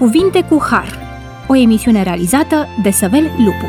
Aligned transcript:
Cuvinte 0.00 0.42
cu 0.48 0.62
Har, 0.70 0.98
o 1.48 1.56
emisiune 1.56 2.02
realizată 2.02 2.66
de 2.82 2.90
Săvel 2.90 3.30
Lupu. 3.38 3.66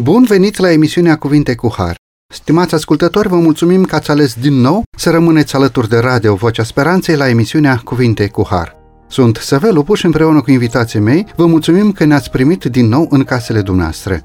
Bun 0.00 0.24
venit 0.24 0.56
la 0.56 0.72
emisiunea 0.72 1.16
Cuvinte 1.16 1.54
cu 1.54 1.72
Har. 1.76 1.94
Stimați 2.34 2.74
ascultători, 2.74 3.28
vă 3.28 3.36
mulțumim 3.36 3.84
că 3.84 3.94
ați 3.94 4.10
ales 4.10 4.34
din 4.34 4.54
nou 4.54 4.82
să 4.96 5.10
rămâneți 5.10 5.54
alături 5.54 5.88
de 5.88 5.98
Radio 5.98 6.34
Vocea 6.34 6.62
Speranței 6.62 7.16
la 7.16 7.28
emisiunea 7.28 7.80
Cuvinte 7.84 8.28
cu 8.28 8.46
Har. 8.50 8.76
Sunt 9.08 9.36
Săvel 9.36 9.74
Lupu 9.74 9.94
și 9.94 10.04
împreună 10.04 10.40
cu 10.40 10.50
invitații 10.50 11.00
mei 11.00 11.26
vă 11.36 11.46
mulțumim 11.46 11.92
că 11.92 12.04
ne-ați 12.04 12.30
primit 12.30 12.64
din 12.64 12.88
nou 12.88 13.06
în 13.10 13.24
casele 13.24 13.60
dumneavoastră. 13.60 14.22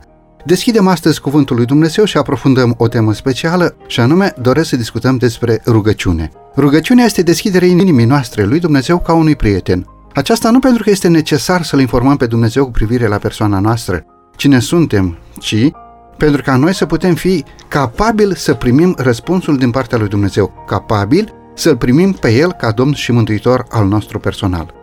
Deschidem 0.48 0.88
astăzi 0.88 1.22
Cuvântul 1.22 1.56
lui 1.56 1.66
Dumnezeu 1.66 2.06
și 2.06 2.18
aprofundăm 2.18 2.76
o 2.78 2.88
temă 2.88 3.14
specială, 3.14 3.76
și 3.88 4.00
anume 4.00 4.34
doresc 4.42 4.70
să 4.70 4.76
discutăm 4.76 5.18
despre 5.18 5.62
rugăciune. 5.66 6.32
Rugăciunea 6.56 7.06
este 7.06 7.22
deschiderea 7.22 7.68
inimii 7.68 8.06
noastre 8.06 8.44
lui 8.44 8.60
Dumnezeu 8.60 9.00
ca 9.00 9.14
unui 9.14 9.36
prieten. 9.36 9.88
Aceasta 10.14 10.50
nu 10.50 10.60
pentru 10.60 10.84
că 10.84 10.90
este 10.90 11.08
necesar 11.08 11.64
să-L 11.64 11.80
informăm 11.80 12.18
pe 12.18 12.26
Dumnezeu 12.26 12.66
cu 12.66 12.72
privire 12.72 13.08
la 13.08 13.18
persoana 13.18 13.60
noastră, 13.60 14.06
cine 14.36 14.60
suntem, 14.60 15.18
ci 15.40 15.72
pentru 16.18 16.42
ca 16.42 16.56
noi 16.56 16.74
să 16.74 16.86
putem 16.86 17.14
fi 17.14 17.44
capabili 17.68 18.36
să 18.36 18.54
primim 18.54 18.96
răspunsul 18.98 19.58
din 19.58 19.72
partea 19.72 19.98
lui 19.98 20.08
Dumnezeu, 20.08 20.64
capabili 20.68 21.34
să-L 21.56 21.78
primim 21.78 22.12
pe 22.12 22.34
El 22.34 22.52
ca 22.52 22.72
Domn 22.72 22.94
și 22.94 23.12
Mântuitor 23.12 23.66
al 23.70 23.88
nostru 23.88 24.20
personal. 24.20 24.74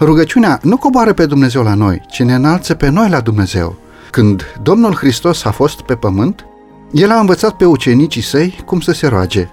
Rugăciunea 0.00 0.58
nu 0.62 0.76
coboară 0.76 1.12
pe 1.12 1.26
Dumnezeu 1.26 1.62
la 1.62 1.74
noi, 1.74 2.00
ci 2.10 2.22
ne 2.22 2.34
înalță 2.34 2.74
pe 2.74 2.88
noi 2.88 3.08
la 3.08 3.20
Dumnezeu. 3.20 3.84
Când 4.16 4.42
Domnul 4.62 4.94
Hristos 4.94 5.44
a 5.44 5.50
fost 5.50 5.80
pe 5.80 5.94
pământ, 5.94 6.46
El 6.92 7.10
a 7.10 7.18
învățat 7.18 7.56
pe 7.56 7.64
ucenicii 7.64 8.22
săi 8.22 8.62
cum 8.66 8.80
să 8.80 8.92
se 8.92 9.06
roage. 9.06 9.48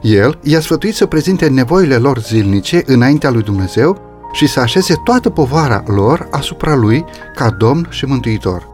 El 0.00 0.38
i-a 0.42 0.60
sfătuit 0.60 0.94
să 0.94 1.06
prezinte 1.06 1.48
nevoile 1.48 1.96
lor 1.96 2.18
zilnice 2.18 2.82
înaintea 2.86 3.30
lui 3.30 3.42
Dumnezeu 3.42 4.00
și 4.32 4.46
să 4.46 4.60
așeze 4.60 4.94
toată 5.04 5.30
povara 5.30 5.82
lor 5.86 6.28
asupra 6.30 6.74
lui 6.74 7.04
ca 7.34 7.50
Domn 7.50 7.86
și 7.90 8.04
Mântuitor. 8.04 8.68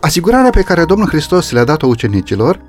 Asigurarea 0.00 0.50
pe 0.50 0.62
care 0.62 0.84
Domnul 0.84 1.08
Hristos 1.08 1.50
le-a 1.50 1.64
dat-o 1.64 1.86
ucenicilor 1.86 2.60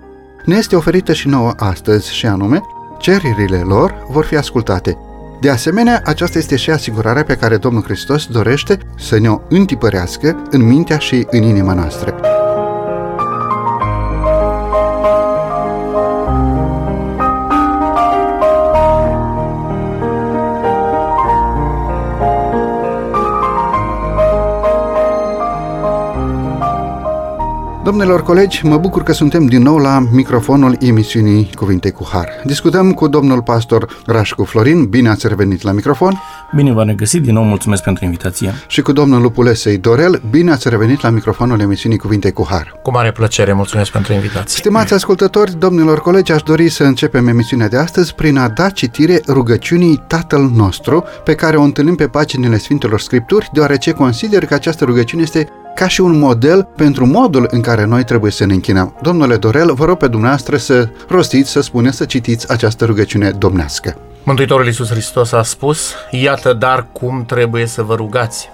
ne 0.46 0.56
este 0.56 0.76
oferită 0.76 1.14
și 1.14 1.28
nouă 1.28 1.54
astăzi, 1.58 2.14
și 2.14 2.26
anume, 2.26 2.62
cererile 3.00 3.58
lor 3.58 4.06
vor 4.10 4.26
fi 4.26 4.36
ascultate. 4.36 4.98
De 5.40 5.50
asemenea, 5.50 6.02
aceasta 6.06 6.38
este 6.38 6.56
și 6.56 6.70
asigurarea 6.70 7.24
pe 7.24 7.36
care 7.36 7.58
Domnul 7.58 7.84
Hristos 7.84 8.26
dorește 8.26 8.78
să 8.98 9.20
ne-o 9.20 9.40
întipărească 9.50 10.42
în 10.50 10.66
mintea 10.66 10.98
și 10.98 11.28
în 11.30 11.44
inima 11.44 11.74
noastră. 11.74 12.16
Domnilor 27.88 28.24
colegi, 28.24 28.66
mă 28.66 28.78
bucur 28.78 29.04
că 29.04 29.12
suntem 29.12 29.46
din 29.46 29.62
nou 29.62 29.78
la 29.78 30.08
microfonul 30.12 30.78
emisiunii 30.80 31.50
Cuvinte 31.56 31.92
cu 31.92 32.08
Har. 32.12 32.30
Discutăm 32.46 32.92
cu 32.92 33.08
domnul 33.08 33.42
pastor 33.42 34.02
Rașcu 34.06 34.44
Florin. 34.44 34.86
Bine 34.86 35.10
ați 35.10 35.28
revenit 35.28 35.62
la 35.62 35.72
microfon. 35.72 36.22
Bine 36.56 36.74
v-am 36.74 36.88
regăsit, 36.88 37.22
din 37.22 37.34
nou 37.34 37.44
mulțumesc 37.44 37.84
pentru 37.84 38.06
invitație. 38.06 38.54
Și 38.68 38.82
cu 38.82 38.92
domnul 38.92 39.22
Lupulesei 39.22 39.78
Dorel. 39.78 40.22
Bine 40.30 40.52
ați 40.52 40.70
revenit 40.70 41.02
la 41.02 41.10
microfonul 41.10 41.60
emisiunii 41.60 41.98
Cuvinte 41.98 42.32
cu 42.32 42.48
Har. 42.50 42.80
Cu 42.82 42.92
mare 42.92 43.12
plăcere, 43.12 43.54
mulțumesc 43.54 43.92
pentru 43.92 44.14
invitație. 44.14 44.58
Stimați 44.60 44.94
ascultători, 44.94 45.60
domnilor 45.60 46.02
colegi, 46.02 46.32
aș 46.32 46.42
dori 46.42 46.70
să 46.70 46.84
începem 46.84 47.28
emisiunea 47.28 47.68
de 47.68 47.78
astăzi 47.78 48.16
prin 48.16 48.38
a 48.38 48.48
da 48.48 48.70
citire 48.70 49.22
rugăciunii 49.28 50.04
Tatăl 50.08 50.52
nostru, 50.56 51.04
pe 51.24 51.36
care 51.36 51.58
o 51.58 51.62
întâlnim 51.62 51.96
pe 51.96 52.08
paginile 52.08 52.58
Sfintelor 52.58 53.00
Scripturi, 53.00 53.50
deoarece 53.54 53.92
consider 53.92 54.46
că 54.46 54.54
această 54.54 54.86
rugăciune 54.86 55.22
este 55.22 55.50
ca 55.78 55.88
și 55.88 56.02
un 56.02 56.20
model 56.20 56.68
pentru 56.76 57.06
modul 57.06 57.48
în 57.52 57.62
care 57.62 57.86
noi 57.86 58.04
trebuie 58.04 58.32
să 58.32 58.46
ne 58.46 58.54
închinăm. 58.54 58.96
Domnule 59.02 59.38
Dorel, 59.38 59.74
vă 59.74 59.86
rog 59.86 59.98
pe 59.98 60.08
dumneavoastră 60.08 60.58
să 60.58 60.90
rostiți, 61.08 61.52
să 61.52 61.62
spuneți, 61.62 61.98
să 61.98 62.06
citiți 62.06 62.52
această 62.52 62.86
rugăciune 62.86 63.32
domnească. 63.32 63.98
Mântuitorul 64.24 64.66
Iisus 64.66 64.90
Hristos 64.90 65.32
a 65.32 65.44
spus, 65.44 65.94
iată 66.12 66.54
dar 66.54 66.88
cum 66.92 67.26
trebuie 67.26 67.66
să 67.66 67.84
vă 67.84 67.96
rugați. 67.96 68.50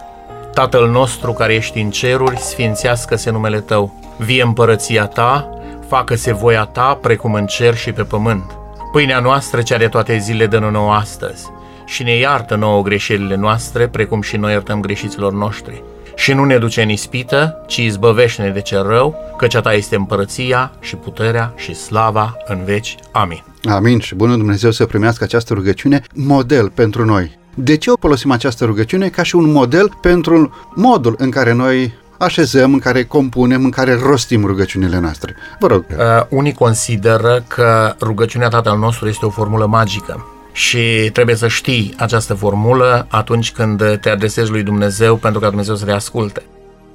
Tatăl 0.54 0.90
nostru 0.90 1.32
care 1.32 1.54
ești 1.54 1.80
în 1.80 1.90
ceruri, 1.90 2.38
sfințească-se 2.38 3.32
numele 3.32 3.60
Tău. 3.60 3.94
Vie 4.18 4.44
împărăția 4.44 5.06
Ta, 5.06 5.50
facă-se 5.88 6.34
voia 6.34 6.64
Ta, 6.64 7.00
precum 7.02 7.34
în 7.34 7.46
cer 7.46 7.76
și 7.76 7.92
pe 7.92 8.04
pământ. 8.04 8.58
Pâinea 8.92 9.20
noastră, 9.20 9.62
cea 9.62 9.78
de 9.78 9.88
toate 9.88 10.18
zile, 10.18 10.46
dă 10.46 10.60
nouă 10.60 10.94
astăzi. 10.94 11.46
Și 11.86 12.04
ne 12.04 12.16
iartă 12.16 12.56
nouă 12.56 12.82
greșelile 12.82 13.36
noastre, 13.36 13.88
precum 13.88 14.22
și 14.22 14.38
noi 14.38 14.52
iertăm 14.52 14.82
greșiților 14.82 15.34
noștri 15.34 15.84
și 16.16 16.34
nu 16.34 16.44
ne 16.44 16.58
duce 16.58 16.82
în 16.82 16.90
ispită, 16.90 17.64
ci 17.68 17.78
izbăvește-ne 17.78 18.50
de 18.50 18.62
cel 18.62 18.84
rău, 18.88 19.16
căci 19.38 19.56
a 19.56 19.62
ta 19.62 19.74
este 19.74 19.96
împărăția 19.96 20.72
și 20.80 20.96
puterea 20.96 21.54
și 21.56 21.76
slava 21.76 22.38
în 22.46 22.64
veci. 22.64 22.96
Amin. 23.12 23.44
Amin 23.64 24.00
și 24.00 24.16
bunul 24.16 24.38
Dumnezeu 24.38 24.72
să 24.72 24.86
primească 24.86 25.24
această 25.24 25.54
rugăciune 25.54 26.02
model 26.14 26.70
pentru 26.70 27.06
noi. 27.06 27.38
De 27.56 27.78
ce 27.78 27.90
o 27.90 27.98
folosim 28.00 28.32
această 28.32 28.66
rugăciune 28.66 29.10
ca 29.10 29.24
și 29.24 29.36
un 29.36 29.52
model 29.52 29.98
pentru 30.02 30.54
modul 30.76 31.16
în 31.18 31.30
care 31.30 31.54
noi 31.54 31.94
așezăm, 32.18 32.74
în 32.74 32.80
care 32.80 33.04
compunem, 33.04 33.64
în 33.64 33.70
care 33.70 34.00
rostim 34.02 34.46
rugăciunile 34.46 35.00
noastre? 35.00 35.36
Vă 35.60 35.68
rog. 35.68 35.86
Uh, 35.90 36.26
unii 36.30 36.54
consideră 36.54 37.44
că 37.48 37.96
rugăciunea 38.02 38.48
Tatăl 38.48 38.78
nostru 38.78 39.08
este 39.08 39.26
o 39.26 39.30
formulă 39.30 39.66
magică 39.66 40.26
și 40.54 41.10
trebuie 41.14 41.36
să 41.36 41.48
știi 41.48 41.94
această 41.98 42.34
formulă 42.34 43.08
atunci 43.10 43.52
când 43.52 43.98
te 44.02 44.10
adresezi 44.10 44.52
lui 44.52 44.64
Dumnezeu 44.64 45.16
pentru 45.16 45.40
ca 45.40 45.48
Dumnezeu 45.48 45.76
să 45.76 45.86
te 45.86 45.92
asculte. 45.92 46.44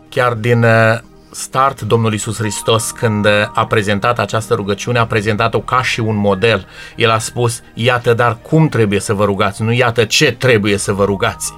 Chiar 0.08 0.32
din 0.32 0.62
uh, 0.62 0.98
start, 1.30 1.80
Domnul 1.80 2.12
Isus 2.12 2.38
Hristos, 2.38 2.91
când 2.91 3.24
uh, 3.24 3.32
a 3.54 3.66
prezentat 3.66 4.19
această 4.19 4.54
rugăciune, 4.54 4.98
a 4.98 5.06
prezentat-o 5.06 5.60
ca 5.60 5.82
și 5.82 6.00
un 6.00 6.16
model. 6.16 6.66
El 6.96 7.10
a 7.10 7.19
spus, 7.19 7.60
iată 7.74 8.14
dar 8.14 8.38
cum 8.42 8.69
trebuie 8.69 9.00
să 9.00 9.14
vă 9.14 9.24
rugați, 9.24 9.62
nu 9.62 9.72
iată 9.72 10.04
ce 10.04 10.32
trebuie 10.32 10.76
să 10.76 10.92
vă 10.92 11.04
rugați. 11.04 11.52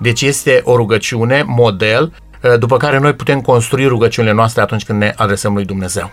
Deci 0.00 0.22
este 0.22 0.60
o 0.64 0.76
rugăciune, 0.76 1.42
model, 1.46 2.12
uh, 2.42 2.58
după 2.58 2.76
care 2.76 2.98
noi 2.98 3.14
putem 3.14 3.40
construi 3.40 3.86
rugăciunile 3.86 4.34
noastre 4.34 4.62
atunci 4.62 4.84
când 4.84 4.98
ne 4.98 5.12
adresăm 5.16 5.54
lui 5.54 5.64
Dumnezeu. 5.64 6.10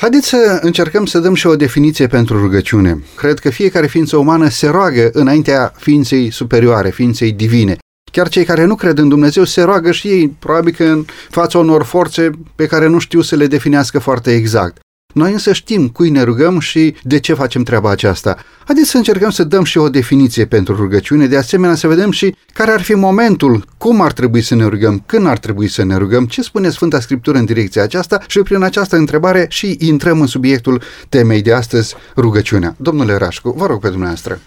Haideți 0.00 0.28
să 0.28 0.58
încercăm 0.62 1.06
să 1.06 1.18
dăm 1.18 1.34
și 1.34 1.46
o 1.46 1.56
definiție 1.56 2.06
pentru 2.06 2.40
rugăciune. 2.40 3.02
Cred 3.16 3.38
că 3.38 3.50
fiecare 3.50 3.86
ființă 3.86 4.16
umană 4.16 4.48
se 4.48 4.66
roagă 4.66 5.10
înaintea 5.12 5.72
ființei 5.76 6.30
superioare, 6.30 6.90
ființei 6.90 7.32
divine. 7.32 7.76
Chiar 8.12 8.28
cei 8.28 8.44
care 8.44 8.64
nu 8.64 8.74
cred 8.74 8.98
în 8.98 9.08
Dumnezeu 9.08 9.44
se 9.44 9.62
roagă 9.62 9.92
și 9.92 10.08
ei, 10.08 10.28
probabil 10.28 10.72
că 10.72 10.84
în 10.84 11.04
fața 11.30 11.58
unor 11.58 11.82
forțe 11.82 12.30
pe 12.54 12.66
care 12.66 12.86
nu 12.86 12.98
știu 12.98 13.20
să 13.20 13.36
le 13.36 13.46
definească 13.46 13.98
foarte 13.98 14.34
exact. 14.34 14.78
Noi 15.14 15.32
însă 15.32 15.52
știm 15.52 15.88
cui 15.88 16.10
ne 16.10 16.22
rugăm 16.22 16.58
și 16.58 16.94
de 17.02 17.18
ce 17.18 17.34
facem 17.34 17.62
treaba 17.62 17.90
aceasta. 17.90 18.36
Haideți 18.64 18.90
să 18.90 18.96
încercăm 18.96 19.30
să 19.30 19.44
dăm 19.44 19.64
și 19.64 19.78
o 19.78 19.88
definiție 19.88 20.46
pentru 20.46 20.76
rugăciune, 20.76 21.26
de 21.26 21.36
asemenea 21.36 21.74
să 21.74 21.88
vedem 21.88 22.10
și 22.10 22.34
care 22.52 22.70
ar 22.70 22.80
fi 22.82 22.94
momentul, 22.94 23.64
cum 23.78 24.00
ar 24.00 24.12
trebui 24.12 24.42
să 24.42 24.54
ne 24.54 24.64
rugăm, 24.64 25.02
când 25.06 25.26
ar 25.26 25.38
trebui 25.38 25.68
să 25.68 25.84
ne 25.84 25.96
rugăm, 25.96 26.26
ce 26.26 26.42
spune 26.42 26.70
Sfânta 26.70 27.00
Scriptură 27.00 27.38
în 27.38 27.44
direcția 27.44 27.82
aceasta 27.82 28.22
și 28.26 28.38
prin 28.38 28.62
această 28.62 28.96
întrebare 28.96 29.46
și 29.48 29.76
intrăm 29.78 30.20
în 30.20 30.26
subiectul 30.26 30.82
temei 31.08 31.42
de 31.42 31.52
astăzi, 31.52 31.94
rugăciunea. 32.16 32.74
Domnule 32.78 33.16
Rașcu, 33.16 33.50
vă 33.56 33.66
rog 33.66 33.80
pe 33.80 33.88
dumneavoastră. 33.88 34.40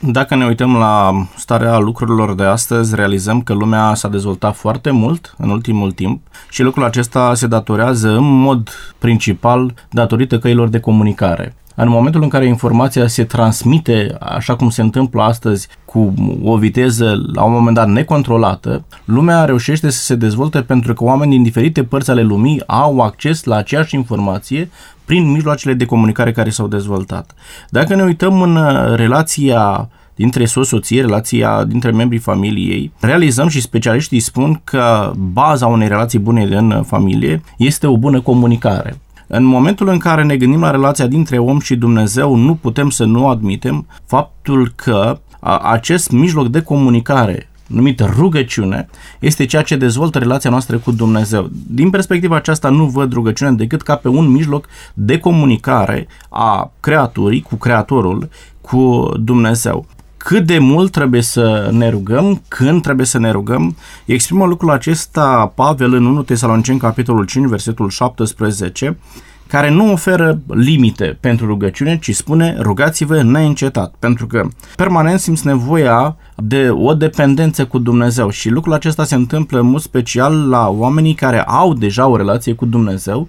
Dacă 0.00 0.34
ne 0.34 0.46
uităm 0.46 0.76
la 0.76 1.26
starea 1.36 1.78
lucrurilor 1.78 2.34
de 2.34 2.44
astăzi, 2.44 2.94
realizăm 2.94 3.42
că 3.42 3.52
lumea 3.52 3.94
s-a 3.94 4.08
dezvoltat 4.08 4.56
foarte 4.56 4.90
mult 4.90 5.34
în 5.38 5.50
ultimul 5.50 5.92
timp 5.92 6.20
și 6.50 6.62
lucrul 6.62 6.84
acesta 6.84 7.34
se 7.34 7.46
datorează 7.46 8.08
în 8.08 8.40
mod 8.40 8.70
principal 8.98 9.74
datorită 9.90 10.38
căilor 10.38 10.68
de 10.68 10.80
comunicare. 10.80 11.54
În 11.76 11.88
momentul 11.88 12.22
în 12.22 12.28
care 12.28 12.46
informația 12.46 13.06
se 13.06 13.24
transmite 13.24 14.16
așa 14.20 14.56
cum 14.56 14.70
se 14.70 14.82
întâmplă 14.82 15.22
astăzi 15.22 15.68
cu 15.84 16.14
o 16.42 16.56
viteză 16.56 17.22
la 17.32 17.42
un 17.42 17.52
moment 17.52 17.76
dat 17.76 17.88
necontrolată, 17.88 18.84
lumea 19.04 19.44
reușește 19.44 19.90
să 19.90 20.04
se 20.04 20.14
dezvolte 20.14 20.62
pentru 20.62 20.94
că 20.94 21.04
oamenii 21.04 21.34
din 21.34 21.42
diferite 21.42 21.84
părți 21.84 22.10
ale 22.10 22.22
lumii 22.22 22.62
au 22.66 23.00
acces 23.00 23.44
la 23.44 23.56
aceeași 23.56 23.94
informație 23.94 24.70
prin 25.04 25.30
mijloacele 25.30 25.74
de 25.74 25.84
comunicare 25.84 26.32
care 26.32 26.50
s-au 26.50 26.66
dezvoltat. 26.66 27.34
Dacă 27.68 27.94
ne 27.94 28.02
uităm 28.02 28.42
în 28.42 28.56
uh, 28.56 28.94
relația 28.94 29.88
dintre 30.14 30.44
soț-soție, 30.44 31.00
relația 31.00 31.64
dintre 31.64 31.90
membrii 31.90 32.18
familiei, 32.18 32.92
realizăm 33.00 33.48
și 33.48 33.60
specialiștii 33.60 34.20
spun 34.20 34.60
că 34.64 35.12
baza 35.16 35.66
unei 35.66 35.88
relații 35.88 36.18
bune 36.18 36.42
în 36.42 36.82
familie 36.86 37.42
este 37.56 37.86
o 37.86 37.96
bună 37.96 38.20
comunicare. 38.20 38.98
În 39.26 39.44
momentul 39.44 39.88
în 39.88 39.98
care 39.98 40.22
ne 40.22 40.36
gândim 40.36 40.60
la 40.60 40.70
relația 40.70 41.06
dintre 41.06 41.38
om 41.38 41.60
și 41.60 41.76
Dumnezeu, 41.76 42.34
nu 42.34 42.54
putem 42.54 42.90
să 42.90 43.04
nu 43.04 43.28
admitem 43.28 43.86
faptul 44.06 44.72
că 44.74 45.18
acest 45.62 46.10
mijloc 46.10 46.48
de 46.48 46.62
comunicare 46.62 47.48
numit 47.74 48.00
rugăciune, 48.00 48.88
este 49.18 49.44
ceea 49.44 49.62
ce 49.62 49.76
dezvoltă 49.76 50.18
relația 50.18 50.50
noastră 50.50 50.78
cu 50.78 50.92
Dumnezeu. 50.92 51.48
Din 51.66 51.90
perspectiva 51.90 52.36
aceasta 52.36 52.68
nu 52.68 52.84
văd 52.86 53.12
rugăciunea 53.12 53.52
decât 53.52 53.82
ca 53.82 53.96
pe 53.96 54.08
un 54.08 54.30
mijloc 54.30 54.66
de 54.94 55.18
comunicare 55.18 56.06
a 56.28 56.72
creaturii 56.80 57.42
cu 57.42 57.56
creatorul, 57.56 58.28
cu 58.60 59.12
Dumnezeu. 59.18 59.86
cât 60.16 60.46
de 60.46 60.58
mult 60.58 60.92
trebuie 60.92 61.22
să 61.22 61.70
ne 61.72 61.88
rugăm, 61.88 62.42
când 62.48 62.82
trebuie 62.82 63.06
să 63.06 63.18
ne 63.18 63.30
rugăm. 63.30 63.76
Exprimă 64.04 64.44
lucrul 64.44 64.70
acesta 64.70 65.52
Pavel 65.54 65.94
în 65.94 66.04
1 66.04 66.22
Tesaloniceni, 66.22 66.78
capitolul 66.78 67.24
5, 67.24 67.48
versetul 67.48 67.88
17, 67.88 68.98
care 69.46 69.70
nu 69.70 69.92
oferă 69.92 70.40
limite 70.46 71.16
pentru 71.20 71.46
rugăciune, 71.46 71.98
ci 71.98 72.14
spune 72.14 72.56
rugați-vă 72.58 73.22
neîncetat, 73.22 73.94
pentru 73.98 74.26
că 74.26 74.48
permanent 74.76 75.20
simți 75.20 75.46
nevoia 75.46 76.16
de 76.36 76.70
o 76.70 76.94
dependență 76.94 77.64
cu 77.64 77.78
Dumnezeu 77.78 78.30
și 78.30 78.48
lucrul 78.48 78.72
acesta 78.72 79.04
se 79.04 79.14
întâmplă 79.14 79.60
în 79.60 79.66
mod 79.66 79.80
special 79.80 80.48
la 80.48 80.68
oamenii 80.68 81.14
care 81.14 81.42
au 81.42 81.74
deja 81.74 82.06
o 82.06 82.16
relație 82.16 82.52
cu 82.52 82.64
Dumnezeu, 82.64 83.28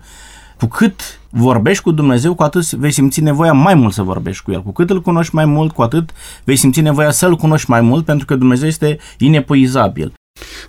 cu 0.58 0.66
cât 0.66 1.02
vorbești 1.30 1.84
cu 1.84 1.92
Dumnezeu, 1.92 2.34
cu 2.34 2.44
atât 2.44 2.72
vei 2.72 2.92
simți 2.92 3.22
nevoia 3.22 3.54
mai 3.54 3.76
mult 3.76 3.94
să 3.94 4.04
vorbești 4.04 4.44
cu 4.44 4.52
El. 4.52 4.62
Cu 4.62 4.72
cât 4.72 4.90
îl 4.90 5.02
cunoști 5.02 5.36
mai 5.36 5.46
mult, 5.46 5.72
cu 5.72 5.82
atât 5.82 6.10
vei 6.44 6.56
simți 6.56 6.82
nevoia 6.82 7.12
să-L 7.12 7.36
cunoști 7.36 7.70
mai 7.70 7.82
mult, 7.82 8.06
pentru 8.06 8.26
că 8.26 8.36
Dumnezeu 8.36 8.68
este 8.68 8.98
inepuizabil. 9.18 10.14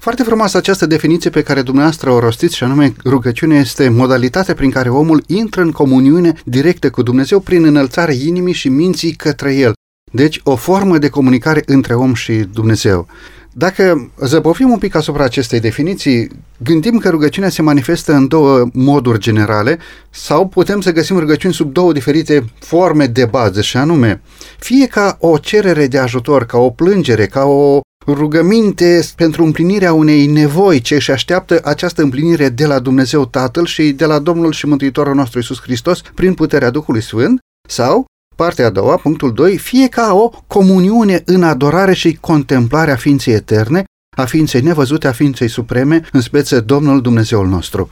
Foarte 0.07 0.23
frumoasă 0.23 0.57
această 0.57 0.87
definiție 0.87 1.31
pe 1.31 1.43
care 1.43 1.63
dumneavoastră 1.63 2.11
o 2.11 2.19
rostiți 2.19 2.57
și 2.57 2.65
anume 2.65 2.95
rugăciunea 3.05 3.61
este 3.61 3.89
modalitatea 3.89 4.55
prin 4.55 4.71
care 4.71 4.89
omul 4.89 5.23
intră 5.27 5.63
în 5.63 5.71
comuniune 5.71 6.33
directă 6.45 6.91
cu 6.91 7.03
Dumnezeu 7.03 7.41
prin 7.41 7.65
înălțarea 7.65 8.15
inimii 8.15 8.53
și 8.53 8.69
minții 8.69 9.13
către 9.13 9.55
El. 9.55 9.73
Deci 10.13 10.41
o 10.45 10.57
formă 10.57 10.99
de 10.99 11.09
comunicare 11.09 11.63
între 11.67 11.95
om 11.95 12.15
și 12.15 12.33
Dumnezeu. 12.33 13.07
Dacă 13.53 14.11
zăbovim 14.21 14.71
un 14.71 14.79
pic 14.79 14.95
asupra 14.95 15.25
acestei 15.25 15.61
definiții, 15.61 16.29
gândim 16.63 16.99
că 16.99 17.09
rugăciunea 17.09 17.49
se 17.49 17.63
manifestă 17.63 18.13
în 18.13 18.29
două 18.29 18.69
moduri 18.73 19.19
generale 19.19 19.79
sau 20.11 20.47
putem 20.49 20.81
să 20.81 20.93
găsim 20.93 21.19
rugăciuni 21.19 21.55
sub 21.55 21.73
două 21.73 21.93
diferite 21.93 22.45
forme 22.59 23.07
de 23.07 23.25
bază 23.25 23.61
și 23.61 23.77
anume, 23.77 24.21
fie 24.59 24.87
ca 24.87 25.17
o 25.21 25.39
cerere 25.39 25.87
de 25.87 25.99
ajutor, 25.99 26.47
ca 26.47 26.59
o 26.59 26.71
plângere, 26.71 27.27
ca 27.27 27.45
o 27.45 27.81
rugăminte 28.07 29.01
pentru 29.17 29.45
împlinirea 29.45 29.93
unei 29.93 30.27
nevoi 30.27 30.81
ce 30.81 30.95
își 30.95 31.11
așteaptă 31.11 31.61
această 31.65 32.03
împlinire 32.03 32.49
de 32.49 32.67
la 32.67 32.79
Dumnezeu 32.79 33.27
Tatăl 33.27 33.67
și 33.67 33.93
de 33.93 34.05
la 34.05 34.19
Domnul 34.19 34.53
și 34.53 34.67
Mântuitorul 34.67 35.15
nostru 35.15 35.39
Isus 35.39 35.61
Hristos 35.61 36.01
prin 36.15 36.35
puterea 36.35 36.71
Duhului 36.71 37.03
Sfânt, 37.03 37.39
sau 37.69 38.07
Partea 38.37 38.67
a 38.67 38.71
doua, 38.71 38.97
punctul 38.97 39.33
2, 39.33 39.59
fie 39.59 39.89
ca 39.89 40.15
o 40.15 40.31
comuniune 40.47 41.23
în 41.25 41.43
adorare 41.43 41.95
și 41.95 42.19
contemplare 42.21 42.91
a 42.91 42.97
ființei 42.97 43.35
eterne, 43.35 43.85
a 44.17 44.25
ființei 44.25 44.61
nevăzute, 44.61 45.09
a 45.09 45.13
ființei 45.13 45.49
supreme, 45.49 46.03
în 46.13 46.21
speță 46.21 46.61
Domnul 46.61 47.01
Dumnezeul 47.01 47.47
nostru. 47.47 47.89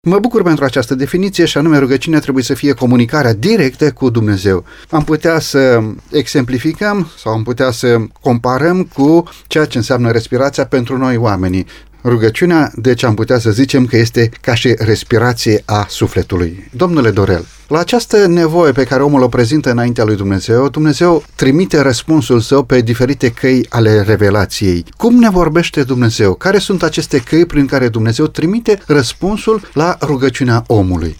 Mă 0.00 0.18
bucur 0.18 0.42
pentru 0.42 0.64
această 0.64 0.94
definiție 0.94 1.44
și 1.44 1.58
anume 1.58 1.78
rugăciunea 1.78 2.20
trebuie 2.20 2.44
să 2.44 2.54
fie 2.54 2.72
comunicarea 2.72 3.32
directă 3.32 3.92
cu 3.92 4.10
Dumnezeu. 4.10 4.64
Am 4.90 5.04
putea 5.04 5.38
să 5.38 5.82
exemplificăm 6.10 7.10
sau 7.16 7.32
am 7.32 7.42
putea 7.42 7.70
să 7.70 7.96
comparăm 8.20 8.82
cu 8.94 9.28
ceea 9.46 9.64
ce 9.64 9.76
înseamnă 9.76 10.10
respirația 10.10 10.66
pentru 10.66 10.96
noi 10.96 11.16
oamenii. 11.16 11.66
Rugăciunea, 12.04 12.72
deci 12.74 13.02
am 13.02 13.14
putea 13.14 13.38
să 13.38 13.50
zicem 13.50 13.86
că 13.86 13.96
este 13.96 14.30
ca 14.40 14.54
și 14.54 14.74
respirație 14.78 15.62
a 15.64 15.86
sufletului. 15.88 16.68
Domnule 16.72 17.10
Dorel, 17.10 17.46
la 17.68 17.78
această 17.78 18.26
nevoie 18.26 18.72
pe 18.72 18.84
care 18.84 19.02
omul 19.02 19.22
o 19.22 19.28
prezintă 19.28 19.70
înaintea 19.70 20.04
lui 20.04 20.16
Dumnezeu, 20.16 20.68
Dumnezeu 20.68 21.24
trimite 21.34 21.80
răspunsul 21.80 22.40
său 22.40 22.62
pe 22.62 22.80
diferite 22.80 23.30
căi 23.30 23.66
ale 23.68 24.02
revelației. 24.02 24.84
Cum 24.96 25.14
ne 25.14 25.30
vorbește 25.30 25.82
Dumnezeu? 25.82 26.34
Care 26.34 26.58
sunt 26.58 26.82
aceste 26.82 27.18
căi 27.18 27.46
prin 27.46 27.66
care 27.66 27.88
Dumnezeu 27.88 28.26
trimite 28.26 28.78
răspunsul 28.86 29.60
la 29.72 29.96
rugăciunea 30.00 30.64
omului? 30.66 31.16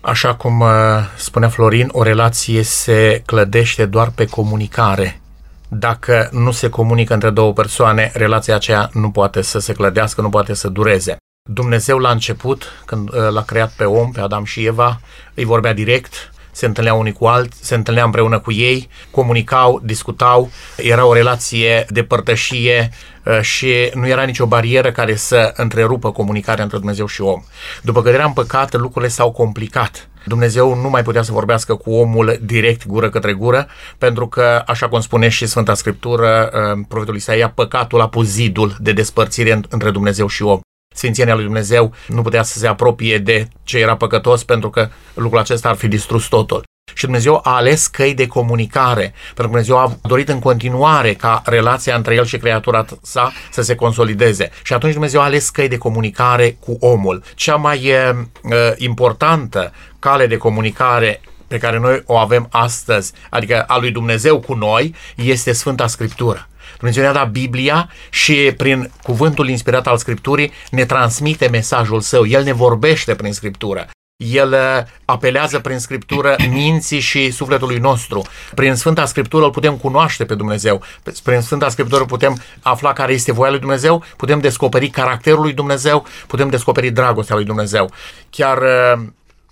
Așa 0.00 0.34
cum 0.34 0.60
uh, 0.60 0.68
spunea 1.16 1.48
Florin, 1.48 1.88
o 1.92 2.02
relație 2.02 2.62
se 2.62 3.22
clădește 3.26 3.84
doar 3.84 4.12
pe 4.14 4.24
comunicare 4.24 5.20
dacă 5.68 6.28
nu 6.32 6.50
se 6.50 6.68
comunică 6.68 7.14
între 7.14 7.30
două 7.30 7.52
persoane, 7.52 8.10
relația 8.14 8.54
aceea 8.54 8.90
nu 8.92 9.10
poate 9.10 9.42
să 9.42 9.58
se 9.58 9.72
clădească, 9.72 10.20
nu 10.20 10.28
poate 10.28 10.54
să 10.54 10.68
dureze. 10.68 11.16
Dumnezeu 11.50 11.98
la 11.98 12.10
început, 12.10 12.82
când 12.84 13.08
uh, 13.08 13.28
l-a 13.30 13.42
creat 13.42 13.72
pe 13.76 13.84
om, 13.84 14.10
pe 14.10 14.20
Adam 14.20 14.44
și 14.44 14.64
Eva, 14.64 15.00
îi 15.34 15.44
vorbea 15.44 15.72
direct, 15.72 16.32
se 16.54 16.66
întâlnea 16.66 16.94
unii 16.94 17.12
cu 17.12 17.26
alții, 17.26 17.64
se 17.64 17.74
întâlnea 17.74 18.04
împreună 18.04 18.38
cu 18.38 18.52
ei, 18.52 18.88
comunicau, 19.10 19.80
discutau, 19.82 20.50
era 20.76 21.06
o 21.06 21.12
relație 21.12 21.86
de 21.88 22.02
părtășie 22.02 22.90
uh, 23.24 23.40
și 23.40 23.90
nu 23.94 24.08
era 24.08 24.22
nicio 24.22 24.46
barieră 24.46 24.92
care 24.92 25.14
să 25.14 25.52
întrerupă 25.56 26.12
comunicarea 26.12 26.62
între 26.62 26.78
Dumnezeu 26.78 27.06
și 27.06 27.20
om. 27.20 27.42
După 27.82 28.02
că 28.02 28.08
era 28.08 28.24
în 28.24 28.32
păcat, 28.32 28.74
lucrurile 28.74 29.10
s-au 29.10 29.32
complicat. 29.32 30.08
Dumnezeu 30.24 30.74
nu 30.74 30.88
mai 30.88 31.02
putea 31.02 31.22
să 31.22 31.32
vorbească 31.32 31.74
cu 31.74 31.92
omul 31.92 32.38
direct, 32.42 32.86
gură 32.86 33.10
către 33.10 33.32
gură, 33.32 33.66
pentru 33.98 34.28
că, 34.28 34.62
așa 34.66 34.88
cum 34.88 35.00
spune 35.00 35.28
și 35.28 35.46
Sfânta 35.46 35.74
Scriptură, 35.74 36.50
uh, 36.52 36.84
profetul 36.88 37.16
Isaia, 37.16 37.50
păcatul 37.50 38.00
a 38.00 38.08
pus 38.08 38.26
zidul 38.26 38.76
de 38.78 38.92
despărțire 38.92 39.60
între 39.68 39.90
Dumnezeu 39.90 40.26
și 40.26 40.42
om. 40.42 40.60
Sfințenia 40.94 41.34
lui 41.34 41.44
Dumnezeu 41.44 41.92
nu 42.08 42.22
putea 42.22 42.42
să 42.42 42.58
se 42.58 42.66
apropie 42.66 43.18
de 43.18 43.48
ce 43.62 43.78
era 43.78 43.96
păcătos 43.96 44.44
pentru 44.44 44.70
că 44.70 44.88
lucrul 45.14 45.40
acesta 45.40 45.68
ar 45.68 45.74
fi 45.74 45.88
distrus 45.88 46.26
totul. 46.26 46.62
Și 46.94 47.04
Dumnezeu 47.04 47.40
a 47.42 47.54
ales 47.54 47.86
căi 47.86 48.14
de 48.14 48.26
comunicare, 48.26 49.14
pentru 49.24 49.34
că 49.34 49.42
Dumnezeu 49.42 49.78
a 49.78 49.96
dorit 50.02 50.28
în 50.28 50.38
continuare 50.38 51.14
ca 51.14 51.42
relația 51.44 51.94
între 51.94 52.14
El 52.14 52.24
și 52.24 52.38
creatura 52.38 52.84
sa 53.02 53.32
să 53.50 53.62
se 53.62 53.74
consolideze. 53.74 54.50
Și 54.62 54.72
atunci 54.72 54.92
Dumnezeu 54.92 55.20
a 55.20 55.24
ales 55.24 55.48
căi 55.48 55.68
de 55.68 55.78
comunicare 55.78 56.56
cu 56.60 56.76
omul. 56.80 57.22
Cea 57.34 57.56
mai 57.56 57.90
uh, 57.90 58.72
importantă 58.76 59.72
cale 60.04 60.26
de 60.26 60.36
comunicare 60.36 61.20
pe 61.46 61.58
care 61.58 61.78
noi 61.78 62.02
o 62.06 62.16
avem 62.16 62.48
astăzi, 62.50 63.12
adică 63.30 63.64
a 63.66 63.78
lui 63.78 63.90
Dumnezeu 63.90 64.40
cu 64.40 64.54
noi, 64.54 64.94
este 65.16 65.52
Sfânta 65.52 65.86
Scriptură. 65.86 66.48
Dumnezeu 66.78 67.02
ne-a 67.02 67.12
dat 67.12 67.30
Biblia 67.30 67.90
și 68.10 68.34
prin 68.56 68.90
cuvântul 69.02 69.48
inspirat 69.48 69.86
al 69.86 69.96
Scripturii 69.96 70.52
ne 70.70 70.84
transmite 70.84 71.48
mesajul 71.48 72.00
său. 72.00 72.26
El 72.26 72.42
ne 72.42 72.52
vorbește 72.52 73.14
prin 73.14 73.32
Scriptură. 73.32 73.86
El 74.16 74.52
uh, 74.52 74.86
apelează 75.04 75.58
prin 75.58 75.78
Scriptură 75.78 76.36
minții 76.50 77.00
și 77.00 77.30
sufletului 77.30 77.78
nostru. 77.78 78.22
Prin 78.54 78.74
Sfânta 78.74 79.06
Scriptură 79.06 79.44
îl 79.44 79.50
putem 79.50 79.76
cunoaște 79.76 80.24
pe 80.24 80.34
Dumnezeu. 80.34 80.82
Prin 81.22 81.40
Sfânta 81.40 81.68
Scriptură 81.68 82.04
putem 82.04 82.42
afla 82.62 82.92
care 82.92 83.12
este 83.12 83.32
voia 83.32 83.50
lui 83.50 83.60
Dumnezeu, 83.60 84.02
putem 84.16 84.40
descoperi 84.40 84.88
caracterul 84.88 85.42
lui 85.42 85.52
Dumnezeu, 85.52 86.06
putem 86.26 86.48
descoperi 86.48 86.90
dragostea 86.90 87.34
lui 87.34 87.44
Dumnezeu. 87.44 87.90
Chiar 88.30 88.58
uh, 88.58 89.02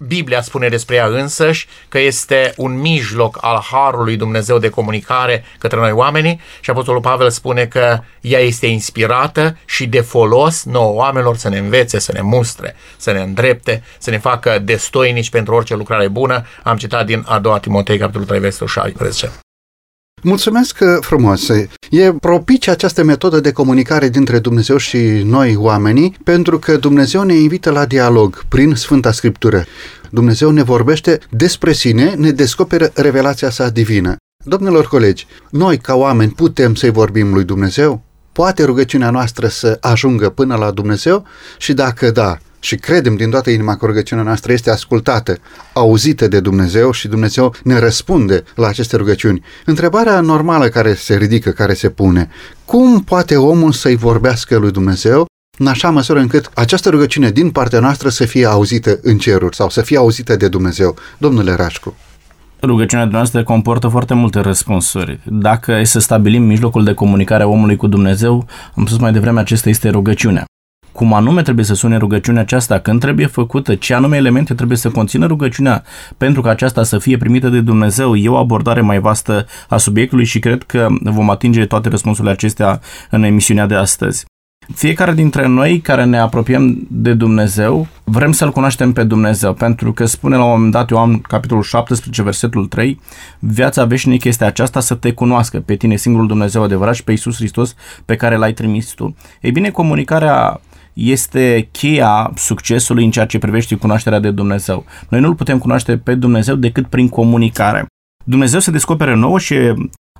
Biblia 0.06 0.42
spune 0.42 0.68
despre 0.68 0.94
ea 0.94 1.06
însăși 1.06 1.66
că 1.88 1.98
este 1.98 2.52
un 2.56 2.80
mijloc 2.80 3.38
al 3.40 3.62
Harului 3.70 4.16
Dumnezeu 4.16 4.58
de 4.58 4.68
comunicare 4.68 5.44
către 5.58 5.78
noi 5.78 5.90
oamenii 5.90 6.40
și 6.60 6.70
Apostolul 6.70 7.00
Pavel 7.00 7.30
spune 7.30 7.66
că 7.66 7.98
ea 8.20 8.38
este 8.38 8.66
inspirată 8.66 9.56
și 9.64 9.86
de 9.86 10.00
folos 10.00 10.64
nouă 10.64 10.92
oamenilor 10.94 11.36
să 11.36 11.48
ne 11.48 11.58
învețe, 11.58 11.98
să 11.98 12.12
ne 12.12 12.20
mustre, 12.20 12.76
să 12.96 13.12
ne 13.12 13.20
îndrepte, 13.20 13.82
să 13.98 14.10
ne 14.10 14.18
facă 14.18 14.58
destoinici 14.58 15.30
pentru 15.30 15.54
orice 15.54 15.74
lucrare 15.74 16.08
bună. 16.08 16.46
Am 16.62 16.76
citat 16.76 17.06
din 17.06 17.24
a 17.26 17.38
doua 17.38 17.58
Timotei, 17.58 17.98
capitolul 17.98 18.26
3, 18.26 18.40
versetul 18.40 18.66
16. 18.66 19.41
Mulțumesc 20.24 20.78
uh, 20.80 20.88
frumos! 21.00 21.48
E 21.90 22.12
propice 22.20 22.70
această 22.70 23.04
metodă 23.04 23.40
de 23.40 23.52
comunicare 23.52 24.08
dintre 24.08 24.38
Dumnezeu 24.38 24.76
și 24.76 24.98
noi 25.24 25.56
oamenii, 25.56 26.16
pentru 26.24 26.58
că 26.58 26.76
Dumnezeu 26.76 27.22
ne 27.22 27.34
invită 27.34 27.70
la 27.70 27.84
dialog 27.84 28.44
prin 28.48 28.74
Sfânta 28.74 29.12
Scriptură. 29.12 29.64
Dumnezeu 30.10 30.50
ne 30.50 30.62
vorbește 30.62 31.18
despre 31.30 31.72
sine, 31.72 32.14
ne 32.16 32.30
descoperă 32.30 32.90
revelația 32.94 33.50
sa 33.50 33.68
divină. 33.68 34.16
Domnilor 34.44 34.86
colegi, 34.86 35.26
noi 35.50 35.78
ca 35.78 35.94
oameni 35.94 36.30
putem 36.30 36.74
să-i 36.74 36.90
vorbim 36.90 37.32
lui 37.32 37.44
Dumnezeu? 37.44 38.02
Poate 38.32 38.64
rugăciunea 38.64 39.10
noastră 39.10 39.46
să 39.46 39.78
ajungă 39.80 40.28
până 40.28 40.56
la 40.56 40.70
Dumnezeu? 40.70 41.24
Și 41.58 41.72
dacă 41.72 42.10
da, 42.10 42.38
și 42.64 42.76
credem 42.76 43.16
din 43.16 43.30
toată 43.30 43.50
inima 43.50 43.76
că 43.76 43.86
rugăciunea 43.86 44.24
noastră 44.24 44.52
este 44.52 44.70
ascultată, 44.70 45.36
auzită 45.72 46.28
de 46.28 46.40
Dumnezeu 46.40 46.90
și 46.90 47.08
Dumnezeu 47.08 47.54
ne 47.64 47.78
răspunde 47.78 48.44
la 48.54 48.66
aceste 48.66 48.96
rugăciuni. 48.96 49.42
Întrebarea 49.64 50.20
normală 50.20 50.68
care 50.68 50.94
se 50.94 51.16
ridică, 51.16 51.50
care 51.50 51.74
se 51.74 51.88
pune, 51.88 52.28
cum 52.64 53.00
poate 53.00 53.36
omul 53.36 53.72
să-i 53.72 53.96
vorbească 53.96 54.56
lui 54.56 54.70
Dumnezeu 54.70 55.26
în 55.58 55.66
așa 55.66 55.90
măsură 55.90 56.18
încât 56.18 56.50
această 56.54 56.88
rugăciune 56.88 57.30
din 57.30 57.50
partea 57.50 57.80
noastră 57.80 58.08
să 58.08 58.24
fie 58.24 58.46
auzită 58.46 58.98
în 59.02 59.18
ceruri 59.18 59.56
sau 59.56 59.68
să 59.68 59.80
fie 59.80 59.96
auzită 59.96 60.36
de 60.36 60.48
Dumnezeu. 60.48 60.96
Domnule 61.18 61.54
Rașcu. 61.54 61.96
Rugăciunea 62.62 63.04
noastră 63.04 63.44
comportă 63.44 63.88
foarte 63.88 64.14
multe 64.14 64.40
răspunsuri. 64.40 65.20
Dacă 65.24 65.72
e 65.72 65.84
să 65.84 65.98
stabilim 65.98 66.42
mijlocul 66.42 66.84
de 66.84 66.92
comunicare 66.92 67.42
a 67.42 67.46
omului 67.46 67.76
cu 67.76 67.86
Dumnezeu, 67.86 68.46
am 68.74 68.86
spus 68.86 68.98
mai 68.98 69.12
devreme, 69.12 69.40
acesta 69.40 69.68
este 69.68 69.88
rugăciunea 69.88 70.44
cum 70.92 71.14
anume 71.14 71.42
trebuie 71.42 71.64
să 71.64 71.74
sune 71.74 71.96
rugăciunea 71.96 72.40
aceasta, 72.42 72.78
când 72.78 73.00
trebuie 73.00 73.26
făcută, 73.26 73.74
ce 73.74 73.94
anume 73.94 74.16
elemente 74.16 74.54
trebuie 74.54 74.76
să 74.76 74.90
conțină 74.90 75.26
rugăciunea 75.26 75.82
pentru 76.16 76.40
ca 76.40 76.50
aceasta 76.50 76.82
să 76.82 76.98
fie 76.98 77.16
primită 77.16 77.48
de 77.48 77.60
Dumnezeu, 77.60 78.16
e 78.16 78.28
o 78.28 78.36
abordare 78.36 78.80
mai 78.80 78.98
vastă 78.98 79.46
a 79.68 79.76
subiectului 79.76 80.24
și 80.24 80.38
cred 80.38 80.62
că 80.62 80.88
vom 81.02 81.30
atinge 81.30 81.66
toate 81.66 81.88
răspunsurile 81.88 82.32
acestea 82.32 82.80
în 83.10 83.22
emisiunea 83.22 83.66
de 83.66 83.74
astăzi. 83.74 84.24
Fiecare 84.74 85.12
dintre 85.12 85.46
noi 85.46 85.80
care 85.80 86.04
ne 86.04 86.18
apropiem 86.18 86.86
de 86.90 87.14
Dumnezeu, 87.14 87.86
vrem 88.04 88.32
să-L 88.32 88.50
cunoaștem 88.50 88.92
pe 88.92 89.04
Dumnezeu, 89.04 89.52
pentru 89.52 89.92
că 89.92 90.04
spune 90.04 90.36
la 90.36 90.44
un 90.44 90.50
moment 90.50 90.72
dat 90.72 90.90
Ioan, 90.90 91.18
capitolul 91.18 91.62
17, 91.62 92.22
versetul 92.22 92.66
3, 92.66 93.00
viața 93.38 93.84
veșnică 93.84 94.28
este 94.28 94.44
aceasta 94.44 94.80
să 94.80 94.94
te 94.94 95.12
cunoască 95.12 95.60
pe 95.60 95.74
tine, 95.74 95.96
singurul 95.96 96.26
Dumnezeu 96.26 96.62
adevărat 96.62 96.94
și 96.94 97.04
pe 97.04 97.10
Iisus 97.10 97.36
Hristos 97.36 97.74
pe 98.04 98.16
care 98.16 98.36
l-ai 98.36 98.52
trimis 98.52 98.90
tu. 98.90 99.16
Ei 99.40 99.50
bine, 99.50 99.70
comunicarea 99.70 100.60
este 100.92 101.68
cheia 101.72 102.32
succesului 102.36 103.04
în 103.04 103.10
ceea 103.10 103.26
ce 103.26 103.38
privește 103.38 103.74
cunoașterea 103.74 104.18
de 104.18 104.30
Dumnezeu. 104.30 104.84
Noi 105.08 105.20
nu-L 105.20 105.34
putem 105.34 105.58
cunoaște 105.58 105.96
pe 105.96 106.14
Dumnezeu 106.14 106.54
decât 106.54 106.86
prin 106.86 107.08
comunicare. 107.08 107.86
Dumnezeu 108.24 108.60
se 108.60 108.70
descoperă 108.70 109.14
nouă 109.14 109.38
și 109.38 109.54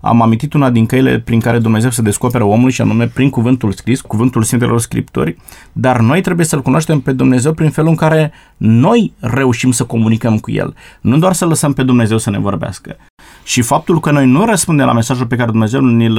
am 0.05 0.23
amintit 0.23 0.53
una 0.53 0.71
din 0.71 0.87
căile 0.87 1.19
prin 1.19 1.41
care 1.41 1.59
Dumnezeu 1.59 1.91
se 1.91 2.03
descoperă 2.03 2.45
omului 2.45 2.73
și 2.73 2.81
anume 2.81 3.07
prin 3.07 3.31
cuvântul 3.31 3.73
scris, 3.73 4.01
cuvântul 4.01 4.43
Sfintelor 4.43 4.81
Scripturi, 4.81 5.37
dar 5.73 6.01
noi 6.01 6.21
trebuie 6.21 6.47
să-L 6.47 6.63
cunoaștem 6.63 7.01
pe 7.01 7.13
Dumnezeu 7.13 7.53
prin 7.53 7.71
felul 7.71 7.91
în 7.91 7.97
care 7.97 8.33
noi 8.57 9.13
reușim 9.19 9.71
să 9.71 9.85
comunicăm 9.85 10.39
cu 10.39 10.51
El. 10.51 10.75
Nu 11.01 11.19
doar 11.19 11.33
să 11.33 11.47
lăsăm 11.47 11.73
pe 11.73 11.83
Dumnezeu 11.83 12.19
să 12.19 12.31
ne 12.31 12.39
vorbească. 12.39 12.97
Și 13.45 13.63
faptul 13.63 14.01
că 14.01 14.11
noi 14.11 14.27
nu 14.27 14.45
răspundem 14.45 14.87
la 14.87 14.93
mesajul 14.93 15.27
pe 15.27 15.37
care 15.37 15.51
Dumnezeu 15.51 15.81
ni-l 15.81 16.19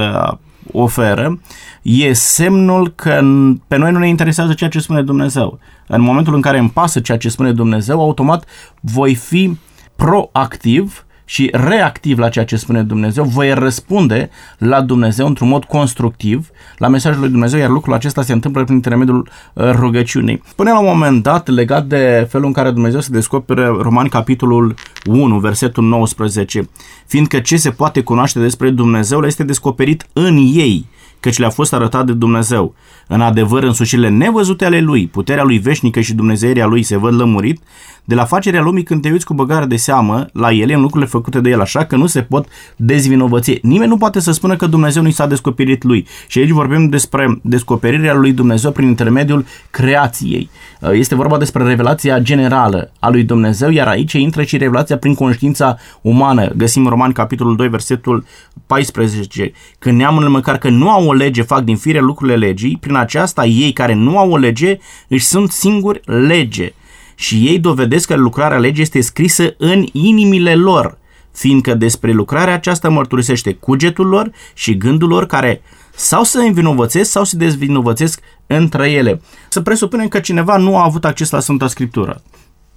oferă, 0.72 1.40
e 1.82 2.12
semnul 2.12 2.92
că 2.94 3.20
pe 3.66 3.76
noi 3.76 3.92
nu 3.92 3.98
ne 3.98 4.08
interesează 4.08 4.52
ceea 4.52 4.70
ce 4.70 4.78
spune 4.78 5.02
Dumnezeu. 5.02 5.58
În 5.86 6.00
momentul 6.00 6.34
în 6.34 6.40
care 6.40 6.58
îmi 6.58 6.70
pasă 6.70 7.00
ceea 7.00 7.18
ce 7.18 7.28
spune 7.28 7.52
Dumnezeu, 7.52 8.00
automat 8.00 8.44
voi 8.80 9.14
fi 9.14 9.56
proactiv 9.96 11.04
și 11.24 11.48
reactiv 11.52 12.18
la 12.18 12.28
ceea 12.28 12.44
ce 12.44 12.56
spune 12.56 12.82
Dumnezeu, 12.82 13.24
voi 13.24 13.54
răspunde 13.54 14.30
la 14.58 14.80
Dumnezeu 14.80 15.26
într-un 15.26 15.48
mod 15.48 15.64
constructiv 15.64 16.50
la 16.78 16.88
mesajul 16.88 17.20
lui 17.20 17.30
Dumnezeu, 17.30 17.58
iar 17.58 17.70
lucrul 17.70 17.94
acesta 17.94 18.22
se 18.22 18.32
întâmplă 18.32 18.64
prin 18.64 18.74
intermediul 18.74 19.28
uh, 19.52 19.70
rugăciunii. 19.70 20.42
Până 20.56 20.70
la 20.70 20.78
un 20.78 20.86
moment 20.86 21.22
dat, 21.22 21.48
legat 21.48 21.86
de 21.86 22.26
felul 22.30 22.46
în 22.46 22.52
care 22.52 22.70
Dumnezeu 22.70 23.00
se 23.00 23.12
descoperă, 23.12 23.78
Romani 23.80 24.08
capitolul 24.08 24.74
1, 25.06 25.38
versetul 25.38 25.84
19, 25.84 26.68
fiindcă 27.06 27.40
ce 27.40 27.56
se 27.56 27.70
poate 27.70 28.02
cunoaște 28.02 28.38
despre 28.40 28.70
Dumnezeu 28.70 29.20
le 29.20 29.26
este 29.26 29.44
descoperit 29.44 30.06
în 30.12 30.36
ei, 30.36 30.86
căci 31.24 31.38
le-a 31.38 31.50
fost 31.50 31.72
arătat 31.72 32.06
de 32.06 32.12
Dumnezeu. 32.12 32.74
În 33.06 33.20
adevăr, 33.20 33.62
însușirile 33.62 34.08
nevăzute 34.08 34.64
ale 34.64 34.80
Lui, 34.80 35.06
puterea 35.06 35.42
Lui 35.42 35.58
veșnică 35.58 36.00
și 36.00 36.14
Dumnezeirea 36.14 36.66
Lui 36.66 36.82
se 36.82 36.96
văd 36.96 37.14
lămurit, 37.14 37.60
de 38.04 38.14
la 38.14 38.24
facerea 38.24 38.62
lumii 38.62 38.82
când 38.82 39.02
te 39.02 39.10
uiți 39.10 39.24
cu 39.24 39.34
băgare 39.34 39.64
de 39.64 39.76
seamă 39.76 40.26
la 40.32 40.52
ele, 40.52 40.74
în 40.74 40.80
lucrurile 40.80 41.10
făcute 41.10 41.40
de 41.40 41.50
El, 41.50 41.60
așa 41.60 41.84
că 41.84 41.96
nu 41.96 42.06
se 42.06 42.22
pot 42.22 42.46
dezvinovăți. 42.76 43.58
Nimeni 43.62 43.90
nu 43.90 43.96
poate 43.96 44.20
să 44.20 44.32
spună 44.32 44.56
că 44.56 44.66
Dumnezeu 44.66 45.02
nu 45.02 45.08
i 45.08 45.12
s-a 45.12 45.26
descoperit 45.26 45.82
Lui. 45.82 46.06
Și 46.26 46.38
aici 46.38 46.50
vorbim 46.50 46.88
despre 46.88 47.38
descoperirea 47.42 48.14
Lui 48.14 48.32
Dumnezeu 48.32 48.70
prin 48.70 48.88
intermediul 48.88 49.44
creației. 49.70 50.50
Este 50.92 51.14
vorba 51.14 51.38
despre 51.38 51.64
revelația 51.64 52.18
generală 52.18 52.92
a 52.98 53.08
Lui 53.08 53.22
Dumnezeu, 53.22 53.70
iar 53.70 53.86
aici 53.86 54.12
intră 54.12 54.42
și 54.42 54.56
revelația 54.56 54.98
prin 54.98 55.14
conștiința 55.14 55.76
umană. 56.00 56.52
Găsim 56.56 56.86
Roman 56.86 57.12
capitolul 57.12 57.56
2, 57.56 57.68
versetul 57.68 58.24
14. 58.66 59.52
Când 59.78 59.98
neamurile 59.98 60.30
măcar 60.30 60.58
că 60.58 60.68
nu 60.68 60.90
au 60.90 61.06
o 61.06 61.13
lege, 61.14 61.42
fac 61.42 61.62
din 61.62 61.76
fire 61.76 62.00
lucrurile 62.00 62.36
legii, 62.36 62.76
prin 62.80 62.94
aceasta 62.94 63.44
ei 63.44 63.72
care 63.72 63.94
nu 63.94 64.18
au 64.18 64.30
o 64.30 64.36
lege 64.36 64.78
își 65.08 65.24
sunt 65.24 65.50
singuri 65.50 66.00
lege 66.04 66.72
și 67.14 67.34
ei 67.46 67.58
dovedesc 67.58 68.06
că 68.06 68.14
lucrarea 68.14 68.58
legii 68.58 68.82
este 68.82 69.00
scrisă 69.00 69.54
în 69.58 69.86
inimile 69.92 70.54
lor, 70.54 70.98
fiindcă 71.32 71.74
despre 71.74 72.12
lucrarea 72.12 72.54
aceasta 72.54 72.88
mărturisește 72.88 73.52
cugetul 73.52 74.06
lor 74.06 74.30
și 74.54 74.76
gândul 74.76 75.08
lor 75.08 75.26
care 75.26 75.62
sau 75.96 76.24
se 76.24 76.42
învinovățesc 76.42 77.10
sau 77.10 77.24
se 77.24 77.36
dezvinovățesc 77.36 78.20
între 78.46 78.90
ele. 78.90 79.20
Să 79.48 79.60
presupunem 79.60 80.08
că 80.08 80.20
cineva 80.20 80.56
nu 80.56 80.76
a 80.76 80.84
avut 80.84 81.04
acces 81.04 81.30
la 81.30 81.40
Sfânta 81.40 81.66
Scriptură. 81.66 82.22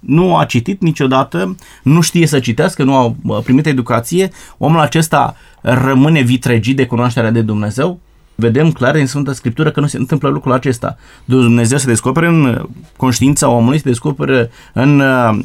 Nu 0.00 0.36
a 0.36 0.44
citit 0.44 0.80
niciodată, 0.80 1.56
nu 1.82 2.00
știe 2.00 2.26
să 2.26 2.40
citească, 2.40 2.82
nu 2.82 2.94
a 2.94 3.40
primit 3.44 3.66
educație, 3.66 4.30
omul 4.58 4.80
acesta 4.80 5.36
rămâne 5.60 6.20
vitregit 6.20 6.76
de 6.76 6.86
cunoașterea 6.86 7.30
de 7.30 7.40
Dumnezeu, 7.40 8.00
vedem 8.40 8.72
clar 8.72 8.94
în 8.94 9.06
Sfânta 9.06 9.32
Scriptură 9.32 9.70
că 9.70 9.80
nu 9.80 9.86
se 9.86 9.96
întâmplă 9.96 10.28
lucrul 10.28 10.52
acesta. 10.52 10.96
Dumnezeu 11.24 11.78
se 11.78 11.86
descoperă 11.86 12.26
în 12.26 12.66
conștiința 12.96 13.48
omului, 13.48 13.78
se 13.78 13.88
descoperă 13.88 14.50
în 14.72 15.00
uh, 15.00 15.38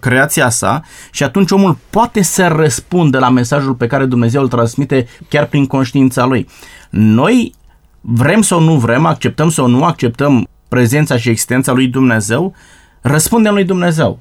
creația 0.00 0.48
sa 0.48 0.82
și 1.12 1.22
atunci 1.22 1.50
omul 1.50 1.78
poate 1.90 2.22
să 2.22 2.46
răspundă 2.46 3.18
la 3.18 3.28
mesajul 3.28 3.74
pe 3.74 3.86
care 3.86 4.04
Dumnezeu 4.04 4.42
îl 4.42 4.48
transmite 4.48 5.06
chiar 5.28 5.46
prin 5.46 5.66
conștiința 5.66 6.24
lui. 6.24 6.48
Noi 6.90 7.54
vrem 8.00 8.42
sau 8.42 8.60
nu 8.60 8.74
vrem, 8.74 9.06
acceptăm 9.06 9.50
sau 9.50 9.66
nu 9.66 9.84
acceptăm 9.84 10.48
prezența 10.68 11.16
și 11.16 11.28
existența 11.28 11.72
lui 11.72 11.86
Dumnezeu, 11.86 12.54
răspundem 13.00 13.52
lui 13.52 13.64
Dumnezeu. 13.64 14.18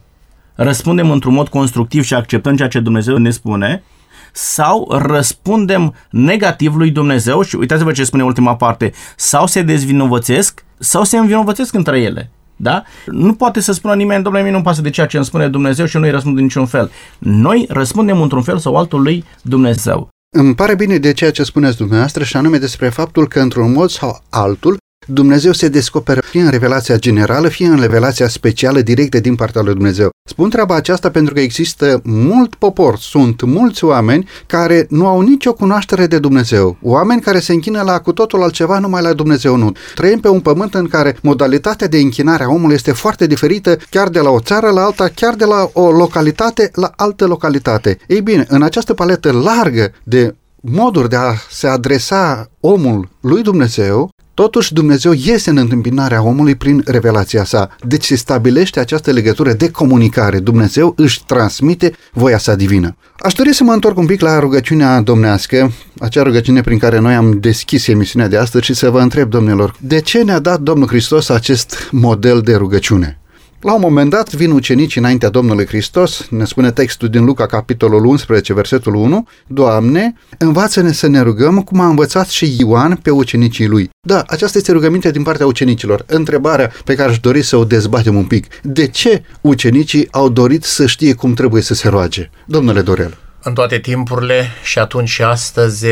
Răspundem 0.56 1.12
într-un 1.12 1.34
mod 1.34 1.48
constructiv 1.48 2.04
și 2.04 2.14
acceptăm 2.14 2.56
ceea 2.56 2.68
ce 2.68 2.80
Dumnezeu 2.80 3.18
ne 3.18 3.30
spune 3.30 3.84
sau 4.34 4.88
răspundem 4.92 5.94
negativ 6.10 6.76
lui 6.76 6.90
Dumnezeu 6.90 7.42
și 7.42 7.56
uitați-vă 7.56 7.92
ce 7.92 8.04
spune 8.04 8.24
ultima 8.24 8.56
parte, 8.56 8.92
sau 9.16 9.48
se 9.48 9.62
dezvinovățesc 9.62 10.64
sau 10.80 11.04
se 11.04 11.18
învinovățesc 11.18 11.74
între 11.74 12.00
ele. 12.00 12.32
Da? 12.56 12.84
Nu 13.06 13.34
poate 13.34 13.60
să 13.60 13.72
spună 13.72 13.94
nimeni, 13.94 14.24
domnule, 14.24 14.44
mie 14.44 14.54
nu 14.54 14.62
pasă 14.62 14.82
de 14.82 14.90
ceea 14.90 15.08
ce 15.08 15.18
îmi 15.18 15.26
spune 15.26 15.48
Dumnezeu 15.48 15.86
și 15.86 15.96
eu 15.96 16.02
nu-i 16.02 16.12
răspund 16.12 16.38
în 16.38 16.44
niciun 16.44 16.66
fel. 16.66 16.92
Noi 17.20 17.66
răspundem 17.70 18.22
într-un 18.22 18.42
fel 18.42 18.58
sau 18.58 18.76
altul 18.76 19.02
lui 19.02 19.24
Dumnezeu. 19.42 20.10
Îmi 20.36 20.56
pare 20.56 20.76
bine 20.76 20.98
de 20.98 21.14
ceea 21.14 21.32
ce 21.32 21.44
spuneți 21.44 21.78
dumneavoastră 21.78 22.24
și 22.24 22.38
anume 22.38 22.58
despre 22.58 22.90
faptul 22.90 23.28
că 23.28 23.40
într-un 23.40 23.72
mod 23.72 23.90
sau 23.90 24.22
altul 24.30 24.78
Dumnezeu 25.08 25.52
se 25.52 25.68
descoperă 25.68 26.22
fie 26.22 26.42
în 26.42 26.50
revelația 26.50 26.98
generală, 26.98 27.48
fie 27.48 27.68
în 27.68 27.80
revelația 27.80 28.28
specială 28.28 28.82
directă 28.82 29.20
din 29.20 29.36
partea 29.36 29.62
lui 29.62 29.74
Dumnezeu. 29.74 30.10
Spun 30.30 30.50
treaba 30.50 30.76
aceasta 30.76 31.10
pentru 31.10 31.34
că 31.34 31.40
există 31.40 32.02
mult 32.04 32.56
popor, 32.56 32.98
sunt 32.98 33.42
mulți 33.42 33.84
oameni 33.84 34.28
care 34.46 34.86
nu 34.90 35.08
au 35.08 35.22
nicio 35.22 35.54
cunoaștere 35.54 36.08
de 36.08 36.20
Dumnezeu. 36.20 36.78
Oameni 36.82 37.22
care 37.22 37.40
se 37.40 37.54
închină 37.54 37.82
la 37.82 38.00
cu 38.00 38.14
totul 38.14 38.44
altceva, 38.44 38.80
numai 38.80 39.02
la 39.02 39.14
Dumnezeu 39.14 39.56
nu. 39.56 39.72
Trăim 39.96 40.20
pe 40.20 40.28
un 40.28 40.40
pământ 40.40 40.74
în 40.74 40.88
care 40.88 41.18
modalitatea 41.22 41.88
de 41.88 41.98
închinare 41.98 42.44
a 42.44 42.50
omului 42.50 42.76
este 42.76 42.92
foarte 42.92 43.28
diferită, 43.28 43.78
chiar 43.90 44.10
de 44.10 44.20
la 44.20 44.30
o 44.30 44.40
țară 44.40 44.70
la 44.70 44.84
alta, 44.84 45.08
chiar 45.16 45.34
de 45.36 45.46
la 45.46 45.70
o 45.74 45.92
localitate 45.92 46.72
la 46.74 46.92
altă 46.96 47.26
localitate. 47.26 47.98
Ei 48.08 48.22
bine, 48.22 48.46
în 48.50 48.62
această 48.62 48.94
paletă 48.94 49.32
largă 49.32 49.92
de 50.04 50.36
moduri 50.62 51.10
de 51.10 51.16
a 51.16 51.34
se 51.50 51.68
adresa 51.68 52.50
omul 52.60 53.10
lui 53.20 53.42
Dumnezeu, 53.42 54.10
Totuși, 54.34 54.74
Dumnezeu 54.74 55.12
iese 55.12 55.50
în 55.50 55.58
întâmpinarea 55.58 56.24
omului 56.24 56.56
prin 56.56 56.82
revelația 56.86 57.44
sa. 57.44 57.70
Deci 57.88 58.04
se 58.04 58.16
stabilește 58.16 58.80
această 58.80 59.12
legătură 59.12 59.54
de 59.54 59.72
comunicare. 59.72 60.40
Dumnezeu 60.40 60.94
își 60.98 61.26
transmite 61.26 61.94
voia 62.14 62.38
sa 62.38 62.56
divină. 62.56 62.96
Aș 63.20 63.34
dori 63.34 63.54
să 63.54 63.64
mă 63.64 63.74
întorc 63.74 63.98
un 63.98 64.06
pic 64.06 64.22
la 64.22 64.40
rugăciunea 64.40 65.02
domnească, 65.02 65.72
acea 66.00 66.24
rugăciune 66.24 66.62
prin 66.62 66.78
care 66.78 67.00
noi 67.00 67.14
am 67.14 67.40
deschis 67.40 67.88
emisiunea 67.88 68.28
de 68.28 68.38
astăzi 68.38 68.66
și 68.66 68.74
să 68.74 68.90
vă 68.90 69.00
întreb, 69.00 69.30
domnilor, 69.30 69.76
de 69.80 70.02
ce 70.02 70.24
ne-a 70.24 70.40
dat 70.40 70.60
Domnul 70.60 70.88
Hristos 70.88 71.30
acest 71.30 71.90
model 71.92 72.42
de 72.42 72.56
rugăciune? 72.56 73.18
La 73.64 73.74
un 73.74 73.80
moment 73.82 74.10
dat 74.10 74.34
vin 74.34 74.52
ucenicii 74.52 75.02
înaintea 75.02 75.30
Domnului 75.30 75.66
Hristos, 75.66 76.28
ne 76.30 76.46
spune 76.46 76.72
textul 76.72 77.10
din 77.10 77.26
Luca, 77.26 77.46
capitolul 77.46 78.06
11, 78.06 78.54
versetul 78.54 78.96
1, 78.96 79.28
Doamne, 79.48 80.14
învață-ne 80.38 80.92
să 80.92 81.08
ne 81.08 81.22
rugăm 81.22 81.62
cum 81.62 81.80
a 81.80 81.88
învățat 81.88 82.28
și 82.28 82.56
Ioan 82.60 82.96
pe 82.96 83.10
ucenicii 83.10 83.68
lui. 83.68 83.90
Da, 84.08 84.24
aceasta 84.28 84.58
este 84.58 84.72
rugămintea 84.72 85.12
din 85.12 85.24
partea 85.24 85.46
ucenicilor. 85.46 86.04
Întrebarea 86.08 86.72
pe 86.86 86.96
care 86.96 87.10
aș 87.10 87.20
dori 87.20 87.42
să 87.42 87.58
o 87.58 87.66
dezbatem 87.66 88.16
un 88.16 88.26
pic. 88.26 88.48
De 88.62 88.88
ce 88.88 89.24
ucenicii 89.42 90.08
au 90.12 90.30
dorit 90.30 90.64
să 90.64 90.86
știe 90.86 91.14
cum 91.14 91.34
trebuie 91.34 91.62
să 91.62 91.74
se 91.74 91.90
roage? 91.90 92.30
Domnule 92.46 92.82
Dorel 92.82 93.18
în 93.46 93.54
toate 93.54 93.80
timpurile 93.80 94.48
și 94.64 94.80
atunci 94.80 95.10
și 95.10 95.24
astăzi 95.24 95.86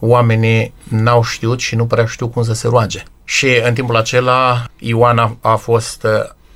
oamenii 0.00 0.74
n-au 0.88 1.22
știut 1.22 1.60
și 1.60 1.74
nu 1.74 1.86
prea 1.86 2.06
știu 2.06 2.28
cum 2.28 2.42
să 2.42 2.52
se 2.52 2.68
roage. 2.68 3.02
Și 3.24 3.46
în 3.64 3.74
timpul 3.74 3.96
acela 3.96 4.64
Ioan 4.78 5.18
a, 5.18 5.36
a 5.40 5.54
fost 5.54 6.06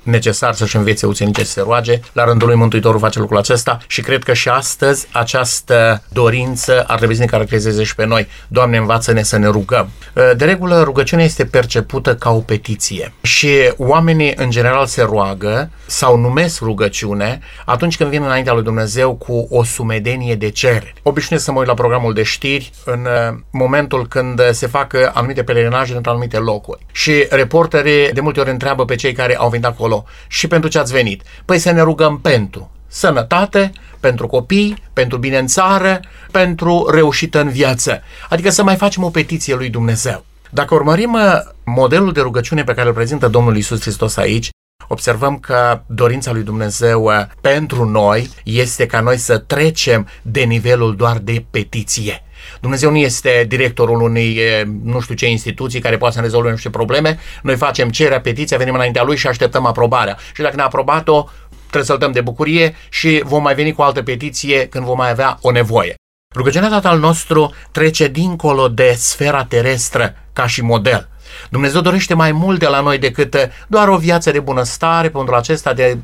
necesar 0.03 0.53
să-și 0.53 0.75
învețe 0.75 1.05
ucenicii 1.05 1.45
să 1.45 1.51
se 1.51 1.61
roage. 1.61 1.99
La 2.13 2.23
rândul 2.23 2.47
lui 2.47 2.57
Mântuitorul 2.57 2.99
face 2.99 3.19
lucrul 3.19 3.37
acesta 3.37 3.77
și 3.87 4.01
cred 4.01 4.23
că 4.23 4.33
și 4.33 4.49
astăzi 4.49 5.07
această 5.11 6.03
dorință 6.09 6.83
ar 6.87 6.97
trebui 6.97 7.15
să 7.15 7.21
ne 7.21 7.27
caracterizeze 7.27 7.83
și 7.83 7.95
pe 7.95 8.05
noi. 8.05 8.27
Doamne, 8.47 8.77
învață-ne 8.77 9.23
să 9.23 9.37
ne 9.37 9.47
rugăm. 9.47 9.89
De 10.37 10.45
regulă, 10.45 10.81
rugăciunea 10.81 11.25
este 11.25 11.45
percepută 11.45 12.15
ca 12.15 12.31
o 12.31 12.39
petiție 12.39 13.13
și 13.21 13.49
oamenii 13.77 14.33
în 14.35 14.49
general 14.49 14.85
se 14.85 15.01
roagă 15.01 15.69
sau 15.85 16.17
numesc 16.17 16.61
rugăciune 16.61 17.39
atunci 17.65 17.97
când 17.97 18.09
vin 18.09 18.23
înaintea 18.23 18.53
lui 18.53 18.63
Dumnezeu 18.63 19.15
cu 19.15 19.47
o 19.49 19.63
sumedenie 19.63 20.35
de 20.35 20.49
cereri. 20.49 20.93
Obișnuiesc 21.03 21.45
să 21.45 21.51
mă 21.51 21.59
uit 21.59 21.67
la 21.67 21.73
programul 21.73 22.13
de 22.13 22.23
știri 22.23 22.71
în 22.85 23.07
momentul 23.49 24.07
când 24.07 24.41
se 24.51 24.67
fac 24.67 24.93
anumite 25.13 25.43
pelerinaje 25.43 25.95
într 25.95 26.09
anumite 26.09 26.37
locuri 26.37 26.85
și 26.91 27.25
reporterii 27.29 28.11
de 28.11 28.21
multe 28.21 28.39
ori 28.39 28.49
întreabă 28.49 28.85
pe 28.85 28.95
cei 28.95 29.13
care 29.13 29.37
au 29.37 29.49
venit 29.49 29.65
acolo 29.65 29.92
acolo. 29.93 30.05
Și 30.27 30.47
pentru 30.47 30.69
ce 30.69 30.79
ați 30.79 30.91
venit? 30.91 31.23
Păi 31.45 31.59
să 31.59 31.71
ne 31.71 31.81
rugăm 31.81 32.19
pentru 32.19 32.71
sănătate, 32.87 33.71
pentru 33.99 34.27
copii, 34.27 34.75
pentru 34.93 35.17
bine 35.17 35.37
în 35.37 35.47
țară, 35.47 35.99
pentru 36.31 36.89
reușită 36.91 37.41
în 37.41 37.49
viață. 37.49 38.01
Adică 38.29 38.49
să 38.49 38.63
mai 38.63 38.75
facem 38.75 39.03
o 39.03 39.09
petiție 39.09 39.55
lui 39.55 39.69
Dumnezeu. 39.69 40.25
Dacă 40.49 40.73
urmărim 40.73 41.13
uh, 41.13 41.21
modelul 41.65 42.11
de 42.11 42.21
rugăciune 42.21 42.63
pe 42.63 42.73
care 42.73 42.87
îl 42.87 42.93
prezintă 42.93 43.27
Domnul 43.27 43.57
Isus 43.57 43.81
Hristos 43.81 44.17
aici, 44.17 44.49
observăm 44.87 45.37
că 45.37 45.81
dorința 45.85 46.31
lui 46.31 46.43
Dumnezeu 46.43 47.03
uh, 47.03 47.25
pentru 47.41 47.89
noi 47.89 48.29
este 48.43 48.85
ca 48.85 48.99
noi 48.99 49.17
să 49.17 49.37
trecem 49.37 50.07
de 50.21 50.41
nivelul 50.41 50.95
doar 50.95 51.17
de 51.17 51.45
petiție. 51.51 52.23
Dumnezeu 52.61 52.91
nu 52.91 52.97
este 52.97 53.45
directorul 53.47 54.01
unei 54.01 54.39
nu 54.83 54.99
știu 54.99 55.15
ce 55.15 55.27
instituții 55.27 55.79
care 55.79 55.97
poate 55.97 56.13
să 56.13 56.19
ne 56.19 56.25
rezolve 56.25 56.49
nu 56.49 56.55
știu 56.55 56.69
ce 56.69 56.75
probleme. 56.75 57.19
Noi 57.41 57.55
facem 57.55 57.89
cererea, 57.89 58.21
petiția, 58.21 58.57
venim 58.57 58.73
înaintea 58.73 59.03
lui 59.03 59.17
și 59.17 59.27
așteptăm 59.27 59.65
aprobarea. 59.65 60.17
Și 60.33 60.41
dacă 60.41 60.55
ne-a 60.55 60.65
aprobat-o, 60.65 61.27
trebuie 61.59 61.83
să-l 61.83 61.97
dăm 61.97 62.11
de 62.11 62.21
bucurie 62.21 62.75
și 62.89 63.21
vom 63.25 63.41
mai 63.41 63.55
veni 63.55 63.71
cu 63.71 63.81
o 63.81 63.83
altă 63.83 64.03
petiție 64.03 64.67
când 64.67 64.85
vom 64.85 64.97
mai 64.97 65.09
avea 65.09 65.37
o 65.41 65.51
nevoie. 65.51 65.95
Rugăciunea 66.35 66.69
Tatăl 66.69 66.99
nostru 66.99 67.53
trece 67.71 68.07
dincolo 68.07 68.67
de 68.67 68.93
sfera 68.97 69.45
terestră 69.45 70.15
ca 70.33 70.47
și 70.47 70.61
model. 70.61 71.09
Dumnezeu 71.49 71.81
dorește 71.81 72.13
mai 72.13 72.31
mult 72.31 72.59
de 72.59 72.67
la 72.67 72.81
noi 72.81 72.97
decât 72.97 73.49
doar 73.67 73.87
o 73.87 73.97
viață 73.97 74.31
de 74.31 74.39
bunăstare 74.39 75.09
pentru 75.09 75.35
acesta 75.35 75.73
de 75.73 75.97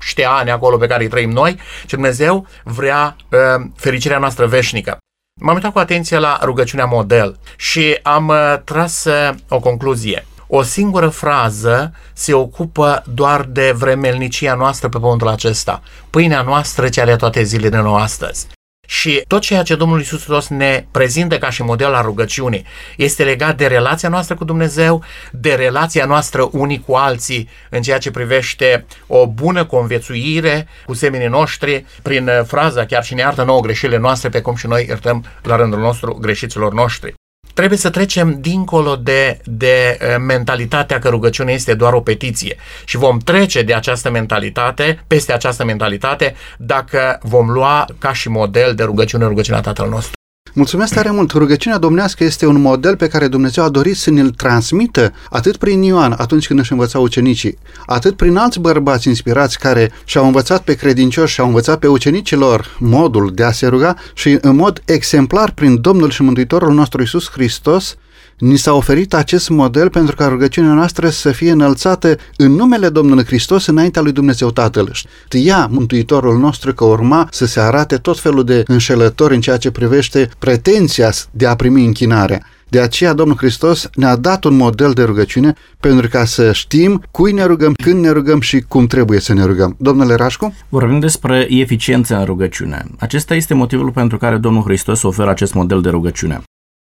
știe 0.00 0.24
ani 0.24 0.50
acolo 0.50 0.76
pe 0.76 0.86
care 0.86 1.02
îi 1.02 1.08
trăim 1.08 1.30
noi, 1.30 1.58
ci 1.86 1.90
Dumnezeu 1.90 2.46
vrea 2.64 3.16
uh, 3.30 3.38
fericirea 3.76 4.18
noastră 4.18 4.46
veșnică. 4.46 4.98
M-am 5.40 5.54
uitat 5.54 5.72
cu 5.72 5.78
atenție 5.78 6.18
la 6.18 6.38
rugăciunea 6.42 6.84
model 6.84 7.38
și 7.56 7.98
am 8.02 8.28
uh, 8.28 8.54
tras 8.64 9.04
uh, 9.04 9.34
o 9.48 9.60
concluzie. 9.60 10.26
O 10.46 10.62
singură 10.62 11.08
frază 11.08 11.92
se 12.12 12.34
ocupă 12.34 13.02
doar 13.14 13.44
de 13.44 13.72
vremelnicia 13.76 14.54
noastră 14.54 14.88
pe 14.88 14.98
pământul 14.98 15.28
acesta. 15.28 15.82
Pâinea 16.10 16.42
noastră 16.42 16.88
ce 16.88 17.00
are 17.00 17.16
toate 17.16 17.42
zilele 17.42 17.80
nouă 17.80 17.98
astăzi. 17.98 18.46
Și 18.86 19.22
tot 19.26 19.40
ceea 19.40 19.62
ce 19.62 19.74
Domnul 19.74 19.98
Iisus 19.98 20.18
Hristos 20.18 20.48
ne 20.48 20.86
prezintă 20.90 21.38
ca 21.38 21.50
și 21.50 21.62
model 21.62 21.94
al 21.94 22.02
rugăciunii 22.02 22.64
este 22.96 23.24
legat 23.24 23.56
de 23.56 23.66
relația 23.66 24.08
noastră 24.08 24.34
cu 24.34 24.44
Dumnezeu, 24.44 25.04
de 25.32 25.54
relația 25.54 26.04
noastră 26.04 26.48
unii 26.52 26.82
cu 26.86 26.94
alții 26.94 27.48
în 27.70 27.82
ceea 27.82 27.98
ce 27.98 28.10
privește 28.10 28.86
o 29.06 29.26
bună 29.26 29.64
conviețuire 29.64 30.68
cu 30.86 30.94
seminii 30.94 31.28
noștri, 31.28 31.84
prin 32.02 32.30
fraza 32.46 32.84
chiar 32.84 33.04
și 33.04 33.14
ne 33.14 33.20
iartă 33.20 33.42
nouă 33.42 33.60
greșelile 33.60 33.98
noastre, 33.98 34.28
pe 34.28 34.40
cum 34.40 34.54
și 34.54 34.66
noi 34.66 34.84
iertăm 34.88 35.24
la 35.42 35.56
rândul 35.56 35.78
nostru 35.78 36.14
greșiților 36.20 36.72
noștri. 36.72 37.15
Trebuie 37.56 37.78
să 37.78 37.90
trecem 37.90 38.40
dincolo 38.40 38.96
de, 38.96 39.38
de 39.44 39.98
uh, 40.00 40.16
mentalitatea 40.26 40.98
că 40.98 41.08
rugăciunea 41.08 41.54
este 41.54 41.74
doar 41.74 41.92
o 41.92 42.00
petiție 42.00 42.56
și 42.84 42.96
vom 42.96 43.18
trece 43.18 43.62
de 43.62 43.74
această 43.74 44.10
mentalitate, 44.10 45.04
peste 45.06 45.32
această 45.32 45.64
mentalitate, 45.64 46.34
dacă 46.58 47.18
vom 47.22 47.50
lua 47.50 47.86
ca 47.98 48.12
și 48.12 48.28
model 48.28 48.74
de 48.74 48.82
rugăciune 48.82 49.24
rugăciunea 49.24 49.60
Tatăl 49.60 49.88
nostru. 49.88 50.15
Mulțumesc 50.56 50.94
tare 50.94 51.10
mult! 51.10 51.32
Rugăciunea 51.32 51.78
domnească 51.78 52.24
este 52.24 52.46
un 52.46 52.60
model 52.60 52.96
pe 52.96 53.08
care 53.08 53.28
Dumnezeu 53.28 53.64
a 53.64 53.68
dorit 53.68 53.96
să 53.96 54.10
ne-l 54.10 54.30
transmită 54.30 55.12
atât 55.30 55.56
prin 55.56 55.82
Ioan 55.82 56.14
atunci 56.18 56.46
când 56.46 56.58
își 56.58 56.72
învăța 56.72 56.98
ucenicii, 56.98 57.58
atât 57.86 58.16
prin 58.16 58.36
alți 58.36 58.60
bărbați 58.60 59.08
inspirați 59.08 59.58
care 59.58 59.92
și-au 60.04 60.26
învățat 60.26 60.62
pe 60.62 60.74
credincioși 60.74 61.34
și-au 61.34 61.46
învățat 61.46 61.78
pe 61.78 61.86
ucenicilor 61.86 62.76
modul 62.78 63.32
de 63.34 63.42
a 63.42 63.52
se 63.52 63.66
ruga 63.66 63.96
și 64.14 64.38
în 64.40 64.56
mod 64.56 64.82
exemplar 64.84 65.50
prin 65.50 65.80
Domnul 65.80 66.10
și 66.10 66.22
Mântuitorul 66.22 66.74
nostru 66.74 67.02
Isus 67.02 67.30
Hristos, 67.30 67.96
Ni 68.38 68.56
s-a 68.56 68.72
oferit 68.72 69.14
acest 69.14 69.48
model 69.48 69.90
pentru 69.90 70.14
ca 70.14 70.26
rugăciunea 70.26 70.72
noastră 70.72 71.08
să 71.08 71.30
fie 71.30 71.50
înălțată 71.50 72.16
în 72.36 72.52
numele 72.52 72.88
Domnului 72.88 73.24
Hristos 73.24 73.66
înaintea 73.66 74.02
lui 74.02 74.12
Dumnezeu 74.12 74.50
Tatăl. 74.50 74.90
Știa 74.92 75.68
Mântuitorul 75.70 76.38
nostru 76.38 76.74
că 76.74 76.84
urma 76.84 77.28
să 77.30 77.46
se 77.46 77.60
arate 77.60 77.96
tot 77.96 78.18
felul 78.18 78.44
de 78.44 78.62
înșelători 78.66 79.34
în 79.34 79.40
ceea 79.40 79.56
ce 79.56 79.70
privește 79.70 80.28
pretenția 80.38 81.12
de 81.30 81.46
a 81.46 81.54
primi 81.54 81.84
închinarea. 81.84 82.42
De 82.68 82.80
aceea 82.80 83.12
Domnul 83.12 83.36
Hristos 83.36 83.88
ne-a 83.94 84.16
dat 84.16 84.44
un 84.44 84.56
model 84.56 84.92
de 84.92 85.02
rugăciune 85.02 85.54
pentru 85.80 86.08
ca 86.08 86.24
să 86.24 86.52
știm 86.52 87.02
cui 87.10 87.32
ne 87.32 87.44
rugăm, 87.44 87.72
când 87.72 88.00
ne 88.00 88.10
rugăm 88.10 88.40
și 88.40 88.60
cum 88.60 88.86
trebuie 88.86 89.20
să 89.20 89.32
ne 89.32 89.44
rugăm. 89.44 89.76
Domnule 89.78 90.14
Rașcu? 90.14 90.54
Vorbim 90.68 90.98
despre 90.98 91.46
eficiență 91.50 92.16
în 92.16 92.24
rugăciune. 92.24 92.84
Acesta 92.98 93.34
este 93.34 93.54
motivul 93.54 93.90
pentru 93.90 94.18
care 94.18 94.36
Domnul 94.36 94.62
Hristos 94.62 95.02
oferă 95.02 95.30
acest 95.30 95.54
model 95.54 95.80
de 95.80 95.88
rugăciune. 95.88 96.40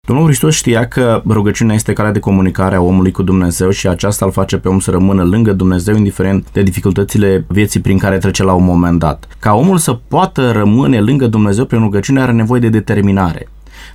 Domnul 0.05 0.25
Hristos 0.25 0.55
știa 0.55 0.87
că 0.87 1.21
rugăciunea 1.27 1.75
este 1.75 1.93
calea 1.93 2.11
de 2.11 2.19
comunicare 2.19 2.75
a 2.75 2.81
omului 2.81 3.11
cu 3.11 3.23
Dumnezeu 3.23 3.69
și 3.69 3.87
aceasta 3.87 4.25
îl 4.25 4.31
face 4.31 4.57
pe 4.57 4.67
om 4.67 4.79
să 4.79 4.91
rămână 4.91 5.23
lângă 5.23 5.53
Dumnezeu 5.53 5.95
indiferent 5.95 6.47
de 6.51 6.61
dificultățile 6.61 7.45
vieții 7.47 7.79
prin 7.79 7.97
care 7.97 8.17
trece 8.17 8.43
la 8.43 8.53
un 8.53 8.63
moment 8.63 8.99
dat. 8.99 9.27
Ca 9.39 9.53
omul 9.53 9.77
să 9.77 9.99
poată 10.07 10.51
rămâne 10.51 10.99
lângă 10.99 11.27
Dumnezeu 11.27 11.65
prin 11.65 11.79
rugăciune 11.79 12.21
are 12.21 12.31
nevoie 12.31 12.59
de 12.59 12.69
determinare. 12.69 13.49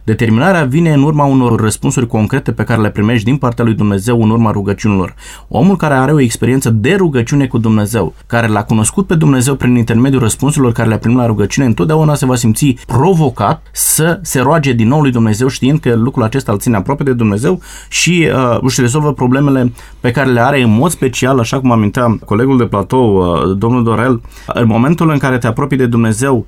Determinarea 0.04 0.64
vine 0.64 0.92
în 0.92 1.02
urma 1.02 1.24
unor 1.24 1.60
răspunsuri 1.60 2.06
concrete 2.06 2.52
pe 2.52 2.64
care 2.64 2.80
le 2.80 2.90
primești 2.90 3.24
din 3.24 3.36
partea 3.36 3.64
lui 3.64 3.74
Dumnezeu 3.74 4.22
în 4.22 4.30
urma 4.30 4.50
rugăciunilor. 4.50 5.14
Omul 5.48 5.76
care 5.76 5.94
are 5.94 6.12
o 6.12 6.20
experiență 6.20 6.70
de 6.70 6.94
rugăciune 6.94 7.46
cu 7.46 7.58
Dumnezeu, 7.58 8.14
care 8.26 8.46
l-a 8.46 8.64
cunoscut 8.64 9.06
pe 9.06 9.14
Dumnezeu 9.14 9.54
prin 9.54 9.76
intermediul 9.76 10.20
răspunsurilor 10.20 10.72
care 10.72 10.88
le-a 10.88 10.98
primit 10.98 11.16
la 11.16 11.26
rugăciune, 11.26 11.66
întotdeauna 11.66 12.14
se 12.14 12.26
va 12.26 12.34
simți 12.34 12.76
provocat 12.86 13.62
să 13.72 14.18
se 14.22 14.40
roage 14.40 14.72
din 14.72 14.88
nou 14.88 15.00
lui 15.00 15.10
Dumnezeu 15.10 15.48
știind 15.48 15.80
că 15.80 15.94
lucrul 15.94 16.22
acesta 16.22 16.52
îl 16.52 16.58
ține 16.58 16.76
aproape 16.76 17.02
de 17.02 17.12
Dumnezeu 17.12 17.60
și 17.88 18.28
uh, 18.34 18.58
își 18.60 18.80
rezolvă 18.80 19.12
problemele 19.12 19.72
pe 20.00 20.10
care 20.10 20.30
le 20.30 20.40
are 20.40 20.62
în 20.62 20.70
mod 20.70 20.90
special, 20.90 21.38
așa 21.38 21.60
cum 21.60 21.72
amintea 21.72 22.18
colegul 22.24 22.58
de 22.58 22.64
platou, 22.64 23.16
uh, 23.16 23.56
domnul 23.58 23.84
Dorel, 23.84 24.20
în 24.46 24.66
momentul 24.66 25.10
în 25.10 25.18
care 25.18 25.38
te 25.38 25.46
apropii 25.46 25.76
de 25.76 25.86
Dumnezeu, 25.86 26.46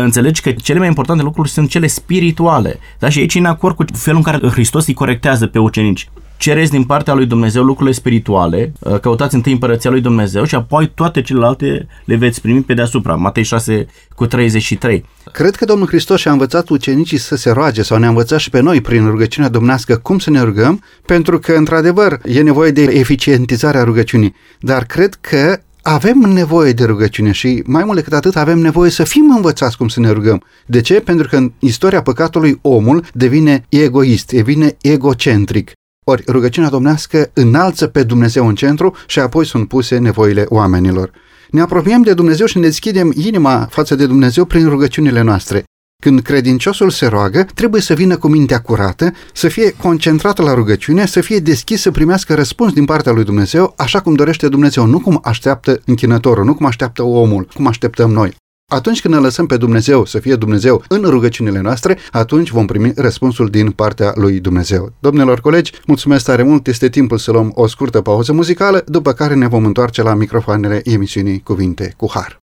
înțelegi 0.00 0.40
că 0.40 0.52
cele 0.52 0.78
mai 0.78 0.88
importante 0.88 1.22
lucruri 1.22 1.48
sunt 1.48 1.68
cele 1.68 1.86
spirituale. 1.86 2.78
Da? 2.98 3.08
Și 3.08 3.18
aici 3.18 3.34
e 3.34 3.38
în 3.38 3.44
acord 3.44 3.76
cu 3.76 3.84
felul 3.92 4.22
în 4.24 4.32
care 4.32 4.48
Hristos 4.48 4.86
îi 4.86 4.94
corectează 4.94 5.46
pe 5.46 5.58
ucenici. 5.58 6.08
Cereți 6.36 6.70
din 6.70 6.84
partea 6.84 7.14
lui 7.14 7.26
Dumnezeu 7.26 7.62
lucrurile 7.62 7.94
spirituale, 7.94 8.72
uh, 8.78 9.00
căutați 9.00 9.34
întâi 9.34 9.52
împărăția 9.52 9.90
lui 9.90 10.00
Dumnezeu 10.00 10.44
și 10.44 10.54
apoi 10.54 10.90
toate 10.94 11.22
celelalte 11.22 11.86
le 12.04 12.16
veți 12.16 12.40
primi 12.40 12.62
pe 12.62 12.74
deasupra. 12.74 13.14
Matei 13.14 13.42
6 13.42 13.86
cu 14.14 14.26
33. 14.26 15.04
Cred 15.32 15.54
că 15.54 15.64
Domnul 15.64 15.86
Hristos 15.86 16.20
și-a 16.20 16.32
învățat 16.32 16.68
ucenicii 16.68 17.18
să 17.18 17.36
se 17.36 17.50
roage 17.50 17.82
sau 17.82 17.98
ne-a 17.98 18.08
învățat 18.08 18.38
și 18.38 18.50
pe 18.50 18.60
noi 18.60 18.80
prin 18.80 19.06
rugăciunea 19.06 19.48
domnească 19.50 19.96
cum 19.96 20.18
să 20.18 20.30
ne 20.30 20.40
rugăm, 20.40 20.82
pentru 21.06 21.38
că, 21.38 21.52
într-adevăr, 21.52 22.18
e 22.24 22.42
nevoie 22.42 22.70
de 22.70 22.82
eficientizarea 22.82 23.82
rugăciunii. 23.82 24.34
Dar 24.60 24.84
cred 24.84 25.14
că 25.20 25.60
avem 25.88 26.18
nevoie 26.18 26.72
de 26.72 26.84
rugăciune 26.84 27.32
și 27.32 27.62
mai 27.66 27.84
mult 27.84 27.96
decât 27.96 28.12
atât 28.12 28.36
avem 28.36 28.58
nevoie 28.58 28.90
să 28.90 29.04
fim 29.04 29.30
învățați 29.34 29.76
cum 29.76 29.88
să 29.88 30.00
ne 30.00 30.10
rugăm. 30.10 30.42
De 30.66 30.80
ce? 30.80 31.00
Pentru 31.00 31.28
că 31.28 31.36
în 31.36 31.52
istoria 31.58 32.02
păcatului 32.02 32.58
omul 32.62 33.04
devine 33.12 33.66
egoist, 33.68 34.30
devine 34.30 34.76
egocentric. 34.80 35.72
Ori 36.04 36.24
rugăciunea 36.28 36.70
domnească 36.70 37.30
înalță 37.32 37.86
pe 37.86 38.02
Dumnezeu 38.02 38.46
în 38.46 38.54
centru 38.54 38.94
și 39.06 39.18
apoi 39.18 39.46
sunt 39.46 39.68
puse 39.68 39.98
nevoile 39.98 40.46
oamenilor. 40.48 41.10
Ne 41.50 41.60
apropiem 41.60 42.02
de 42.02 42.14
Dumnezeu 42.14 42.46
și 42.46 42.58
ne 42.58 42.62
deschidem 42.62 43.12
inima 43.16 43.66
față 43.70 43.94
de 43.94 44.06
Dumnezeu 44.06 44.44
prin 44.44 44.68
rugăciunile 44.68 45.22
noastre. 45.22 45.64
Când 46.02 46.20
credinciosul 46.20 46.90
se 46.90 47.06
roagă, 47.06 47.46
trebuie 47.54 47.80
să 47.80 47.94
vină 47.94 48.16
cu 48.16 48.28
mintea 48.28 48.60
curată, 48.60 49.12
să 49.32 49.48
fie 49.48 49.70
concentrat 49.70 50.38
la 50.38 50.54
rugăciune, 50.54 51.06
să 51.06 51.20
fie 51.20 51.38
deschis 51.38 51.80
să 51.80 51.90
primească 51.90 52.34
răspuns 52.34 52.72
din 52.72 52.84
partea 52.84 53.12
lui 53.12 53.24
Dumnezeu, 53.24 53.74
așa 53.76 54.00
cum 54.00 54.14
dorește 54.14 54.48
Dumnezeu, 54.48 54.86
nu 54.86 55.00
cum 55.00 55.20
așteaptă 55.24 55.80
închinătorul, 55.84 56.44
nu 56.44 56.54
cum 56.54 56.66
așteaptă 56.66 57.02
omul, 57.02 57.48
cum 57.54 57.66
așteptăm 57.66 58.10
noi. 58.10 58.34
Atunci 58.72 59.00
când 59.00 59.14
ne 59.14 59.20
lăsăm 59.20 59.46
pe 59.46 59.56
Dumnezeu 59.56 60.04
să 60.04 60.18
fie 60.18 60.36
Dumnezeu 60.36 60.84
în 60.88 61.02
rugăciunile 61.02 61.60
noastre, 61.60 61.98
atunci 62.10 62.50
vom 62.50 62.66
primi 62.66 62.92
răspunsul 62.96 63.50
din 63.50 63.70
partea 63.70 64.12
lui 64.14 64.40
Dumnezeu. 64.40 64.92
Domnilor 64.98 65.40
colegi, 65.40 65.72
mulțumesc 65.86 66.24
tare 66.24 66.42
mult, 66.42 66.66
este 66.66 66.88
timpul 66.88 67.18
să 67.18 67.30
luăm 67.30 67.52
o 67.54 67.66
scurtă 67.66 68.00
pauză 68.00 68.32
muzicală, 68.32 68.82
după 68.86 69.12
care 69.12 69.34
ne 69.34 69.48
vom 69.48 69.64
întoarce 69.64 70.02
la 70.02 70.14
microfoanele 70.14 70.80
emisiunii 70.84 71.40
Cuvinte 71.40 71.94
cu 71.96 72.10
Har. 72.10 72.44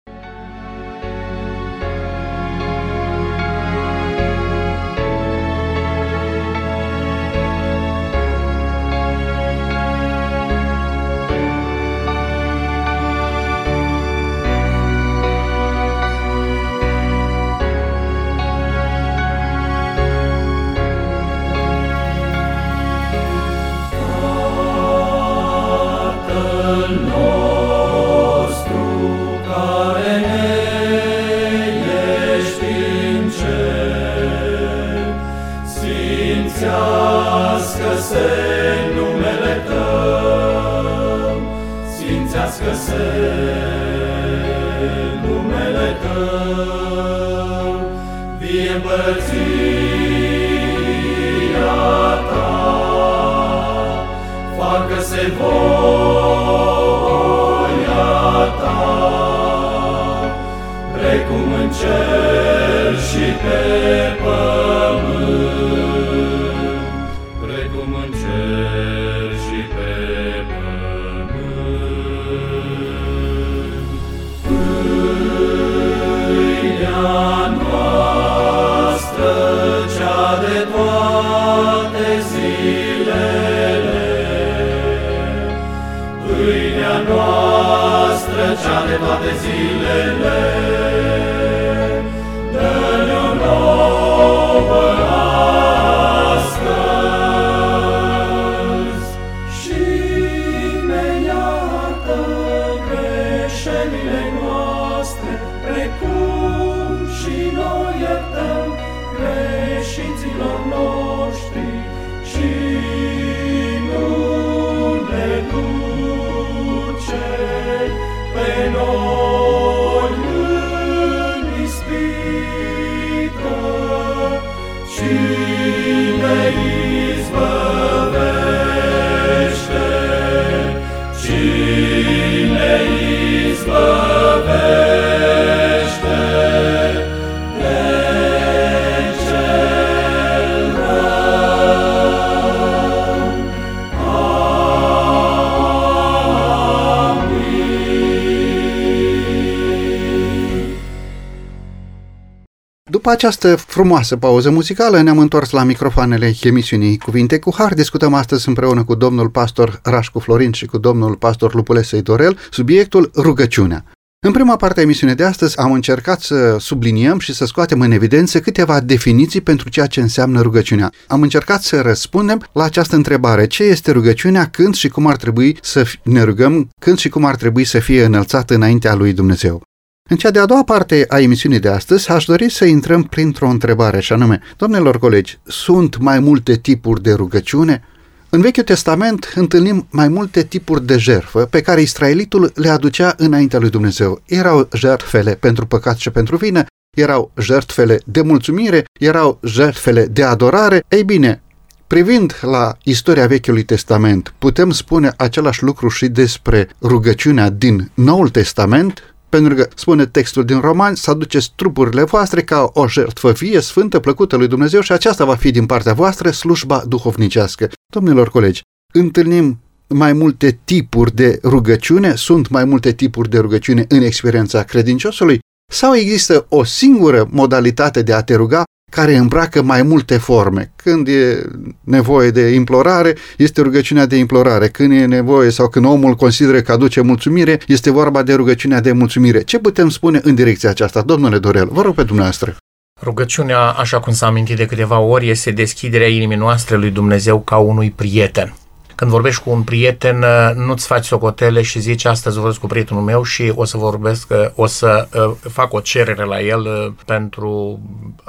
După 153.07 153.19
această 153.19 153.55
frumoasă 153.55 154.17
pauză 154.17 154.49
muzicală, 154.49 155.01
ne-am 155.01 155.19
întors 155.19 155.49
la 155.49 155.63
microfoanele 155.63 156.33
emisiunii 156.41 156.97
Cuvinte 156.97 157.39
cu 157.39 157.53
Har. 157.57 157.73
Discutăm 157.73 158.13
astăzi 158.13 158.47
împreună 158.47 158.83
cu 158.83 158.95
domnul 158.95 159.29
pastor 159.29 159.79
Rașcu 159.83 160.19
Florin 160.19 160.51
și 160.51 160.65
cu 160.65 160.77
domnul 160.77 161.15
pastor 161.15 161.53
Lupulesei 161.53 162.01
Dorel 162.01 162.37
subiectul 162.51 163.11
rugăciunea. 163.15 163.85
În 164.25 164.31
prima 164.31 164.55
parte 164.55 164.79
a 164.79 164.83
emisiunii 164.83 165.15
de 165.15 165.23
astăzi 165.23 165.57
am 165.57 165.71
încercat 165.71 166.21
să 166.21 166.57
subliniem 166.59 167.19
și 167.19 167.33
să 167.33 167.45
scoatem 167.45 167.81
în 167.81 167.91
evidență 167.91 168.39
câteva 168.39 168.79
definiții 168.79 169.41
pentru 169.41 169.69
ceea 169.69 169.85
ce 169.85 170.01
înseamnă 170.01 170.41
rugăciunea. 170.41 170.91
Am 171.07 171.21
încercat 171.21 171.61
să 171.61 171.81
răspundem 171.81 172.47
la 172.51 172.63
această 172.63 172.95
întrebare. 172.95 173.47
Ce 173.47 173.63
este 173.63 173.91
rugăciunea, 173.91 174.45
când 174.45 174.75
și 174.75 174.87
cum 174.87 175.07
ar 175.07 175.15
trebui 175.15 175.57
să 175.61 175.85
ne 176.03 176.23
rugăm, 176.23 176.69
când 176.79 176.97
și 176.97 177.09
cum 177.09 177.25
ar 177.25 177.35
trebui 177.35 177.63
să 177.63 177.79
fie 177.79 178.03
înălțată 178.03 178.53
înaintea 178.53 178.95
lui 178.95 179.13
Dumnezeu. 179.13 179.66
În 180.09 180.17
cea 180.17 180.31
de-a 180.31 180.45
doua 180.45 180.63
parte 180.63 181.05
a 181.07 181.19
emisiunii 181.19 181.59
de 181.59 181.69
astăzi, 181.69 182.09
aș 182.09 182.25
dori 182.25 182.49
să 182.49 182.65
intrăm 182.65 183.03
printr-o 183.03 183.47
întrebare, 183.47 183.99
și 183.99 184.13
anume, 184.13 184.41
domnilor 184.57 184.99
colegi, 184.99 185.39
sunt 185.43 185.97
mai 185.97 186.19
multe 186.19 186.55
tipuri 186.55 187.01
de 187.01 187.13
rugăciune? 187.13 187.83
În 188.29 188.41
Vechiul 188.41 188.63
Testament 188.63 189.31
întâlnim 189.35 189.87
mai 189.89 190.07
multe 190.07 190.43
tipuri 190.43 190.85
de 190.85 190.97
jertfă 190.97 191.45
pe 191.45 191.61
care 191.61 191.81
israelitul 191.81 192.51
le 192.55 192.69
aducea 192.69 193.13
înaintea 193.17 193.59
lui 193.59 193.69
Dumnezeu. 193.69 194.21
Erau 194.25 194.69
jertfele 194.75 195.35
pentru 195.35 195.65
păcat 195.65 195.97
și 195.97 196.09
pentru 196.09 196.35
vină, 196.35 196.65
erau 196.97 197.31
jertfele 197.41 197.99
de 198.05 198.21
mulțumire, 198.21 198.85
erau 198.99 199.39
jertfele 199.43 200.05
de 200.05 200.23
adorare. 200.23 200.83
Ei 200.87 201.03
bine, 201.03 201.41
privind 201.87 202.39
la 202.41 202.77
istoria 202.83 203.27
Vechiului 203.27 203.63
Testament, 203.63 204.33
putem 204.37 204.71
spune 204.71 205.11
același 205.17 205.63
lucru 205.63 205.87
și 205.87 206.07
despre 206.07 206.69
rugăciunea 206.81 207.49
din 207.49 207.91
Noul 207.93 208.29
Testament? 208.29 209.15
Pentru 209.29 209.55
că, 209.55 209.67
spune 209.75 210.05
textul 210.05 210.45
din 210.45 210.59
Roman, 210.59 210.95
să 210.95 211.11
aduceți 211.11 211.51
trupurile 211.55 212.03
voastre 212.03 212.41
ca 212.41 212.69
o 212.73 212.87
jertfă 212.87 213.31
vie, 213.31 213.59
sfântă, 213.59 213.99
plăcută 213.99 214.35
lui 214.35 214.47
Dumnezeu 214.47 214.81
și 214.81 214.91
aceasta 214.91 215.25
va 215.25 215.35
fi 215.35 215.51
din 215.51 215.65
partea 215.65 215.93
voastră 215.93 216.31
slujba 216.31 216.83
duhovnicească. 216.87 217.69
Domnilor 217.93 218.29
colegi, 218.29 218.61
întâlnim 218.93 219.59
mai 219.87 220.13
multe 220.13 220.59
tipuri 220.63 221.15
de 221.15 221.39
rugăciune, 221.43 222.15
sunt 222.15 222.49
mai 222.49 222.65
multe 222.65 222.91
tipuri 222.91 223.29
de 223.29 223.39
rugăciune 223.39 223.85
în 223.87 224.01
experiența 224.01 224.63
credinciosului 224.63 225.39
sau 225.71 225.95
există 225.95 226.45
o 226.49 226.63
singură 226.63 227.27
modalitate 227.31 228.01
de 228.01 228.13
a 228.13 228.23
te 228.23 228.35
ruga 228.35 228.63
care 228.97 229.15
îmbracă 229.15 229.62
mai 229.62 229.81
multe 229.81 230.17
forme. 230.17 230.71
Când 230.75 231.07
e 231.07 231.45
nevoie 231.83 232.29
de 232.31 232.49
implorare, 232.49 233.15
este 233.38 233.62
rugăciunea 233.62 234.05
de 234.05 234.15
implorare. 234.15 234.67
Când 234.67 234.91
e 234.91 235.05
nevoie 235.05 235.49
sau 235.49 235.67
când 235.67 235.86
omul 235.86 236.15
consideră 236.15 236.62
că 236.62 236.71
aduce 236.71 237.01
mulțumire, 237.01 237.60
este 237.67 237.91
vorba 237.91 238.23
de 238.23 238.33
rugăciunea 238.33 238.81
de 238.81 238.91
mulțumire. 238.91 239.43
Ce 239.43 239.60
putem 239.60 239.89
spune 239.89 240.19
în 240.23 240.36
direcția 240.36 240.69
aceasta? 240.69 241.01
Domnule 241.01 241.38
Dorel, 241.38 241.67
vă 241.71 241.81
rog 241.81 241.95
pe 241.95 242.03
dumneavoastră. 242.03 242.55
Rugăciunea, 243.01 243.60
așa 243.60 243.99
cum 243.99 244.13
s-a 244.13 244.25
amintit 244.25 244.57
de 244.57 244.65
câteva 244.65 244.99
ori, 244.99 245.29
este 245.29 245.51
deschiderea 245.51 246.07
inimii 246.07 246.38
noastre 246.38 246.75
lui 246.75 246.89
Dumnezeu 246.89 247.39
ca 247.39 247.57
unui 247.57 247.91
prieten. 247.91 248.53
Când 248.97 249.12
vorbești 249.12 249.41
cu 249.41 249.49
un 249.49 249.63
prieten, 249.63 250.25
nu-ți 250.55 250.88
faci 250.88 251.05
socotele 251.05 251.62
și 251.62 251.79
zici 251.79 252.05
astăzi 252.05 252.38
vorbesc 252.38 252.60
cu 252.60 252.67
prietenul 252.67 253.03
meu 253.03 253.23
și 253.23 253.51
o 253.55 253.65
să 253.65 253.77
vorbesc, 253.77 254.33
o 254.55 254.65
să 254.65 255.07
uh, 255.13 255.51
fac 255.51 255.73
o 255.73 255.79
cerere 255.79 256.23
la 256.23 256.41
el 256.41 256.60
uh, 256.60 256.93
pentru, 257.05 257.79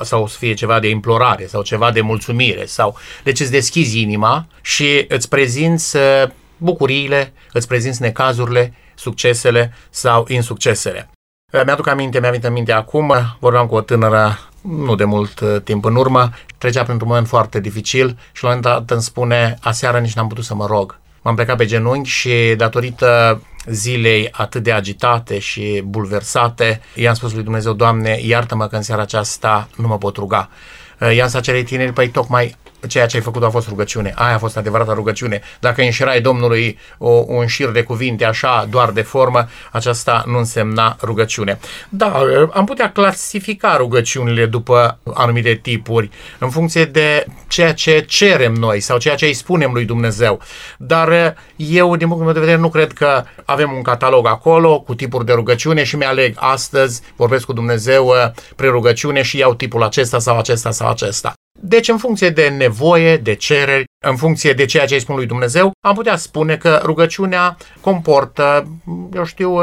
sau 0.02 0.22
o 0.22 0.26
să 0.26 0.38
fie 0.38 0.54
ceva 0.54 0.81
de 0.81 0.88
implorare 0.88 1.46
sau 1.46 1.62
ceva 1.62 1.90
de 1.90 2.00
mulțumire. 2.00 2.66
sau 2.66 2.96
Deci 3.24 3.40
îți 3.40 3.50
deschizi 3.50 4.00
inima 4.00 4.46
și 4.61 5.04
îți 5.09 5.28
prezinți 5.28 5.96
uh, 5.96 6.31
bucuriile, 6.57 7.33
îți 7.52 7.66
prezinți 7.66 8.02
necazurile, 8.02 8.74
succesele 8.94 9.72
sau 9.90 10.24
insuccesele. 10.28 11.11
Mi-aduc 11.52 11.87
aminte, 11.87 12.20
mi-a 12.20 12.30
venit 12.30 12.44
în 12.44 12.52
minte 12.52 12.72
acum, 12.72 13.14
vorbeam 13.38 13.66
cu 13.66 13.74
o 13.74 13.80
tânără 13.80 14.38
nu 14.61 14.94
de 14.94 15.04
mult 15.04 15.40
uh, 15.40 15.56
timp 15.64 15.84
în 15.84 15.96
urmă, 15.96 16.30
trecea 16.58 16.82
printr-un 16.82 17.08
moment 17.08 17.26
foarte 17.26 17.61
dificil 17.61 18.18
și 18.32 18.44
la 18.44 18.50
un 18.50 18.56
moment 18.56 18.62
dat 18.62 18.90
îmi 18.90 19.02
spune, 19.02 19.58
aseară 19.62 19.98
nici 19.98 20.12
n-am 20.12 20.28
putut 20.28 20.44
să 20.44 20.54
mă 20.54 20.66
rog. 20.66 20.98
M-am 21.22 21.34
plecat 21.34 21.56
pe 21.56 21.64
genunchi 21.64 22.08
și 22.08 22.54
datorită 22.56 23.42
zilei 23.66 24.28
atât 24.32 24.62
de 24.62 24.72
agitate 24.72 25.38
și 25.38 25.82
bulversate, 25.84 26.80
i-am 26.94 27.14
spus 27.14 27.32
lui 27.32 27.42
Dumnezeu, 27.42 27.72
Doamne, 27.72 28.18
iartă-mă 28.22 28.66
că 28.66 28.76
în 28.76 28.82
seara 28.82 29.02
aceasta 29.02 29.68
nu 29.76 29.87
mă 29.87 29.98
pot 29.98 30.16
ruga. 30.16 30.48
Uh, 31.00 31.14
I-am 31.14 31.28
să 31.28 31.37
acelei 31.37 31.64
tineri, 31.64 31.92
păi 31.92 32.08
tocmai 32.08 32.56
ceea 32.86 33.06
ce 33.06 33.16
ai 33.16 33.22
făcut 33.22 33.42
a 33.42 33.50
fost 33.50 33.68
rugăciune. 33.68 34.12
Aia 34.16 34.34
a 34.34 34.38
fost 34.38 34.56
adevărata 34.56 34.92
rugăciune. 34.92 35.40
Dacă 35.60 35.82
înșirai 35.82 36.20
Domnului 36.20 36.78
o, 36.98 37.24
un 37.26 37.46
șir 37.46 37.68
de 37.68 37.82
cuvinte 37.82 38.24
așa, 38.24 38.66
doar 38.70 38.90
de 38.90 39.02
formă, 39.02 39.48
aceasta 39.72 40.24
nu 40.26 40.38
însemna 40.38 40.96
rugăciune. 41.02 41.58
Da, 41.88 42.20
am 42.52 42.64
putea 42.64 42.92
clasifica 42.92 43.76
rugăciunile 43.76 44.46
după 44.46 44.98
anumite 45.14 45.54
tipuri, 45.54 46.10
în 46.38 46.50
funcție 46.50 46.84
de 46.84 47.26
ceea 47.48 47.74
ce 47.74 48.04
cerem 48.08 48.52
noi 48.52 48.80
sau 48.80 48.98
ceea 48.98 49.14
ce 49.14 49.26
îi 49.26 49.34
spunem 49.34 49.72
lui 49.72 49.84
Dumnezeu. 49.84 50.40
Dar 50.78 51.36
eu, 51.56 51.96
din 51.96 52.06
punctul 52.06 52.24
meu 52.24 52.34
de 52.34 52.40
vedere, 52.40 52.58
nu 52.58 52.68
cred 52.68 52.92
că 52.92 53.24
avem 53.44 53.72
un 53.72 53.82
catalog 53.82 54.26
acolo 54.26 54.80
cu 54.80 54.94
tipuri 54.94 55.24
de 55.24 55.32
rugăciune 55.32 55.84
și 55.84 55.96
mi-aleg 55.96 56.34
astăzi, 56.36 57.02
vorbesc 57.16 57.44
cu 57.44 57.52
Dumnezeu 57.52 58.12
prin 58.56 58.70
rugăciune 58.70 59.22
și 59.22 59.38
iau 59.38 59.54
tipul 59.54 59.82
acesta 59.82 60.18
sau 60.18 60.38
acesta 60.38 60.70
sau 60.70 60.88
acesta. 60.88 61.32
Deci, 61.61 61.88
în 61.88 61.97
funcție 61.97 62.31
de 62.31 62.49
nevoie, 62.49 63.16
de 63.16 63.35
cereri, 63.35 63.85
în 64.05 64.16
funcție 64.16 64.53
de 64.53 64.64
ceea 64.64 64.87
ce 64.87 64.94
îi 64.94 65.01
spun 65.01 65.16
lui 65.16 65.27
Dumnezeu, 65.27 65.73
am 65.81 65.94
putea 65.94 66.16
spune 66.16 66.57
că 66.57 66.81
rugăciunea 66.85 67.57
comportă, 67.81 68.68
eu 69.14 69.25
știu, 69.25 69.59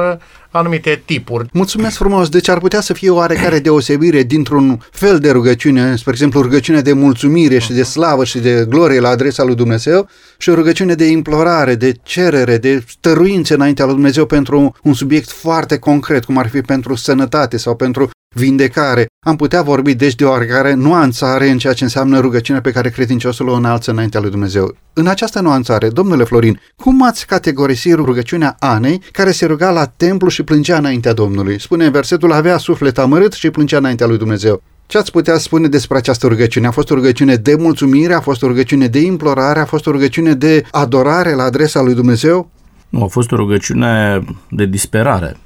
anumite 0.57 1.01
tipuri. 1.05 1.49
Mulțumesc 1.53 1.95
frumos! 1.95 2.29
Deci 2.29 2.49
ar 2.49 2.57
putea 2.57 2.81
să 2.81 2.93
fie 2.93 3.09
o 3.09 3.15
oarecare 3.15 3.59
deosebire 3.59 4.23
dintr-un 4.23 4.79
fel 4.91 5.19
de 5.19 5.31
rugăciune, 5.31 5.95
spre 5.95 6.11
exemplu 6.11 6.41
rugăciunea 6.41 6.81
de 6.81 6.93
mulțumire 6.93 7.59
și 7.59 7.73
de 7.73 7.83
slavă 7.83 8.23
și 8.23 8.39
de 8.39 8.65
glorie 8.69 8.99
la 8.99 9.09
adresa 9.09 9.43
lui 9.43 9.55
Dumnezeu 9.55 10.09
și 10.37 10.49
o 10.49 10.53
rugăciune 10.53 10.93
de 10.93 11.05
implorare, 11.05 11.75
de 11.75 11.93
cerere, 12.03 12.57
de 12.57 12.83
stăruințe 12.87 13.53
înaintea 13.53 13.85
lui 13.85 13.93
Dumnezeu 13.93 14.25
pentru 14.25 14.75
un 14.83 14.93
subiect 14.93 15.31
foarte 15.31 15.77
concret, 15.77 16.25
cum 16.25 16.37
ar 16.37 16.49
fi 16.49 16.61
pentru 16.61 16.95
sănătate 16.95 17.57
sau 17.57 17.75
pentru 17.75 18.09
vindecare. 18.35 19.05
Am 19.25 19.35
putea 19.35 19.61
vorbi 19.61 19.93
deci 19.93 20.15
de 20.15 20.25
oarecare 20.25 20.73
nuanțare 20.73 21.49
în 21.49 21.57
ceea 21.57 21.73
ce 21.73 21.83
înseamnă 21.83 22.19
rugăciunea 22.19 22.61
pe 22.61 22.71
care 22.71 22.89
credinciosul 22.89 23.47
o 23.47 23.53
înalță 23.53 23.91
înaintea 23.91 24.19
lui 24.19 24.29
lui 24.29 24.37
Dumnezeu. 24.37 24.75
În 24.93 25.07
această 25.07 25.39
nuanțare, 25.39 25.89
domnule 25.89 26.23
Florin, 26.23 26.59
cum 26.75 27.03
ați 27.03 27.25
categorisi 27.25 27.93
rugăciunea 27.93 28.55
Anei 28.59 29.01
care 29.11 29.31
se 29.31 29.45
ruga 29.45 29.71
la 29.71 29.85
templu 29.85 30.29
și 30.29 30.43
plângea 30.45 30.77
înaintea 30.77 31.13
Domnului? 31.13 31.59
Spune 31.59 31.89
versetul, 31.89 32.31
avea 32.31 32.57
suflet 32.57 32.97
amărât 32.97 33.33
și 33.33 33.49
plângea 33.49 33.77
înaintea 33.77 34.07
lui 34.07 34.17
Dumnezeu. 34.17 34.61
Ce 34.87 34.97
ați 34.97 35.11
putea 35.11 35.37
spune 35.37 35.67
despre 35.67 35.97
această 35.97 36.27
rugăciune? 36.27 36.67
A 36.67 36.71
fost 36.71 36.91
o 36.91 36.95
rugăciune 36.95 37.35
de 37.35 37.55
mulțumire, 37.55 38.13
a 38.13 38.19
fost 38.19 38.43
o 38.43 38.47
rugăciune 38.47 38.87
de 38.87 38.99
implorare, 38.99 39.59
a 39.59 39.65
fost 39.65 39.87
o 39.87 39.91
rugăciune 39.91 40.33
de 40.33 40.63
adorare 40.71 41.33
la 41.33 41.43
adresa 41.43 41.81
lui 41.81 41.93
Dumnezeu? 41.93 42.49
Nu, 42.89 43.03
a 43.03 43.07
fost 43.07 43.31
o 43.31 43.35
rugăciune 43.35 44.23
de 44.49 44.65
disperare. 44.65 45.37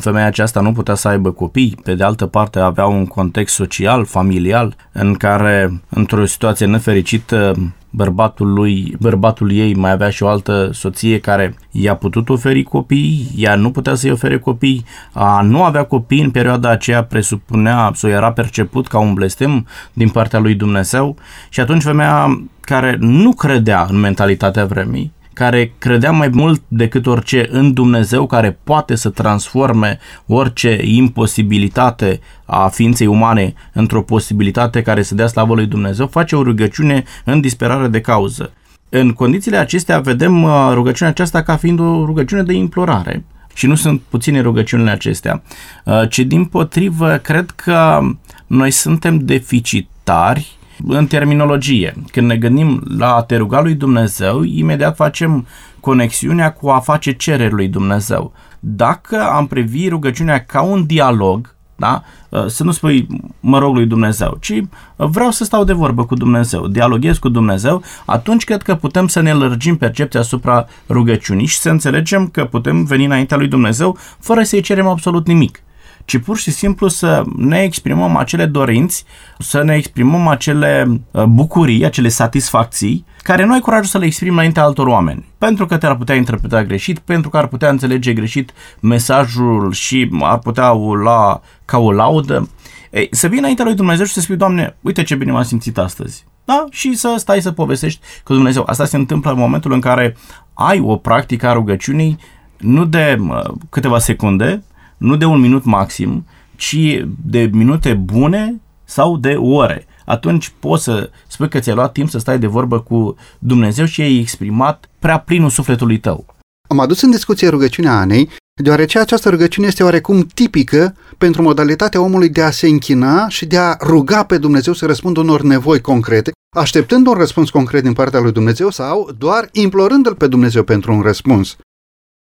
Femeia 0.00 0.26
aceasta 0.26 0.60
nu 0.60 0.72
putea 0.72 0.94
să 0.94 1.08
aibă 1.08 1.30
copii, 1.30 1.78
pe 1.82 1.94
de 1.94 2.04
altă 2.04 2.26
parte 2.26 2.58
avea 2.58 2.86
un 2.86 3.06
context 3.06 3.54
social, 3.54 4.04
familial, 4.04 4.76
în 4.92 5.14
care, 5.14 5.80
într-o 5.88 6.26
situație 6.26 6.66
nefericită, 6.66 7.54
bărbatul 7.96 8.52
lui, 8.52 8.96
bărbatul 9.00 9.52
ei 9.52 9.74
mai 9.74 9.90
avea 9.90 10.10
și 10.10 10.22
o 10.22 10.28
altă 10.28 10.70
soție 10.72 11.20
care 11.20 11.54
i-a 11.70 11.94
putut 11.94 12.28
oferi 12.28 12.62
copii, 12.62 13.28
ea 13.36 13.54
nu 13.54 13.70
putea 13.70 13.94
să-i 13.94 14.10
ofere 14.10 14.38
copii, 14.38 14.84
a 15.12 15.40
nu 15.40 15.62
avea 15.62 15.84
copii 15.84 16.22
în 16.22 16.30
perioada 16.30 16.70
aceea 16.70 17.04
presupunea 17.04 17.90
sau 17.94 18.10
era 18.10 18.32
perceput 18.32 18.86
ca 18.86 18.98
un 18.98 19.14
blestem 19.14 19.66
din 19.92 20.08
partea 20.08 20.38
lui 20.38 20.54
Dumnezeu 20.54 21.16
și 21.48 21.60
atunci 21.60 21.82
femeia 21.82 22.46
care 22.60 22.96
nu 23.00 23.32
credea 23.32 23.86
în 23.90 24.00
mentalitatea 24.00 24.64
vremii, 24.64 25.12
care 25.36 25.72
credea 25.78 26.10
mai 26.10 26.28
mult 26.32 26.62
decât 26.68 27.06
orice 27.06 27.46
în 27.50 27.72
Dumnezeu 27.72 28.26
care 28.26 28.58
poate 28.64 28.94
să 28.94 29.08
transforme 29.08 29.98
orice 30.26 30.80
imposibilitate 30.82 32.20
a 32.44 32.68
ființei 32.68 33.06
umane 33.06 33.54
într-o 33.72 34.02
posibilitate 34.02 34.82
care 34.82 35.02
să 35.02 35.14
dea 35.14 35.26
slavă 35.26 35.54
lui 35.54 35.66
Dumnezeu, 35.66 36.06
face 36.06 36.36
o 36.36 36.42
rugăciune 36.42 37.04
în 37.24 37.40
disperare 37.40 37.88
de 37.88 38.00
cauză. 38.00 38.52
În 38.88 39.12
condițiile 39.12 39.56
acestea 39.56 40.00
vedem 40.00 40.42
uh, 40.42 40.70
rugăciunea 40.72 41.12
aceasta 41.12 41.42
ca 41.42 41.56
fiind 41.56 41.80
o 41.80 42.04
rugăciune 42.04 42.42
de 42.42 42.52
implorare. 42.52 43.24
Și 43.54 43.66
nu 43.66 43.74
sunt 43.74 44.00
puține 44.08 44.40
rugăciunile 44.40 44.90
acestea, 44.90 45.42
uh, 45.84 46.02
ci 46.08 46.18
din 46.18 46.44
potrivă 46.44 47.16
cred 47.16 47.50
că 47.50 48.00
noi 48.46 48.70
suntem 48.70 49.18
deficitari 49.18 50.55
în 50.86 51.06
terminologie. 51.06 51.94
Când 52.12 52.26
ne 52.26 52.36
gândim 52.36 52.82
la 52.98 53.14
a 53.14 53.22
te 53.22 53.36
ruga 53.36 53.60
lui 53.60 53.74
Dumnezeu, 53.74 54.42
imediat 54.42 54.96
facem 54.96 55.46
conexiunea 55.80 56.52
cu 56.52 56.68
a 56.68 56.78
face 56.78 57.12
cereri 57.12 57.54
lui 57.54 57.68
Dumnezeu. 57.68 58.32
Dacă 58.60 59.22
am 59.22 59.46
privi 59.46 59.88
rugăciunea 59.88 60.44
ca 60.44 60.62
un 60.62 60.86
dialog, 60.86 61.54
da? 61.76 62.02
Să 62.46 62.64
nu 62.64 62.70
spui 62.70 63.06
mă 63.40 63.58
rog 63.58 63.74
lui 63.74 63.86
Dumnezeu, 63.86 64.36
ci 64.40 64.62
vreau 64.96 65.30
să 65.30 65.44
stau 65.44 65.64
de 65.64 65.72
vorbă 65.72 66.04
cu 66.04 66.14
Dumnezeu, 66.14 66.66
dialoghez 66.66 67.18
cu 67.18 67.28
Dumnezeu, 67.28 67.82
atunci 68.04 68.44
cred 68.44 68.62
că 68.62 68.74
putem 68.74 69.06
să 69.06 69.20
ne 69.20 69.32
lărgim 69.32 69.76
percepția 69.76 70.20
asupra 70.20 70.66
rugăciunii 70.88 71.46
și 71.46 71.58
să 71.58 71.70
înțelegem 71.70 72.28
că 72.28 72.44
putem 72.44 72.84
veni 72.84 73.04
înaintea 73.04 73.36
lui 73.36 73.48
Dumnezeu 73.48 73.98
fără 74.18 74.42
să-i 74.42 74.60
cerem 74.60 74.86
absolut 74.86 75.26
nimic 75.26 75.62
ci 76.06 76.18
pur 76.18 76.36
și 76.36 76.50
simplu 76.50 76.88
să 76.88 77.22
ne 77.36 77.62
exprimăm 77.62 78.16
acele 78.16 78.46
dorinți, 78.46 79.04
să 79.38 79.62
ne 79.62 79.74
exprimăm 79.74 80.26
acele 80.26 81.00
uh, 81.10 81.24
bucurii, 81.24 81.84
acele 81.84 82.08
satisfacții, 82.08 83.04
care 83.22 83.44
nu 83.44 83.52
ai 83.52 83.60
curajul 83.60 83.84
să 83.84 83.98
le 83.98 84.04
exprimi 84.04 84.32
înaintea 84.32 84.62
altor 84.62 84.86
oameni. 84.86 85.24
Pentru 85.38 85.66
că 85.66 85.76
te-ar 85.76 85.96
putea 85.96 86.14
interpreta 86.14 86.64
greșit, 86.64 86.98
pentru 86.98 87.30
că 87.30 87.36
ar 87.36 87.46
putea 87.46 87.68
înțelege 87.68 88.12
greșit 88.12 88.52
mesajul 88.80 89.72
și 89.72 90.10
ar 90.20 90.38
putea 90.38 90.70
la 91.02 91.40
ca 91.64 91.78
o 91.78 91.92
laudă. 91.92 92.48
Ei, 92.90 93.08
să 93.10 93.28
vii 93.28 93.38
înaintea 93.38 93.64
lui 93.64 93.74
Dumnezeu 93.74 94.04
și 94.04 94.12
să 94.12 94.20
spui, 94.20 94.36
Doamne, 94.36 94.76
uite 94.80 95.02
ce 95.02 95.14
bine 95.14 95.32
m-am 95.32 95.42
simțit 95.42 95.78
astăzi. 95.78 96.24
Da? 96.44 96.64
Și 96.70 96.94
să 96.94 97.14
stai 97.16 97.42
să 97.42 97.52
povestești 97.52 98.00
cu 98.24 98.32
Dumnezeu. 98.32 98.64
Asta 98.66 98.84
se 98.84 98.96
întâmplă 98.96 99.30
în 99.30 99.38
momentul 99.38 99.72
în 99.72 99.80
care 99.80 100.16
ai 100.54 100.80
o 100.80 100.96
practică 100.96 101.48
a 101.48 101.52
rugăciunii 101.52 102.18
nu 102.56 102.84
de 102.84 103.18
uh, 103.28 103.54
câteva 103.70 103.98
secunde, 103.98 104.62
nu 104.96 105.16
de 105.16 105.24
un 105.24 105.40
minut 105.40 105.64
maxim, 105.64 106.26
ci 106.56 107.04
de 107.24 107.50
minute 107.52 107.94
bune 107.94 108.60
sau 108.84 109.16
de 109.16 109.34
ore. 109.34 109.86
Atunci 110.04 110.52
poți 110.58 110.82
să 110.82 111.10
spui 111.26 111.48
că 111.48 111.58
ți-ai 111.58 111.74
luat 111.74 111.92
timp 111.92 112.08
să 112.08 112.18
stai 112.18 112.38
de 112.38 112.46
vorbă 112.46 112.80
cu 112.80 113.16
Dumnezeu 113.38 113.84
și 113.84 114.00
ai 114.00 114.18
exprimat 114.18 114.88
prea 114.98 115.18
plinul 115.18 115.50
sufletului 115.50 115.98
tău. 115.98 116.24
Am 116.68 116.78
adus 116.78 117.00
în 117.00 117.10
discuție 117.10 117.48
rugăciunea 117.48 117.98
Anei, 117.98 118.30
deoarece 118.62 118.98
această 118.98 119.28
rugăciune 119.28 119.66
este 119.66 119.82
oarecum 119.82 120.26
tipică 120.34 120.96
pentru 121.18 121.42
modalitatea 121.42 122.00
omului 122.00 122.28
de 122.28 122.42
a 122.42 122.50
se 122.50 122.66
închina 122.66 123.28
și 123.28 123.46
de 123.46 123.58
a 123.58 123.76
ruga 123.80 124.24
pe 124.24 124.38
Dumnezeu 124.38 124.72
să 124.72 124.86
răspundă 124.86 125.20
unor 125.20 125.42
nevoi 125.42 125.80
concrete, 125.80 126.32
așteptând 126.56 127.06
un 127.06 127.14
răspuns 127.14 127.50
concret 127.50 127.82
din 127.82 127.92
partea 127.92 128.20
lui 128.20 128.32
Dumnezeu 128.32 128.70
sau 128.70 129.10
doar 129.18 129.48
implorându-L 129.52 130.14
pe 130.14 130.26
Dumnezeu 130.26 130.62
pentru 130.62 130.92
un 130.92 131.00
răspuns. 131.00 131.56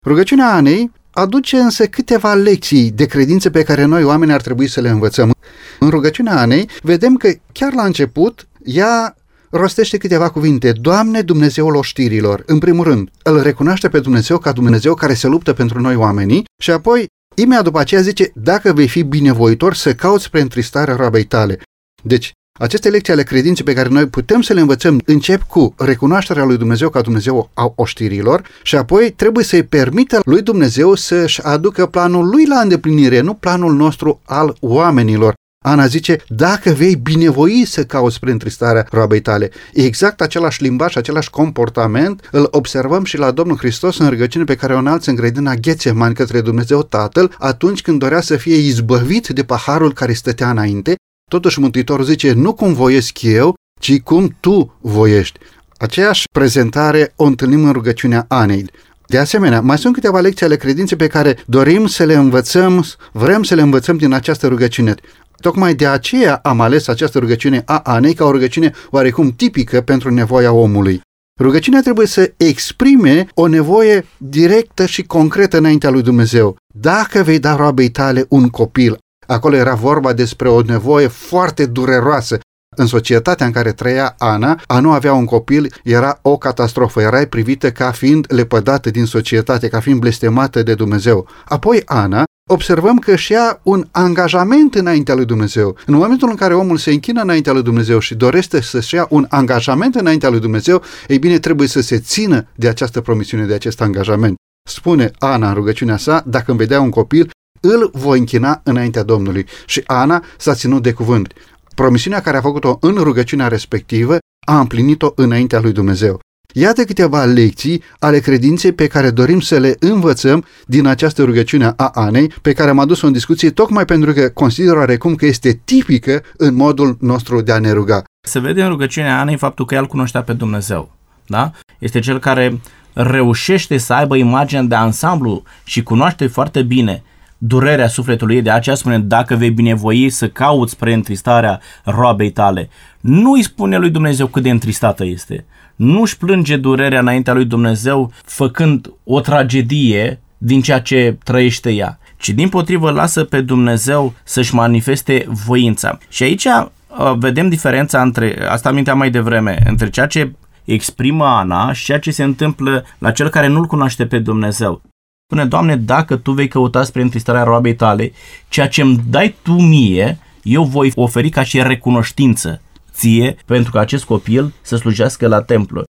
Rugăciunea 0.06 0.54
Anei 0.54 0.90
aduce 1.16 1.56
însă 1.56 1.86
câteva 1.86 2.34
lecții 2.34 2.90
de 2.90 3.06
credință 3.06 3.50
pe 3.50 3.62
care 3.62 3.84
noi 3.84 4.04
oameni 4.04 4.32
ar 4.32 4.40
trebui 4.40 4.68
să 4.68 4.80
le 4.80 4.88
învățăm. 4.88 5.30
În 5.78 5.88
rugăciunea 5.88 6.40
Anei 6.40 6.68
vedem 6.82 7.16
că 7.16 7.32
chiar 7.52 7.72
la 7.74 7.84
început 7.84 8.48
ea 8.64 9.16
rostește 9.50 9.96
câteva 9.96 10.28
cuvinte. 10.28 10.72
Doamne 10.72 11.22
Dumnezeul 11.22 11.74
oștirilor, 11.74 12.42
în 12.46 12.58
primul 12.58 12.84
rând, 12.84 13.10
îl 13.22 13.42
recunoaște 13.42 13.88
pe 13.88 14.00
Dumnezeu 14.00 14.38
ca 14.38 14.52
Dumnezeu 14.52 14.94
care 14.94 15.14
se 15.14 15.26
luptă 15.26 15.52
pentru 15.52 15.80
noi 15.80 15.94
oamenii 15.94 16.44
și 16.62 16.70
apoi, 16.70 17.06
imediat 17.34 17.64
după 17.64 17.78
aceea 17.78 18.00
zice, 18.00 18.30
dacă 18.34 18.72
vei 18.72 18.88
fi 18.88 19.02
binevoitor 19.02 19.74
să 19.74 19.94
cauți 19.94 20.30
pre 20.30 20.40
întristarea 20.40 20.96
roabei 20.96 21.24
tale. 21.24 21.60
Deci, 22.02 22.32
aceste 22.58 22.88
lecții 22.88 23.12
ale 23.12 23.22
credinței 23.22 23.64
pe 23.64 23.72
care 23.72 23.88
noi 23.88 24.06
putem 24.06 24.40
să 24.40 24.52
le 24.52 24.60
învățăm 24.60 25.00
încep 25.04 25.42
cu 25.42 25.74
recunoașterea 25.78 26.44
lui 26.44 26.56
Dumnezeu 26.56 26.88
ca 26.88 27.00
Dumnezeu 27.00 27.50
a 27.54 27.72
oștirilor 27.74 28.42
și 28.62 28.76
apoi 28.76 29.10
trebuie 29.10 29.44
să-i 29.44 29.62
permită 29.62 30.20
lui 30.24 30.42
Dumnezeu 30.42 30.94
să-și 30.94 31.42
aducă 31.42 31.86
planul 31.86 32.28
lui 32.28 32.46
la 32.46 32.60
îndeplinire, 32.60 33.20
nu 33.20 33.34
planul 33.34 33.74
nostru 33.74 34.20
al 34.24 34.56
oamenilor. 34.60 35.34
Ana 35.64 35.86
zice, 35.86 36.16
dacă 36.28 36.70
vei 36.70 36.96
binevoi 36.96 37.64
să 37.66 37.84
cauți 37.84 38.20
prin 38.20 38.38
tristarea 38.38 38.86
roabei 38.90 39.20
tale. 39.20 39.50
Exact 39.72 40.20
același 40.20 40.62
limbaj, 40.62 40.96
același 40.96 41.30
comportament 41.30 42.28
îl 42.30 42.48
observăm 42.50 43.04
și 43.04 43.18
la 43.18 43.30
Domnul 43.30 43.56
Hristos 43.56 43.98
în 43.98 44.08
rugăciune 44.08 44.44
pe 44.44 44.54
care 44.54 44.74
o 44.74 44.78
înalță 44.78 45.10
în 45.10 45.16
grădina 45.16 45.54
Ghețeman 45.54 46.12
către 46.12 46.40
Dumnezeu 46.40 46.82
Tatăl 46.82 47.34
atunci 47.38 47.82
când 47.82 47.98
dorea 47.98 48.20
să 48.20 48.36
fie 48.36 48.56
izbăvit 48.56 49.28
de 49.28 49.44
paharul 49.44 49.92
care 49.92 50.12
stătea 50.12 50.50
înainte 50.50 50.94
Totuși 51.30 51.60
Mântuitorul 51.60 52.04
zice, 52.04 52.32
nu 52.32 52.54
cum 52.54 52.72
voiesc 52.72 53.22
eu, 53.22 53.54
ci 53.80 54.00
cum 54.00 54.36
tu 54.40 54.76
voiești. 54.80 55.38
Aceeași 55.76 56.24
prezentare 56.32 57.12
o 57.16 57.24
întâlnim 57.24 57.64
în 57.64 57.72
rugăciunea 57.72 58.24
Anei. 58.28 58.70
De 59.06 59.18
asemenea, 59.18 59.60
mai 59.60 59.78
sunt 59.78 59.94
câteva 59.94 60.20
lecții 60.20 60.46
ale 60.46 60.56
credinței 60.56 60.96
pe 60.96 61.06
care 61.06 61.38
dorim 61.46 61.86
să 61.86 62.04
le 62.04 62.14
învățăm, 62.14 62.84
vrem 63.12 63.42
să 63.42 63.54
le 63.54 63.62
învățăm 63.62 63.96
din 63.96 64.12
această 64.12 64.46
rugăciune. 64.46 64.94
Tocmai 65.40 65.74
de 65.74 65.86
aceea 65.86 66.34
am 66.42 66.60
ales 66.60 66.88
această 66.88 67.18
rugăciune 67.18 67.62
a 67.64 67.78
Anei 67.78 68.14
ca 68.14 68.24
o 68.24 68.30
rugăciune 68.30 68.72
oarecum 68.90 69.30
tipică 69.30 69.80
pentru 69.80 70.10
nevoia 70.10 70.52
omului. 70.52 71.00
Rugăciunea 71.40 71.80
trebuie 71.80 72.06
să 72.06 72.32
exprime 72.36 73.26
o 73.34 73.46
nevoie 73.46 74.06
directă 74.16 74.86
și 74.86 75.02
concretă 75.02 75.56
înaintea 75.56 75.90
lui 75.90 76.02
Dumnezeu. 76.02 76.56
Dacă 76.74 77.22
vei 77.22 77.38
da 77.38 77.56
roabei 77.56 77.88
tale 77.88 78.26
un 78.28 78.48
copil, 78.48 78.98
Acolo 79.26 79.56
era 79.56 79.74
vorba 79.74 80.12
despre 80.12 80.48
o 80.48 80.60
nevoie 80.60 81.06
foarte 81.06 81.66
dureroasă. 81.66 82.38
În 82.76 82.86
societatea 82.86 83.46
în 83.46 83.52
care 83.52 83.72
trăia 83.72 84.14
Ana, 84.18 84.60
a 84.66 84.80
nu 84.80 84.92
avea 84.92 85.12
un 85.12 85.24
copil 85.24 85.74
era 85.84 86.18
o 86.22 86.36
catastrofă, 86.36 87.00
erai 87.00 87.26
privită 87.26 87.70
ca 87.70 87.90
fiind 87.90 88.26
lepădată 88.28 88.90
din 88.90 89.04
societate, 89.04 89.68
ca 89.68 89.80
fiind 89.80 90.00
blestemată 90.00 90.62
de 90.62 90.74
Dumnezeu. 90.74 91.28
Apoi 91.44 91.82
Ana 91.84 92.24
observăm 92.50 92.98
că 92.98 93.16
și 93.16 93.32
ia 93.32 93.60
un 93.62 93.86
angajament 93.90 94.74
înaintea 94.74 95.14
lui 95.14 95.24
Dumnezeu. 95.24 95.76
În 95.86 95.94
momentul 95.94 96.28
în 96.28 96.34
care 96.34 96.54
omul 96.54 96.76
se 96.76 96.90
închină 96.90 97.22
înaintea 97.22 97.52
lui 97.52 97.62
Dumnezeu 97.62 97.98
și 97.98 98.14
dorește 98.14 98.60
să-și 98.60 98.94
ia 98.94 99.06
un 99.10 99.26
angajament 99.28 99.94
înaintea 99.94 100.28
lui 100.28 100.40
Dumnezeu, 100.40 100.82
ei 101.08 101.18
bine, 101.18 101.38
trebuie 101.38 101.68
să 101.68 101.80
se 101.80 101.98
țină 101.98 102.48
de 102.54 102.68
această 102.68 103.00
promisiune, 103.00 103.44
de 103.44 103.54
acest 103.54 103.80
angajament. 103.80 104.34
Spune 104.68 105.10
Ana 105.18 105.48
în 105.48 105.54
rugăciunea 105.54 105.96
sa, 105.96 106.22
dacă 106.26 106.50
îmi 106.50 106.58
vedea 106.58 106.80
un 106.80 106.90
copil, 106.90 107.30
îl 107.66 107.90
voi 107.92 108.18
închina 108.18 108.60
înaintea 108.64 109.02
Domnului. 109.02 109.46
Și 109.66 109.82
Ana 109.86 110.24
s-a 110.36 110.54
ținut 110.54 110.82
de 110.82 110.92
cuvânt. 110.92 111.32
Promisiunea 111.74 112.20
care 112.20 112.36
a 112.36 112.40
făcut-o 112.40 112.78
în 112.80 112.94
rugăciunea 112.94 113.48
respectivă 113.48 114.18
a 114.46 114.58
împlinit-o 114.60 115.12
înaintea 115.14 115.60
lui 115.60 115.72
Dumnezeu. 115.72 116.20
Iată 116.52 116.84
câteva 116.84 117.24
lecții 117.24 117.82
ale 117.98 118.18
credinței 118.18 118.72
pe 118.72 118.86
care 118.86 119.10
dorim 119.10 119.40
să 119.40 119.58
le 119.58 119.76
învățăm 119.80 120.44
din 120.66 120.86
această 120.86 121.24
rugăciune 121.24 121.72
a 121.76 121.90
Anei, 121.94 122.32
pe 122.42 122.52
care 122.52 122.70
am 122.70 122.78
adus-o 122.78 123.06
în 123.06 123.12
discuție 123.12 123.50
tocmai 123.50 123.84
pentru 123.84 124.12
că 124.12 124.28
consider 124.28 124.74
oarecum 124.76 125.14
că 125.14 125.26
este 125.26 125.60
tipică 125.64 126.22
în 126.36 126.54
modul 126.54 126.96
nostru 127.00 127.40
de 127.40 127.52
a 127.52 127.58
ne 127.58 127.72
ruga. 127.72 128.02
Se 128.20 128.38
vede 128.38 128.62
în 128.62 128.68
rugăciunea 128.68 129.20
Anei 129.20 129.36
faptul 129.36 129.64
că 129.64 129.74
el 129.74 129.86
cunoștea 129.86 130.22
pe 130.22 130.32
Dumnezeu. 130.32 130.92
Da? 131.26 131.50
Este 131.78 131.98
cel 131.98 132.18
care 132.18 132.60
reușește 132.92 133.76
să 133.76 133.92
aibă 133.92 134.16
imagine 134.16 134.62
de 134.62 134.74
ansamblu 134.74 135.42
și 135.64 135.82
cunoaște 135.82 136.26
foarte 136.26 136.62
bine 136.62 137.02
durerea 137.38 137.88
sufletului 137.88 138.34
ei, 138.34 138.42
de 138.42 138.50
aceea 138.50 138.76
spune, 138.76 138.98
dacă 138.98 139.34
vei 139.34 139.50
binevoi 139.50 140.10
să 140.10 140.28
cauți 140.28 140.72
spre 140.72 140.92
întristarea 140.92 141.60
roabei 141.84 142.30
tale. 142.30 142.68
Nu 143.00 143.32
îi 143.32 143.42
spune 143.42 143.76
lui 143.76 143.90
Dumnezeu 143.90 144.26
cât 144.26 144.42
de 144.42 144.50
întristată 144.50 145.04
este. 145.04 145.44
nu 145.76 146.00
își 146.00 146.16
plânge 146.16 146.56
durerea 146.56 147.00
înaintea 147.00 147.32
lui 147.32 147.44
Dumnezeu 147.44 148.12
făcând 148.24 148.92
o 149.04 149.20
tragedie 149.20 150.20
din 150.38 150.62
ceea 150.62 150.80
ce 150.80 151.18
trăiește 151.24 151.70
ea, 151.70 151.98
ci 152.16 152.28
din 152.28 152.48
potrivă 152.48 152.90
lasă 152.90 153.24
pe 153.24 153.40
Dumnezeu 153.40 154.14
să-și 154.24 154.54
manifeste 154.54 155.24
voința. 155.28 155.98
Și 156.08 156.22
aici 156.22 156.44
uh, 156.44 157.12
vedem 157.16 157.48
diferența 157.48 158.02
între, 158.02 158.46
asta 158.48 158.68
aminteam 158.68 158.98
mai 158.98 159.10
devreme, 159.10 159.62
între 159.66 159.90
ceea 159.90 160.06
ce 160.06 160.32
exprimă 160.64 161.24
Ana 161.24 161.72
și 161.72 161.84
ceea 161.84 161.98
ce 161.98 162.10
se 162.10 162.22
întâmplă 162.22 162.84
la 162.98 163.10
cel 163.10 163.28
care 163.28 163.46
nu-L 163.46 163.66
cunoaște 163.66 164.06
pe 164.06 164.18
Dumnezeu. 164.18 164.82
Spune, 165.28 165.44
Doamne, 165.44 165.76
dacă 165.76 166.16
Tu 166.16 166.32
vei 166.32 166.48
căuta 166.48 166.82
spre 166.82 167.02
întristarea 167.02 167.42
roabei 167.42 167.74
tale, 167.74 168.12
ceea 168.48 168.68
ce 168.68 168.82
îmi 168.82 169.00
dai 169.08 169.36
Tu 169.42 169.52
mie, 169.52 170.18
eu 170.42 170.64
voi 170.64 170.92
oferi 170.94 171.28
ca 171.28 171.42
și 171.42 171.62
recunoștință 171.62 172.60
ție 172.92 173.36
pentru 173.46 173.72
că 173.72 173.78
acest 173.78 174.04
copil 174.04 174.52
să 174.62 174.76
slujească 174.76 175.28
la 175.28 175.42
templu. 175.42 175.82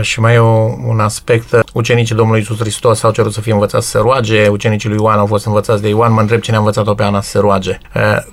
Și 0.00 0.20
mai 0.20 0.34
e 0.34 0.38
un 0.88 1.00
aspect, 1.00 1.62
ucenicii 1.74 2.14
Domnului 2.14 2.40
Isus 2.40 2.58
Hristos 2.58 3.02
au 3.02 3.12
cerut 3.12 3.32
să 3.32 3.40
fie 3.40 3.52
învățați 3.52 3.84
să 3.84 3.90
se 3.90 3.98
roage, 3.98 4.48
ucenicii 4.48 4.88
lui 4.88 4.98
Ioan 5.00 5.18
au 5.18 5.26
fost 5.26 5.46
învățați 5.46 5.82
de 5.82 5.88
Ioan, 5.88 6.12
mă 6.12 6.20
întreb 6.20 6.40
cine 6.40 6.56
a 6.56 6.58
învățat-o 6.58 6.94
pe 6.94 7.02
Ana 7.02 7.20
să 7.20 7.30
se 7.30 7.38
roage. 7.38 7.78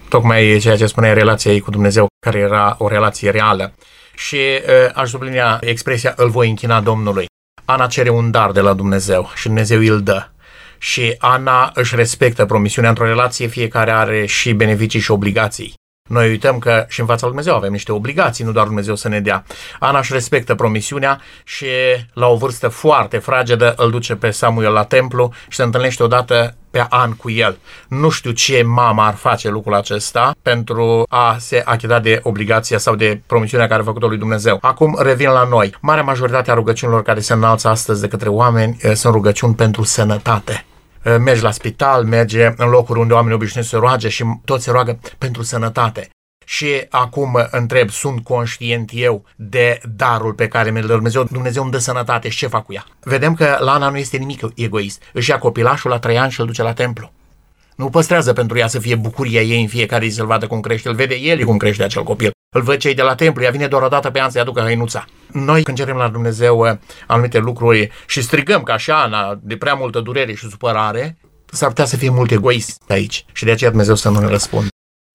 Tocmai 0.09 0.47
e 0.47 0.57
ceea 0.57 0.77
ce 0.77 0.85
spunea 0.85 1.13
relația 1.13 1.51
ei 1.51 1.59
cu 1.59 1.71
Dumnezeu, 1.71 2.07
care 2.25 2.39
era 2.39 2.75
o 2.79 2.87
relație 2.87 3.29
reală. 3.29 3.73
Și 4.15 4.37
aș 4.93 5.09
sublinia 5.09 5.57
expresia 5.61 6.13
îl 6.17 6.29
voi 6.29 6.49
închina 6.49 6.81
Domnului. 6.81 7.25
Ana 7.65 7.87
cere 7.87 8.09
un 8.09 8.31
dar 8.31 8.51
de 8.51 8.61
la 8.61 8.73
Dumnezeu 8.73 9.29
și 9.35 9.45
Dumnezeu 9.45 9.79
îl 9.79 10.01
dă 10.01 10.29
și 10.85 11.15
Ana 11.17 11.71
își 11.73 11.95
respectă 11.95 12.45
promisiunea 12.45 12.89
într-o 12.89 13.05
relație, 13.05 13.47
fiecare 13.47 13.91
are 13.91 14.25
și 14.25 14.53
beneficii 14.53 14.99
și 14.99 15.11
obligații. 15.11 15.73
Noi 16.09 16.29
uităm 16.29 16.59
că 16.59 16.85
și 16.87 16.99
în 16.99 17.05
fața 17.05 17.25
lui 17.25 17.35
Dumnezeu 17.35 17.55
avem 17.55 17.71
niște 17.71 17.91
obligații, 17.91 18.43
nu 18.43 18.51
doar 18.51 18.65
Dumnezeu 18.65 18.95
să 18.95 19.07
ne 19.07 19.19
dea. 19.19 19.43
Ana 19.79 19.99
își 19.99 20.13
respectă 20.13 20.55
promisiunea 20.55 21.21
și 21.43 21.65
la 22.13 22.27
o 22.27 22.35
vârstă 22.35 22.67
foarte 22.67 23.17
fragedă 23.17 23.73
îl 23.77 23.91
duce 23.91 24.15
pe 24.15 24.29
Samuel 24.29 24.71
la 24.71 24.83
templu 24.83 25.33
și 25.47 25.57
se 25.57 25.63
întâlnește 25.63 26.03
odată 26.03 26.55
pe 26.71 26.85
an 26.89 27.13
cu 27.13 27.29
el. 27.29 27.57
Nu 27.87 28.09
știu 28.09 28.31
ce 28.31 28.63
mama 28.63 29.07
ar 29.07 29.15
face 29.15 29.49
lucrul 29.49 29.73
acesta 29.73 30.35
pentru 30.41 31.05
a 31.09 31.35
se 31.39 31.61
achita 31.65 31.99
de 31.99 32.19
obligația 32.23 32.77
sau 32.77 32.95
de 32.95 33.21
promisiunea 33.27 33.67
care 33.67 33.81
a 33.81 33.85
făcut-o 33.85 34.07
lui 34.07 34.17
Dumnezeu. 34.17 34.57
Acum 34.61 34.97
revin 34.99 35.29
la 35.29 35.47
noi. 35.49 35.75
Marea 35.81 36.03
majoritate 36.03 36.51
a 36.51 36.53
rugăciunilor 36.53 37.03
care 37.03 37.19
se 37.19 37.33
înalță 37.33 37.67
astăzi 37.67 38.01
de 38.01 38.07
către 38.07 38.29
oameni 38.29 38.77
eh, 38.79 38.93
sunt 38.93 39.13
rugăciuni 39.13 39.55
pentru 39.55 39.83
sănătate 39.83 40.65
Eh, 40.65 40.74
mergi 41.19 41.43
la 41.43 41.51
spital, 41.51 42.03
merge 42.03 42.53
în 42.57 42.69
locuri 42.69 42.99
unde 42.99 43.13
oamenii 43.13 43.35
obișnuiesc 43.35 43.69
să 43.69 43.77
roage 43.77 44.09
și 44.09 44.23
toți 44.45 44.63
se 44.63 44.71
roagă 44.71 44.99
pentru 45.17 45.43
sănătate. 45.43 46.09
Și 46.45 46.85
acum 46.89 47.47
întreb, 47.51 47.89
sunt 47.89 48.23
conștient 48.23 48.89
eu 48.93 49.25
de 49.35 49.79
darul 49.95 50.33
pe 50.33 50.47
care 50.47 50.71
mi-l 50.71 50.85
dă 50.85 50.93
Dumnezeu? 50.93 51.23
Dumnezeu 51.23 51.63
îmi 51.63 51.71
dă 51.71 51.77
sănătate 51.77 52.29
și 52.29 52.37
ce 52.37 52.47
fac 52.47 52.65
cu 52.65 52.73
ea? 52.73 52.85
Vedem 53.03 53.33
că 53.33 53.57
la 53.59 53.73
Ana 53.73 53.89
nu 53.89 53.97
este 53.97 54.17
nimic 54.17 54.39
egoist. 54.55 55.01
Își 55.13 55.29
ia 55.29 55.37
copilașul 55.37 55.89
la 55.89 55.99
trei 55.99 56.17
ani 56.17 56.31
și 56.31 56.39
îl 56.39 56.45
duce 56.45 56.61
la 56.61 56.73
templu. 56.73 57.11
Nu 57.75 57.89
păstrează 57.89 58.33
pentru 58.33 58.57
ea 58.57 58.67
să 58.67 58.79
fie 58.79 58.95
bucuria 58.95 59.41
ei 59.41 59.61
în 59.61 59.67
fiecare 59.67 60.07
zi 60.07 60.15
să-l 60.15 60.25
vadă 60.25 60.47
cum 60.47 60.59
crește. 60.59 60.89
Îl 60.89 60.95
vede 60.95 61.15
el 61.15 61.43
cum 61.43 61.57
crește 61.57 61.83
acel 61.83 62.03
copil. 62.03 62.34
Îl 62.55 62.61
văd 62.61 62.77
cei 62.77 62.93
de 62.93 63.01
la 63.01 63.15
templu, 63.15 63.43
ea 63.43 63.51
vine 63.51 63.67
doar 63.67 63.81
o 63.81 63.87
dată 63.87 64.09
pe 64.09 64.21
an 64.21 64.29
să-i 64.29 64.41
aducă 64.41 64.61
hăinuța. 64.61 65.05
Noi 65.31 65.63
când 65.63 65.77
cerem 65.77 65.95
la 65.95 66.07
Dumnezeu 66.07 66.59
uh, 66.59 66.71
anumite 67.07 67.37
lucruri 67.37 67.91
și 68.07 68.21
strigăm 68.21 68.63
ca 68.63 68.77
și 68.77 68.91
Ana 68.91 69.39
de 69.41 69.57
prea 69.57 69.73
multă 69.73 69.99
durere 69.99 70.33
și 70.33 70.49
supărare, 70.49 71.17
s-ar 71.51 71.67
putea 71.67 71.85
să 71.85 71.97
fie 71.97 72.09
mult 72.09 72.31
egoist 72.31 72.81
aici 72.87 73.25
și 73.33 73.45
de 73.45 73.51
aceea 73.51 73.69
Dumnezeu 73.69 73.95
să 73.95 74.09
nu 74.09 74.19
ne 74.19 74.27
răspundă. 74.27 74.67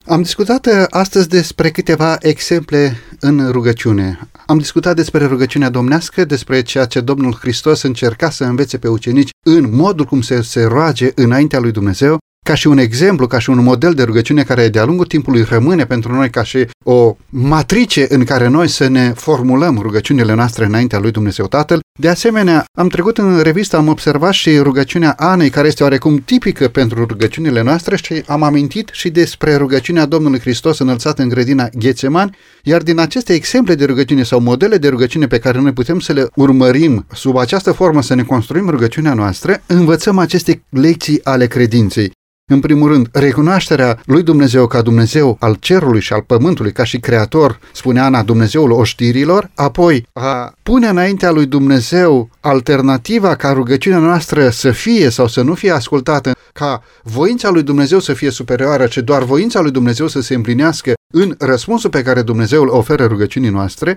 Am 0.07 0.22
discutat 0.22 0.66
uh, 0.66 0.85
astăzi 0.90 1.29
despre 1.29 1.70
câteva 1.70 2.16
exemple 2.20 3.00
în 3.20 3.50
rugăciune. 3.50 4.18
Am 4.46 4.59
discutat 4.59 4.96
despre 4.96 5.26
rugăciunea 5.26 5.70
domnească, 5.70 6.24
despre 6.24 6.62
ceea 6.62 6.85
ce 6.85 7.00
Domnul 7.00 7.35
Hristos 7.35 7.83
încerca 7.83 8.31
să 8.31 8.44
învețe 8.44 8.79
pe 8.79 8.88
ucenici 8.88 9.31
în 9.46 9.74
modul 9.74 10.05
cum 10.05 10.20
se, 10.20 10.42
se 10.42 10.64
roage 10.64 11.11
înaintea 11.14 11.59
lui 11.59 11.70
Dumnezeu 11.70 12.18
ca 12.50 12.57
și 12.57 12.66
un 12.66 12.79
exemplu, 12.79 13.26
ca 13.26 13.38
și 13.38 13.50
un 13.50 13.62
model 13.62 13.94
de 13.94 14.03
rugăciune 14.03 14.42
care 14.42 14.68
de-a 14.68 14.85
lungul 14.85 15.07
timpului 15.07 15.42
rămâne 15.48 15.87
pentru 15.87 16.12
noi 16.14 16.31
ca 16.31 16.42
și 16.42 16.66
o 16.85 17.16
matrice 17.29 18.07
în 18.09 18.24
care 18.24 18.48
noi 18.48 18.68
să 18.68 18.88
ne 18.88 19.12
formulăm 19.14 19.79
rugăciunile 19.79 20.35
noastre 20.35 20.64
înaintea 20.64 20.98
lui 20.98 21.11
Dumnezeu 21.11 21.46
Tatăl. 21.46 21.81
De 21.98 22.09
asemenea, 22.09 22.64
am 22.79 22.88
trecut 22.88 23.18
în 23.18 23.40
revistă, 23.40 23.76
am 23.76 23.88
observat 23.88 24.33
și 24.33 24.59
rugăciunea 24.59 25.14
Anei, 25.18 25.50
care 25.50 25.66
este 25.66 25.83
oarecum 25.83 26.16
tipică 26.24 26.68
pentru 26.68 27.05
rugăciunile 27.05 27.62
noastre 27.62 27.96
și 27.96 28.22
am 28.26 28.42
amintit 28.42 28.88
și 28.92 29.11
despre 29.11 29.55
rugăciunea 29.55 30.07
Domnului 30.07 30.40
Hristos 30.40 30.79
înălțată 30.79 31.22
în 31.22 31.29
grădina 31.29 31.68
Ghețeman, 31.72 32.37
iar 32.62 32.83
din 32.83 32.98
aceste 32.98 33.33
exemple 33.33 33.74
de 33.74 33.85
rugăciune 33.85 34.22
sau 34.22 34.40
modele 34.40 34.76
de 34.76 34.88
rugăciune 34.88 35.26
pe 35.26 35.38
care 35.38 35.61
noi 35.61 35.72
putem 35.72 36.00
să 36.00 36.12
le 36.12 36.26
urmărim 36.35 37.07
sub 37.12 37.37
această 37.37 37.72
formă 37.72 38.03
să 38.03 38.14
ne 38.14 38.22
construim 38.22 38.68
rugăciunea 38.68 39.14
noastră, 39.14 39.62
învățăm 39.66 40.18
aceste 40.18 40.62
lecții 40.68 41.24
ale 41.24 41.46
credinței. 41.46 42.12
În 42.52 42.60
primul 42.60 42.88
rând, 42.88 43.08
recunoașterea 43.12 44.00
lui 44.04 44.22
Dumnezeu 44.22 44.66
ca 44.66 44.82
Dumnezeu 44.82 45.36
al 45.40 45.54
cerului 45.54 46.00
și 46.00 46.12
al 46.12 46.22
pământului, 46.22 46.72
ca 46.72 46.84
și 46.84 46.98
creator, 46.98 47.58
spunea 47.72 48.04
Ana, 48.04 48.22
Dumnezeul 48.22 48.70
oștirilor, 48.70 49.50
apoi 49.54 50.06
a 50.12 50.54
pune 50.62 50.88
înaintea 50.88 51.30
lui 51.30 51.46
Dumnezeu 51.46 52.30
alternativa 52.40 53.34
ca 53.34 53.52
rugăciunea 53.52 53.98
noastră 53.98 54.48
să 54.48 54.70
fie 54.70 55.08
sau 55.08 55.26
să 55.26 55.42
nu 55.42 55.54
fie 55.54 55.70
ascultată, 55.70 56.32
ca 56.52 56.82
voința 57.02 57.50
lui 57.50 57.62
Dumnezeu 57.62 57.98
să 57.98 58.12
fie 58.12 58.30
superioară, 58.30 58.86
ci 58.86 58.98
doar 58.98 59.22
voința 59.22 59.60
lui 59.60 59.70
Dumnezeu 59.70 60.08
să 60.08 60.20
se 60.20 60.34
împlinească 60.34 60.92
în 61.14 61.34
răspunsul 61.38 61.90
pe 61.90 62.02
care 62.02 62.22
Dumnezeu 62.22 62.62
îl 62.62 62.68
oferă 62.68 63.04
rugăciunii 63.04 63.50
noastre, 63.50 63.96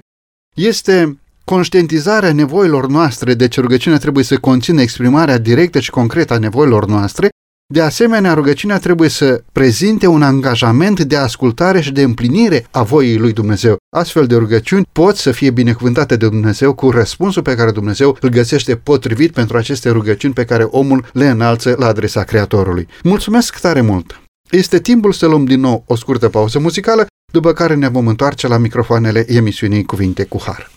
este 0.55 1.19
conștientizarea 1.45 2.33
nevoilor 2.33 2.87
noastre, 2.87 3.33
deci 3.33 3.59
rugăciunea 3.59 3.99
trebuie 3.99 4.23
să 4.23 4.37
conțină 4.37 4.81
exprimarea 4.81 5.37
directă 5.37 5.79
și 5.79 5.89
concretă 5.89 6.33
a 6.33 6.37
nevoilor 6.37 6.85
noastre 6.85 7.29
de 7.73 7.81
asemenea, 7.81 8.33
rugăciunea 8.33 8.77
trebuie 8.79 9.09
să 9.09 9.43
prezinte 9.51 10.07
un 10.07 10.21
angajament 10.21 10.99
de 10.99 11.15
ascultare 11.15 11.81
și 11.81 11.91
de 11.91 12.01
împlinire 12.01 12.65
a 12.71 12.83
voii 12.83 13.17
lui 13.17 13.33
Dumnezeu. 13.33 13.77
Astfel 13.95 14.25
de 14.25 14.35
rugăciuni 14.35 14.87
pot 14.91 15.15
să 15.15 15.31
fie 15.31 15.51
binecuvântate 15.51 16.15
de 16.15 16.27
Dumnezeu 16.27 16.73
cu 16.73 16.89
răspunsul 16.89 17.41
pe 17.41 17.55
care 17.55 17.71
Dumnezeu 17.71 18.17
îl 18.21 18.29
găsește 18.29 18.75
potrivit 18.75 19.31
pentru 19.31 19.57
aceste 19.57 19.89
rugăciuni 19.89 20.33
pe 20.33 20.45
care 20.45 20.63
omul 20.63 21.05
le 21.13 21.27
înalță 21.29 21.75
la 21.79 21.87
adresa 21.87 22.23
Creatorului. 22.23 22.87
Mulțumesc 23.03 23.59
tare 23.59 23.81
mult! 23.81 24.21
Este 24.49 24.79
timpul 24.79 25.11
să 25.11 25.25
luăm 25.25 25.45
din 25.45 25.59
nou 25.59 25.83
o 25.87 25.95
scurtă 25.95 26.29
pauză 26.29 26.59
muzicală, 26.59 27.05
după 27.31 27.53
care 27.53 27.75
ne 27.75 27.87
vom 27.89 28.07
întoarce 28.07 28.47
la 28.47 28.57
microfoanele 28.57 29.25
emisiunii 29.27 29.83
Cuvinte 29.83 30.23
cu 30.23 30.41
Har. 30.45 30.71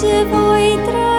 Ce 0.00 0.26
voi 0.30 0.78
trăi 0.84 1.15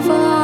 veci 0.00 0.08
mă 0.08 0.39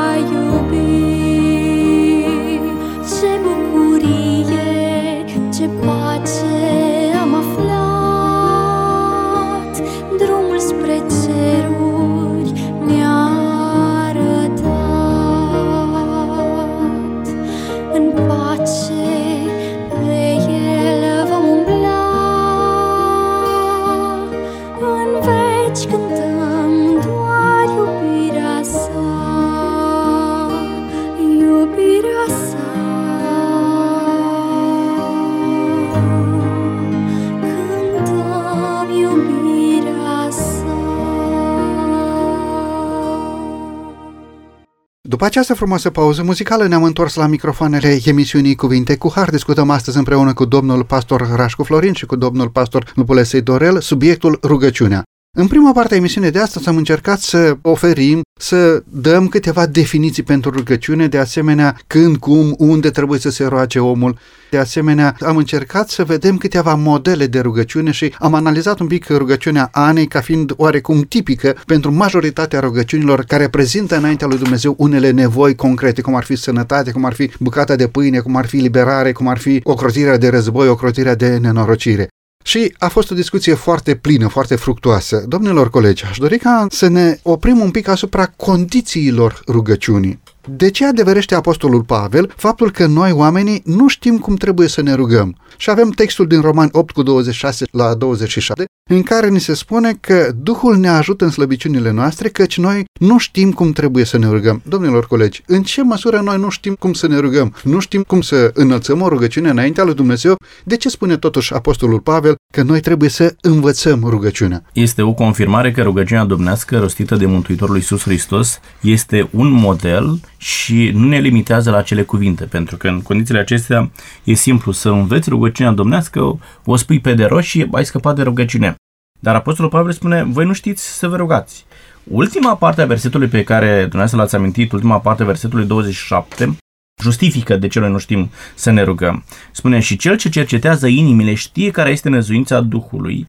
După 45.17 45.29
această 45.29 45.55
frumoasă 45.55 45.91
pauză 45.91 46.23
muzicală 46.23 46.67
ne-am 46.67 46.83
întors 46.83 47.15
la 47.15 47.27
microfoanele 47.27 47.99
emisiunii 48.05 48.55
Cuvinte 48.55 48.97
cu 48.97 49.13
Har. 49.15 49.31
Discutăm 49.31 49.71
astăzi 49.71 49.97
împreună 49.97 50.35
cu 50.35 50.45
domnul 50.45 50.85
pastor 50.85 51.29
Rașcu 51.35 51.63
Florin 51.63 51.93
și 51.93 52.07
cu 52.07 52.17
domnul 52.17 52.49
pastor 52.49 52.93
Lupulesei 52.95 53.41
Dorel 53.41 53.81
subiectul 53.81 54.39
rugăciunea. 54.43 55.03
În 55.39 55.47
prima 55.47 55.73
parte 55.73 55.95
a 55.95 55.97
emisiunii 55.97 56.31
de 56.31 56.39
astăzi 56.39 56.69
am 56.69 56.77
încercat 56.77 57.19
să 57.21 57.57
oferim, 57.63 58.21
să 58.41 58.83
dăm 58.89 59.29
câteva 59.29 59.67
definiții 59.67 60.23
pentru 60.23 60.51
rugăciune, 60.51 61.07
de 61.07 61.19
asemenea 61.19 61.77
când, 61.87 62.17
cum, 62.17 62.55
unde 62.59 62.91
trebuie 62.91 63.19
să 63.19 63.31
se 63.31 63.45
roage 63.45 63.79
omul. 63.79 64.19
De 64.51 64.59
asemenea, 64.59 65.17
am 65.21 65.37
încercat 65.37 65.89
să 65.89 66.05
vedem 66.05 66.37
câteva 66.37 66.75
modele 66.75 67.27
de 67.27 67.41
rugăciune 67.41 67.91
și 67.91 68.15
am 68.19 68.35
analizat 68.35 68.79
un 68.79 68.87
pic 68.87 69.09
rugăciunea 69.09 69.69
Anei 69.73 70.07
ca 70.07 70.21
fiind 70.21 70.53
oarecum 70.57 71.01
tipică 71.01 71.57
pentru 71.67 71.93
majoritatea 71.93 72.61
rugăciunilor 72.61 73.25
care 73.25 73.49
prezintă 73.49 73.97
înaintea 73.97 74.27
lui 74.27 74.39
Dumnezeu 74.39 74.75
unele 74.79 75.11
nevoi 75.11 75.55
concrete, 75.55 76.01
cum 76.01 76.15
ar 76.15 76.25
fi 76.25 76.37
sănătate, 76.37 76.91
cum 76.91 77.05
ar 77.05 77.13
fi 77.13 77.31
bucata 77.39 77.77
de 77.77 77.89
pâine, 77.89 78.19
cum 78.19 78.37
ar 78.37 78.47
fi 78.47 78.57
liberare, 78.57 79.13
cum 79.13 79.29
ar 79.29 79.39
fi 79.39 79.61
ocrotirea 79.63 80.19
de 80.19 80.29
război, 80.29 80.69
ocrotirea 80.69 81.15
de 81.15 81.37
nenorocire. 81.37 82.09
Și 82.47 82.75
a 82.79 82.89
fost 82.89 83.11
o 83.11 83.15
discuție 83.15 83.55
foarte 83.55 83.95
plină, 83.95 84.29
foarte 84.29 84.57
fructuoasă. 84.57 85.25
Domnilor 85.29 85.71
colegi, 85.71 86.05
aș 86.05 86.19
dori 86.19 86.39
ca 86.39 86.67
să 86.71 86.89
ne 86.89 87.19
oprim 87.23 87.61
un 87.61 87.71
pic 87.71 87.89
asupra 87.89 88.27
condițiilor 88.27 89.43
rugăciunii. 89.49 90.21
De 90.49 90.71
ce 90.71 90.87
adeverește 90.87 91.35
Apostolul 91.35 91.83
Pavel 91.83 92.33
faptul 92.37 92.71
că 92.71 92.87
noi 92.87 93.13
oamenii 93.13 93.63
nu 93.65 93.89
știm 93.89 94.19
cum 94.19 94.37
trebuie 94.37 94.69
să 94.69 94.83
ne 94.83 94.95
rugăm? 94.95 95.37
Și 95.57 95.71
avem 95.71 95.91
textul 95.91 96.27
din 96.27 96.41
Roman 96.41 96.69
8 96.73 96.95
cu 96.95 97.03
26 97.03 97.65
la 97.71 97.95
27 97.95 98.65
în 98.89 99.03
care 99.03 99.29
ni 99.29 99.41
se 99.41 99.55
spune 99.55 99.93
că 100.01 100.33
Duhul 100.43 100.77
ne 100.77 100.89
ajută 100.89 101.25
în 101.25 101.31
slăbiciunile 101.31 101.91
noastre 101.91 102.29
căci 102.29 102.59
noi 102.59 102.85
nu 103.01 103.19
știm 103.19 103.53
cum 103.53 103.73
trebuie 103.73 104.05
să 104.05 104.19
ne 104.19 104.29
rugăm. 104.29 104.63
Domnilor 104.69 105.07
colegi, 105.07 105.43
în 105.47 105.63
ce 105.63 105.83
măsură 105.83 106.21
noi 106.21 106.39
nu 106.39 106.49
știm 106.49 106.75
cum 106.79 106.93
să 106.93 107.07
ne 107.07 107.17
rugăm? 107.17 107.55
Nu 107.65 107.79
știm 107.79 108.03
cum 108.03 108.21
să 108.21 108.51
înălțăm 108.55 109.03
o 109.03 109.09
rugăciune 109.09 109.49
înaintea 109.49 109.85
lui 109.85 109.95
Dumnezeu? 109.95 110.37
De 110.65 110.77
ce 110.77 110.89
spune 110.89 111.17
totuși 111.17 111.55
Apostolul 111.55 112.01
Pavel 112.01 112.35
că 112.53 112.63
noi 112.63 112.81
trebuie 112.81 113.09
să 113.09 113.35
învățăm 113.41 114.01
rugăciunea? 114.05 114.63
Este 114.73 115.03
o 115.03 115.13
confirmare 115.13 115.73
că 115.73 115.83
rugăciunea 115.83 116.25
domnească 116.25 116.79
rostită 116.79 117.17
de 117.17 117.27
Mântuitorul 117.27 117.77
Iisus 117.77 118.03
Hristos 118.03 118.61
este 118.81 119.29
un 119.31 119.51
model 119.51 120.21
și 120.37 120.91
nu 120.95 121.09
ne 121.09 121.19
limitează 121.19 121.71
la 121.71 121.83
cele 121.83 122.03
cuvinte, 122.03 122.45
pentru 122.45 122.77
că 122.77 122.89
în 122.89 123.03
condițiile 123.03 123.41
acestea 123.41 123.91
e 124.25 124.35
simplu 124.35 124.73
să 124.73 124.89
înveți 124.89 125.29
rugăciunea 125.29 125.73
domnească, 125.73 126.39
o 126.65 126.77
spui 126.77 127.01
pe 127.01 127.15
de 127.15 127.25
rost 127.25 127.47
și 127.47 127.67
ai 127.73 127.85
scăpat 127.85 128.17
de 128.17 128.23
rugăciune. 128.23 128.76
Dar 129.19 129.35
Apostolul 129.35 129.71
Pavel 129.71 129.93
spune, 129.93 130.23
voi 130.23 130.45
nu 130.45 130.53
știți 130.53 130.99
să 130.99 131.09
vă 131.09 131.17
rugați. 131.17 131.67
Ultima 132.05 132.57
parte 132.57 132.83
a 132.83 132.87
versetului 132.87 133.29
pe 133.29 133.45
care 133.45 133.79
dumneavoastră 133.81 134.19
l-ați 134.19 134.35
amintit, 134.35 134.73
ultima 134.73 135.01
parte 135.01 135.23
a 135.23 135.27
versetului 135.27 135.67
27, 135.67 136.57
justifică 137.03 137.57
de 137.57 137.69
ce 137.69 137.81
noi 137.81 137.91
nu 137.91 137.99
știm 137.99 138.31
să 138.55 138.71
ne 138.71 138.83
rugăm. 138.83 139.25
Spune, 139.53 139.81
și 139.81 139.97
cel 139.97 140.17
ce 140.17 140.29
cercetează 140.29 140.87
inimile 140.87 141.35
știe 141.35 141.71
care 141.71 141.91
este 141.91 142.09
năzuința 142.09 142.61
Duhului, 142.61 143.25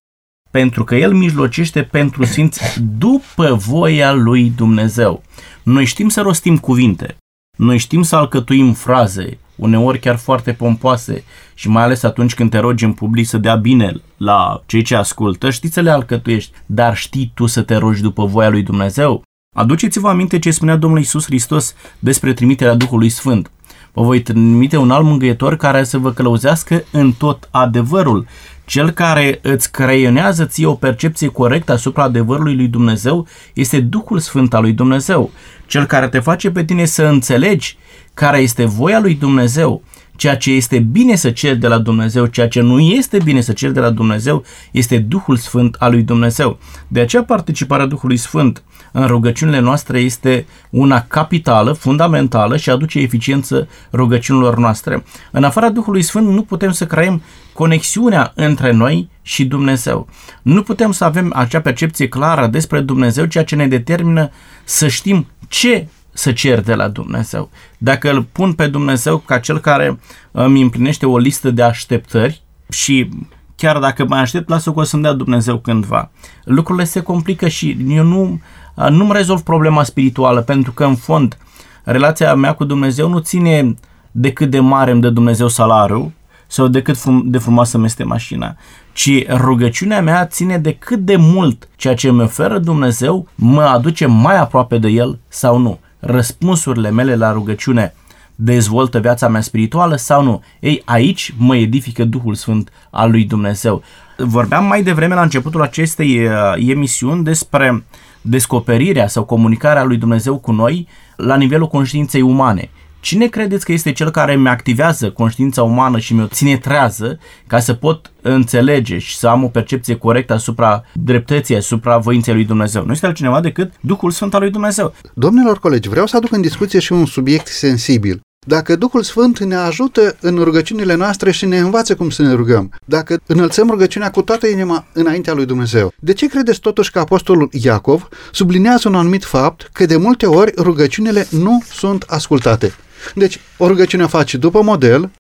pentru 0.52 0.84
că 0.84 0.96
el 0.96 1.14
mijlocește 1.14 1.84
pentru 1.84 2.26
sfinți 2.26 2.82
după 2.98 3.54
voia 3.54 4.12
lui 4.12 4.50
Dumnezeu. 4.56 5.24
Noi 5.64 5.86
știm 5.86 6.10
să 6.10 6.22
rostim 6.22 6.58
cuvinte, 6.58 7.18
noi 7.58 7.78
știm 7.78 8.02
să 8.02 8.16
alcătuim 8.16 8.74
fraze, 8.74 9.38
uneori 9.56 10.00
chiar 10.00 10.16
foarte 10.16 10.54
pompoase 10.54 11.24
și 11.58 11.70
mai 11.70 11.84
ales 11.84 12.04
atunci 12.04 12.34
când 12.34 12.50
te 12.50 12.58
rogi 12.58 12.84
în 12.84 12.94
public 12.94 13.28
să 13.28 13.38
dea 13.38 13.56
bine 13.56 13.94
la 14.18 14.64
cei 14.66 14.82
ce 14.82 14.96
ascultă, 14.96 15.50
știi 15.50 15.72
să 15.72 15.82
le 15.82 15.90
alcătuiești, 15.90 16.52
dar 16.66 16.98
știi 16.98 17.32
tu 17.34 17.46
să 17.46 17.62
te 17.62 17.76
rogi 17.76 18.02
după 18.02 18.26
voia 18.26 18.50
lui 18.50 18.64
Dumnezeu? 18.64 19.24
Aduceți-vă 19.56 20.10
aminte 20.10 20.40
ce 20.40 20.52
spunea 20.52 20.76
Domnul 20.76 21.00
Isus 21.00 21.26
Hristos 21.26 21.76
despre 22.00 22.34
trimiterea 22.34 22.74
Duhului 22.74 23.10
Sfânt. 23.10 23.52
Vă 23.94 24.04
voi 24.04 24.22
trimite 24.22 24.78
un 24.78 24.92
alt 24.92 25.06
mângâietor 25.06 25.56
care 25.56 25.84
să 25.84 25.98
vă 25.98 26.12
călăuzească 26.12 26.84
în 26.92 27.12
tot 27.12 27.48
adevărul. 27.52 28.26
Cel 28.66 28.90
care 28.90 29.40
îți 29.42 29.72
creionează 29.72 30.46
ție 30.46 30.66
o 30.66 30.74
percepție 30.74 31.28
corectă 31.28 31.72
asupra 31.72 32.04
adevărului 32.04 32.56
lui 32.56 32.68
Dumnezeu 32.68 33.28
este 33.54 33.80
Duhul 33.80 34.20
Sfânt 34.20 34.54
al 34.54 34.62
lui 34.62 34.74
Dumnezeu. 34.74 35.32
Cel 35.66 35.86
care 35.86 36.08
te 36.08 36.20
face 36.20 36.52
pe 36.52 36.66
tine 36.66 36.86
să 36.86 37.04
înțelegi 37.04 37.78
care 38.14 38.40
este 38.40 38.66
voia 38.66 39.00
lui 39.00 39.14
Dumnezeu, 39.14 39.84
ceea 40.18 40.38
ce 40.38 40.52
este 40.52 40.80
bine 40.80 41.16
să 41.16 41.32
ceri 41.32 41.58
de 41.58 41.68
la 41.68 41.78
Dumnezeu, 41.78 42.26
ceea 42.26 42.48
ce 42.48 42.62
nu 42.62 42.80
este 42.80 43.18
bine 43.24 43.42
să 43.42 43.54
ceri 43.54 43.74
de 43.74 43.80
la 43.80 43.90
Dumnezeu, 43.90 44.44
este 44.72 44.98
Duhul 44.98 45.38
Sfânt 45.38 45.76
al 45.80 45.92
lui 45.92 46.02
Dumnezeu. 46.02 46.58
De 46.88 47.00
aceea 47.00 47.24
participarea 47.24 47.86
Duhului 47.86 48.18
Sfânt 48.18 48.64
în 48.92 49.08
rugăciunile 49.08 49.60
noastre 49.60 50.00
este 50.00 50.46
una 50.70 51.02
capitală, 51.02 51.72
fundamentală 51.72 52.58
și 52.58 52.70
aduce 52.70 53.00
eficiență 53.00 53.68
rugăciunilor 53.94 54.58
noastre. 54.58 55.04
În 55.32 55.44
afara 55.44 55.70
Duhului 55.70 56.02
Sfânt 56.02 56.28
nu 56.28 56.42
putem 56.42 56.72
să 56.72 56.86
creăm 56.86 57.22
conexiunea 57.54 58.32
între 58.36 58.72
noi 58.72 59.10
și 59.22 59.46
Dumnezeu. 59.46 60.08
Nu 60.42 60.62
putem 60.62 60.92
să 60.92 61.04
avem 61.04 61.32
acea 61.36 61.62
percepție 61.62 62.08
clară 62.08 62.48
despre 62.48 62.80
Dumnezeu, 62.80 63.26
ceea 63.26 63.44
ce 63.44 63.56
ne 63.56 63.68
determină 63.68 64.30
să 64.64 64.88
știm 64.88 65.28
ce 65.48 65.88
să 66.18 66.32
cer 66.32 66.62
de 66.62 66.74
la 66.74 66.88
Dumnezeu. 66.88 67.50
Dacă 67.78 68.12
îl 68.12 68.24
pun 68.24 68.54
pe 68.54 68.68
Dumnezeu 68.68 69.18
ca 69.18 69.40
cel 69.40 69.60
care 69.60 70.00
îmi 70.32 70.62
împlinește 70.62 71.06
o 71.06 71.18
listă 71.18 71.52
de 71.52 71.62
așteptări 71.62 72.42
și 72.70 73.10
chiar 73.56 73.80
dacă 73.80 74.06
mai 74.06 74.20
aștept, 74.20 74.50
lasă 74.50 74.72
că 74.72 74.80
o 74.80 74.84
să-mi 74.84 75.02
dea 75.02 75.14
Dumnezeu 75.14 75.58
cândva. 75.58 76.12
Lucrurile 76.44 76.86
se 76.86 77.02
complică 77.02 77.48
și 77.48 77.78
eu 77.88 78.04
nu, 78.04 78.42
nu-mi 78.90 79.14
rezolv 79.14 79.42
problema 79.42 79.84
spirituală, 79.84 80.42
pentru 80.42 80.72
că 80.72 80.84
în 80.84 80.96
fond 80.96 81.38
relația 81.84 82.36
mea 82.36 82.54
cu 82.54 82.64
Dumnezeu 82.64 83.10
nu 83.10 83.20
ține 83.20 83.76
de 84.12 84.32
cât 84.32 84.50
de 84.50 84.60
mare 84.60 84.92
îmi 84.92 85.02
dă 85.02 85.10
Dumnezeu 85.10 85.48
salariul 85.48 86.12
sau 86.48 86.68
de 86.68 86.82
cât 86.82 86.98
frum- 86.98 87.24
de 87.24 87.38
frumoasă 87.38 87.78
mi 87.78 87.86
este 87.86 88.04
mașina, 88.04 88.56
ci 88.94 89.28
rugăciunea 89.30 90.02
mea 90.02 90.26
ține 90.26 90.58
de 90.58 90.74
cât 90.74 91.00
de 91.00 91.16
mult 91.16 91.68
ceea 91.76 91.96
ce 91.96 92.12
mi 92.12 92.22
oferă 92.22 92.58
Dumnezeu 92.60 93.28
mă 93.36 93.62
aduce 93.62 94.06
mai 94.06 94.38
aproape 94.38 94.78
de 94.78 94.88
El 94.88 95.20
sau 95.28 95.58
nu. 95.58 95.80
Răspunsurile 96.10 96.92
mele 96.92 97.16
la 97.16 97.32
rugăciune 97.32 97.94
dezvoltă 98.36 99.00
viața 99.00 99.28
mea 99.28 99.42
spirituală 99.42 99.96
sau 99.96 100.24
nu? 100.24 100.44
Ei, 100.60 100.82
aici 100.86 101.34
mă 101.38 101.56
edifică 101.56 102.04
Duhul 102.04 102.36
Sfânt 102.36 102.72
al 102.90 103.12
lui 103.12 103.24
Dumnezeu. 103.24 103.84
Vorbeam 104.18 104.66
mai 104.66 104.84
devreme 104.84 105.14
la 105.14 105.22
începutul 105.22 105.62
acestei 105.62 106.26
uh, 106.26 106.32
emisiuni 106.56 107.24
despre 107.24 107.84
descoperirea 108.22 109.08
sau 109.08 109.24
comunicarea 109.24 109.84
lui 109.84 109.98
Dumnezeu 109.98 110.38
cu 110.38 110.52
noi 110.52 110.88
la 111.16 111.36
nivelul 111.36 111.68
conștiinței 111.68 112.22
umane. 112.22 112.70
Cine 113.00 113.28
credeți 113.28 113.66
că 113.66 113.72
este 113.72 113.92
cel 113.92 114.12
care 114.12 114.36
mi 114.36 114.48
activează 114.48 115.12
conștiința 115.12 115.64
umană 115.64 116.00
și 116.00 116.14
mi-o 116.14 116.28
ține 116.28 116.58
trează 116.58 117.20
ca 117.48 117.60
să 117.60 117.74
pot 117.74 118.12
înțelege 118.22 118.98
și 118.98 119.18
să 119.18 119.28
am 119.28 119.44
o 119.44 119.48
percepție 119.48 119.96
corectă 119.96 120.34
asupra 120.34 120.84
dreptății, 120.94 121.56
asupra 121.56 121.98
voinței 121.98 122.34
lui 122.34 122.46
Dumnezeu? 122.46 122.86
Nu 122.86 122.92
este 122.92 123.06
altcineva 123.06 123.42
decât 123.42 123.74
Duhul 123.82 124.12
Sfânt 124.12 124.34
al 124.34 124.42
lui 124.42 124.52
Dumnezeu. 124.52 124.94
Domnilor 125.14 125.60
colegi, 125.60 125.90
vreau 125.90 126.06
să 126.06 126.18
aduc 126.18 126.32
în 126.32 126.42
discuție 126.42 126.80
și 126.80 126.92
un 126.92 127.06
subiect 127.06 127.48
sensibil. 127.48 128.22
Dacă 128.48 128.76
Duhul 128.76 129.04
Sfânt 129.04 129.40
ne 129.40 129.56
ajută 129.56 130.16
în 130.22 130.36
rugăciunile 130.36 130.96
noastre 130.96 131.32
și 131.32 131.46
ne 131.46 131.58
învață 131.58 131.96
cum 131.96 132.10
să 132.10 132.22
ne 132.22 132.34
rugăm, 132.34 132.72
dacă 132.86 133.20
înălțăm 133.26 133.70
rugăciunea 133.70 134.12
cu 134.12 134.22
toată 134.22 134.48
inima 134.48 134.86
înaintea 134.94 135.34
lui 135.34 135.46
Dumnezeu, 135.46 135.94
de 136.00 136.14
ce 136.14 136.28
credeți 136.28 136.60
totuși 136.60 136.92
că 136.92 137.00
Apostolul 137.00 137.50
Iacov 137.52 138.08
sublinează 138.32 138.88
un 138.88 138.96
anumit 138.96 139.24
fapt 139.24 139.70
că 139.74 139.86
de 139.86 139.98
multe 139.98 140.26
ori 140.26 140.54
rugăciunile 140.58 141.28
nu 141.30 141.64
sunt 141.72 142.04
ascultate? 142.08 142.74
Deci, 143.16 143.40
o 143.58 143.68
rugăciune 143.68 144.06
faci 144.06 144.36
după 144.36 144.62
model, 144.62 145.12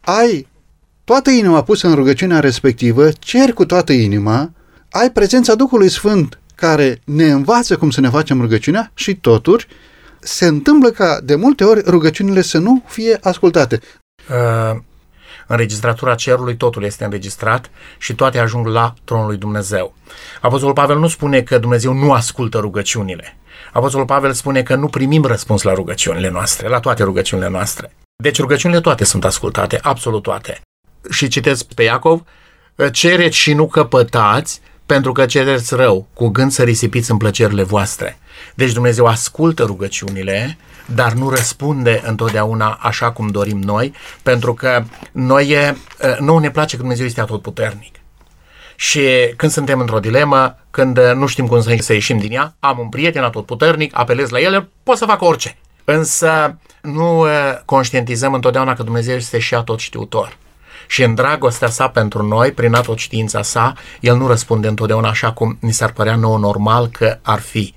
ai 0.00 0.46
toată 1.04 1.30
inima 1.30 1.62
pusă 1.62 1.86
în 1.86 1.94
rugăciunea 1.94 2.40
respectivă, 2.40 3.10
ceri 3.10 3.52
cu 3.52 3.64
toată 3.64 3.92
inima, 3.92 4.52
ai 4.90 5.10
prezența 5.10 5.54
Duhului 5.54 5.88
Sfânt 5.88 6.38
care 6.54 7.00
ne 7.04 7.30
învață 7.30 7.76
cum 7.76 7.90
să 7.90 8.00
ne 8.00 8.08
facem 8.08 8.40
rugăciunea 8.40 8.90
și 8.94 9.16
totuși 9.16 9.66
se 10.20 10.46
întâmplă 10.46 10.90
ca 10.90 11.20
de 11.22 11.34
multe 11.34 11.64
ori 11.64 11.82
rugăciunile 11.86 12.42
să 12.42 12.58
nu 12.58 12.82
fie 12.86 13.18
ascultate. 13.20 13.80
Uh, 14.30 14.80
în 15.46 15.56
registratura 15.56 16.14
cerului 16.14 16.56
totul 16.56 16.84
este 16.84 17.04
înregistrat 17.04 17.70
și 17.98 18.14
toate 18.14 18.38
ajung 18.38 18.66
la 18.66 18.94
tronul 19.04 19.26
lui 19.26 19.36
Dumnezeu. 19.36 19.94
Apostolul 20.40 20.74
Pavel 20.74 20.98
nu 20.98 21.08
spune 21.08 21.42
că 21.42 21.58
Dumnezeu 21.58 21.92
nu 21.92 22.12
ascultă 22.12 22.58
rugăciunile. 22.58 23.36
Apostolul 23.78 24.06
Pavel 24.06 24.32
spune 24.32 24.62
că 24.62 24.74
nu 24.74 24.88
primim 24.88 25.24
răspuns 25.24 25.62
la 25.62 25.72
rugăciunile 25.72 26.30
noastre, 26.30 26.68
la 26.68 26.80
toate 26.80 27.02
rugăciunile 27.02 27.48
noastre. 27.48 27.92
Deci 28.22 28.40
rugăciunile 28.40 28.80
toate 28.80 29.04
sunt 29.04 29.24
ascultate, 29.24 29.78
absolut 29.82 30.22
toate. 30.22 30.60
Și 31.10 31.28
citesc 31.28 31.64
pe 31.64 31.82
Iacov, 31.82 32.22
cereți 32.92 33.36
și 33.36 33.52
nu 33.52 33.66
căpătați, 33.66 34.60
pentru 34.86 35.12
că 35.12 35.26
cereți 35.26 35.74
rău, 35.74 36.06
cu 36.14 36.28
gând 36.28 36.52
să 36.52 36.62
risipiți 36.62 37.10
în 37.10 37.16
plăcerile 37.16 37.62
voastre. 37.62 38.18
Deci 38.54 38.72
Dumnezeu 38.72 39.06
ascultă 39.06 39.62
rugăciunile, 39.62 40.58
dar 40.86 41.12
nu 41.12 41.30
răspunde 41.30 42.02
întotdeauna 42.06 42.78
așa 42.82 43.10
cum 43.12 43.28
dorim 43.28 43.58
noi, 43.58 43.94
pentru 44.22 44.54
că 44.54 44.84
noi, 45.12 45.56
nu 46.18 46.38
ne 46.38 46.50
place 46.50 46.76
că 46.76 46.82
Dumnezeu 46.82 47.06
este 47.06 47.20
atotputernic. 47.20 47.94
Și 48.80 49.32
când 49.36 49.52
suntem 49.52 49.80
într-o 49.80 50.00
dilemă, 50.00 50.56
când 50.70 50.98
nu 50.98 51.26
știm 51.26 51.46
cum 51.46 51.60
să, 51.60 51.74
să 51.78 51.92
ieșim 51.92 52.18
din 52.18 52.32
ea, 52.32 52.54
am 52.60 52.78
un 52.78 52.88
prieten 52.88 53.22
atotputernic, 53.22 53.98
apelez 53.98 54.28
la 54.28 54.40
el, 54.40 54.68
pot 54.82 54.96
să 54.96 55.04
fac 55.04 55.22
orice. 55.22 55.56
Însă 55.84 56.58
nu 56.82 57.24
conștientizăm 57.64 58.34
întotdeauna 58.34 58.74
că 58.74 58.82
Dumnezeu 58.82 59.16
este 59.16 59.38
și 59.38 59.54
atot 59.54 59.78
știutor. 59.78 60.36
Și 60.86 61.02
în 61.02 61.14
dragostea 61.14 61.68
sa 61.68 61.88
pentru 61.88 62.22
noi, 62.22 62.52
prin 62.52 62.74
atot 62.74 62.98
știința 62.98 63.42
sa, 63.42 63.74
El 64.00 64.16
nu 64.16 64.26
răspunde 64.26 64.68
întotdeauna 64.68 65.08
așa 65.08 65.32
cum 65.32 65.58
ni 65.60 65.72
s-ar 65.72 65.92
părea 65.92 66.16
nouă 66.16 66.38
normal 66.38 66.88
că 66.88 67.18
ar 67.22 67.40
fi. 67.40 67.74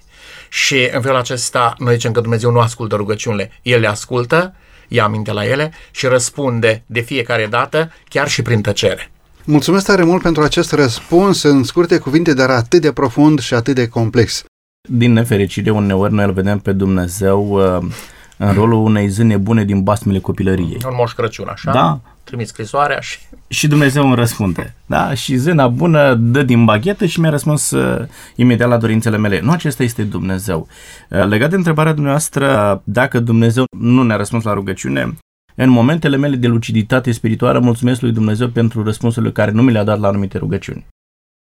Și 0.50 0.90
în 0.92 1.02
felul 1.02 1.18
acesta 1.18 1.74
noi 1.78 1.94
zicem 1.94 2.12
că 2.12 2.22
Dumnezeu 2.22 2.52
nu 2.52 2.60
ascultă 2.60 2.96
rugăciunile. 2.96 3.52
El 3.62 3.80
le 3.80 3.88
ascultă, 3.88 4.54
ia 4.88 5.04
aminte 5.04 5.32
la 5.32 5.46
ele 5.46 5.74
și 5.92 6.06
răspunde 6.06 6.84
de 6.86 7.00
fiecare 7.00 7.46
dată, 7.46 7.92
chiar 8.08 8.28
și 8.28 8.42
prin 8.42 8.62
tăcere. 8.62 9.12
Mulțumesc 9.46 9.86
tare 9.86 10.04
mult 10.04 10.22
pentru 10.22 10.44
acest 10.44 10.72
răspuns 10.72 11.44
în 11.44 11.64
scurte 11.64 11.98
cuvinte, 11.98 12.34
dar 12.34 12.50
atât 12.50 12.82
de 12.82 12.92
profund 12.92 13.40
și 13.40 13.54
atât 13.54 13.76
de 13.76 13.88
complex. 13.88 14.44
Din 14.90 15.14
nefericire, 15.14 15.70
uneori 15.70 16.14
noi 16.14 16.26
îl 16.26 16.32
vedem 16.32 16.60
pe 16.60 16.72
Dumnezeu 16.72 17.50
uh, 17.50 17.92
în 18.38 18.54
rolul 18.54 18.86
unei 18.86 19.08
zâne 19.08 19.38
bune 19.38 19.64
din 19.64 19.84
basmele 19.84 20.20
copilăriei. 20.20 20.82
Un 20.86 20.94
moș 20.98 21.12
Crăciun, 21.12 21.48
așa? 21.52 21.72
Da. 21.72 22.00
Trimis 22.24 22.48
scrisoarea 22.48 23.00
și... 23.00 23.20
Și 23.48 23.68
Dumnezeu 23.68 24.06
îmi 24.06 24.16
răspunde. 24.16 24.76
Da? 24.86 25.14
Și 25.14 25.36
zâna 25.36 25.68
bună 25.68 26.14
dă 26.14 26.44
din 26.44 26.66
baghetă 26.66 27.06
și 27.06 27.20
mi-a 27.20 27.30
răspuns 27.30 27.72
uh, 27.72 28.08
imediat 28.36 28.70
la 28.70 28.78
dorințele 28.78 29.18
mele. 29.18 29.40
Nu 29.40 29.52
acesta 29.52 29.84
este 29.84 30.04
Dumnezeu. 30.04 30.68
Uh, 31.10 31.26
legat 31.26 31.50
de 31.50 31.56
întrebarea 31.56 31.94
dumneavoastră, 31.94 32.82
dacă 32.84 33.20
Dumnezeu 33.20 33.64
nu 33.78 34.04
ne-a 34.04 34.16
răspuns 34.16 34.44
la 34.44 34.54
rugăciune, 34.54 35.18
în 35.56 35.70
momentele 35.70 36.18
mele 36.18 36.36
de 36.36 36.48
luciditate 36.48 37.12
spirituală, 37.12 37.60
mulțumesc 37.60 38.02
lui 38.02 38.12
Dumnezeu 38.12 38.48
pentru 38.48 38.84
răspunsurile 38.84 39.32
care 39.32 39.52
nu 39.52 39.62
mi 39.62 39.72
le-a 39.72 39.84
dat 39.84 40.00
la 40.00 40.08
anumite 40.08 40.38
rugăciuni. 40.38 40.86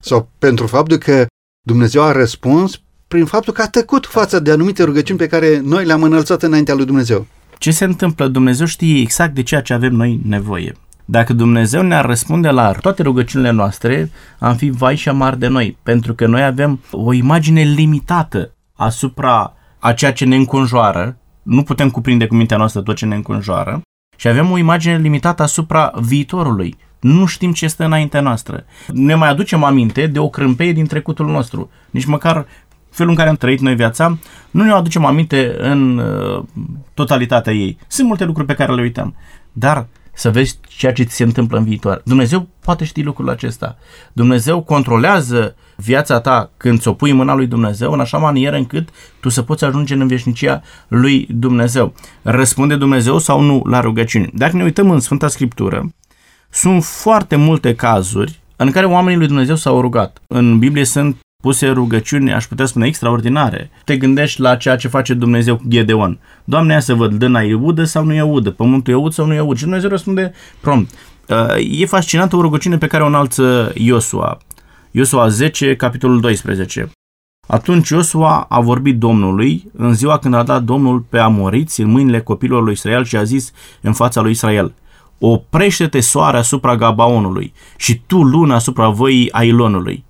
Sau 0.04 0.30
pentru 0.40 0.68
faptul 0.68 0.98
că 0.98 1.26
Dumnezeu 1.68 2.04
a 2.04 2.12
răspuns 2.12 2.82
prin 3.08 3.26
faptul 3.26 3.54
că 3.54 3.62
a 3.62 3.68
tăcut 3.68 4.06
față 4.06 4.40
de 4.40 4.52
anumite 4.52 4.84
rugăciuni 4.84 5.20
pe 5.20 5.28
care 5.28 5.60
noi 5.60 5.86
le-am 5.86 6.04
înălțat 6.04 6.44
înaintea 6.44 6.74
lui 6.74 6.86
Dumnezeu. 6.86 7.28
Ce 7.58 7.72
se 7.72 7.84
întâmplă? 7.86 8.28
Dumnezeu 8.28 8.66
știe 8.66 9.00
exact 9.00 9.34
de 9.34 9.44
ceea 9.44 9.62
ce 9.62 9.74
avem 9.74 9.94
noi 9.94 10.20
nevoie. 10.26 10.76
Dacă 11.06 11.34
Dumnezeu 11.34 11.82
ne-ar 11.82 12.06
răspunde 12.06 12.50
la 12.50 12.72
toate 12.72 13.02
rugăciunile 13.02 13.52
noastre, 13.52 14.12
am 14.40 14.56
fi 14.56 14.70
vai 14.70 14.96
și 14.96 15.10
amar 15.10 15.36
de 15.36 15.48
noi, 15.48 15.78
pentru 15.84 16.14
că 16.14 16.28
noi 16.28 16.44
avem 16.44 16.80
o 16.92 17.14
imagine 17.14 17.62
limitată 17.62 18.56
asupra 18.74 19.54
a 19.80 19.94
ceea 19.94 20.14
ce 20.14 20.26
ne 20.26 20.36
înconjoară, 20.36 21.18
nu 21.44 21.64
putem 21.64 21.90
cuprinde 21.90 22.28
cu 22.28 22.36
mintea 22.36 22.58
noastră 22.58 22.82
tot 22.82 22.96
ce 22.96 23.06
ne 23.06 23.16
înconjoară 23.16 23.82
și 24.20 24.28
avem 24.28 24.52
o 24.52 24.58
imagine 24.58 24.98
limitată 24.98 25.44
asupra 25.44 25.92
viitorului. 25.96 26.78
Nu 27.00 27.26
știm 27.26 27.52
ce 27.52 27.66
este 27.66 27.84
înaintea 27.84 28.22
noastră. 28.22 28.66
Ne 28.88 29.16
mai 29.16 29.30
aducem 29.30 29.64
aminte 29.64 30.08
de 30.08 30.20
o 30.20 30.30
crâmpeie 30.30 30.72
din 30.72 30.86
trecutul 30.86 31.26
nostru. 31.26 31.70
Nici 31.90 32.06
măcar 32.06 32.46
felul 32.90 33.12
în 33.12 33.18
care 33.18 33.30
am 33.30 33.36
trăit 33.36 33.60
noi 33.60 33.76
viața, 33.76 34.18
nu 34.52 34.64
ne 34.64 34.72
aducem 34.72 35.06
aminte 35.06 35.56
în 35.58 35.98
uh, 35.98 36.44
totalitatea 36.94 37.54
ei. 37.54 37.78
Sunt 37.88 38.08
multe 38.08 38.26
lucruri 38.26 38.48
pe 38.48 38.54
care 38.54 38.74
le 38.74 38.82
uităm. 38.82 39.16
Dar 39.52 39.88
să 40.20 40.32
vezi 40.32 40.60
ceea 40.68 40.94
ce 40.94 41.04
ți 41.04 41.16
se 41.16 41.24
întâmplă 41.24 41.58
în 41.58 41.64
viitor. 41.64 42.02
Dumnezeu 42.06 42.48
poate 42.60 42.86
ști 42.86 43.02
lucrul 43.02 43.30
acesta. 43.30 43.78
Dumnezeu 44.14 44.62
controlează 44.62 45.56
viața 45.76 46.20
ta 46.20 46.52
când 46.58 46.80
ți-o 46.80 46.94
pui 46.94 47.10
în 47.10 47.16
mâna 47.16 47.34
lui 47.34 47.48
Dumnezeu 47.48 47.92
în 47.92 48.00
așa 48.00 48.18
manieră 48.18 48.56
încât 48.56 48.90
tu 49.20 49.30
să 49.30 49.42
poți 49.42 49.64
ajunge 49.64 49.94
în 49.94 50.08
veșnicia 50.08 50.62
lui 50.88 51.28
Dumnezeu. 51.30 51.94
Răspunde 52.22 52.76
Dumnezeu 52.76 53.18
sau 53.18 53.42
nu 53.42 53.62
la 53.66 53.80
rugăciuni. 53.80 54.32
Dacă 54.34 54.56
ne 54.56 54.64
uităm 54.64 54.92
în 54.92 55.00
Sfânta 55.00 55.28
Scriptură, 55.28 55.90
sunt 56.50 56.84
foarte 56.84 57.36
multe 57.36 57.76
cazuri 57.76 58.40
în 58.56 58.72
care 58.72 58.86
oamenii 58.86 59.18
lui 59.18 59.28
Dumnezeu 59.28 59.56
s-au 59.56 59.82
rugat. 59.82 60.22
În 60.28 60.60
Biblie 60.60 60.86
sunt 60.86 61.18
puse 61.44 61.70
rugăciuni, 61.70 62.34
aș 62.34 62.46
putea 62.46 62.66
spune, 62.66 62.88
extraordinare. 62.88 63.72
Te 63.84 63.98
gândești 63.98 64.42
la 64.42 64.56
ceea 64.56 64.76
ce 64.76 64.88
face 64.88 65.14
Dumnezeu 65.14 65.56
cu 65.56 65.64
Gedeon. 65.68 66.20
Doamne, 66.44 66.74
ia 66.74 66.80
să 66.80 66.94
văd, 66.94 67.14
dâna 67.14 67.42
e 67.42 67.54
udă 67.54 67.84
sau 67.84 68.04
nu 68.04 68.14
e 68.14 68.22
udă, 68.22 68.52
pământul 68.52 68.94
e 68.94 68.96
ud 68.96 69.14
sau 69.14 69.26
nu 69.26 69.34
e 69.34 69.40
ud. 69.40 69.58
Și 69.58 69.64
Dumnezeu 69.64 69.90
răspunde 69.90 70.34
prompt. 70.62 70.94
Uh, 71.28 71.80
e 71.80 71.86
fascinantă 71.86 72.36
o 72.36 72.42
rugăciune 72.42 72.78
pe 72.78 72.88
care 72.88 73.04
o 73.04 73.06
înalță 73.06 73.72
Iosua. 73.76 74.38
Iosua 74.92 75.28
10, 75.28 75.76
capitolul 75.76 76.20
12. 76.20 76.92
Atunci 77.48 77.90
Iosua 77.90 78.46
a 78.50 78.60
vorbit 78.60 78.98
Domnului 78.98 79.72
în 79.78 79.94
ziua 79.94 80.18
când 80.18 80.34
a 80.34 80.44
dat 80.44 80.64
Domnul 80.64 81.00
pe 81.00 81.18
amoriți 81.18 81.82
în 81.82 81.90
mâinile 81.90 82.22
copilului 82.22 82.64
lui 82.64 82.74
Israel 82.74 83.04
și 83.04 83.18
a 83.18 83.24
zis 83.24 83.52
în 83.82 83.94
fața 83.94 84.22
lui 84.22 84.32
Israel, 84.32 84.74
Oprește-te 85.20 86.00
soare 86.00 86.38
asupra 86.38 86.76
Gabaonului 86.76 87.54
și 87.78 88.02
tu 88.08 88.24
luna 88.24 88.56
asupra 88.56 88.90
văii 88.90 89.32
Ailonului 89.32 90.08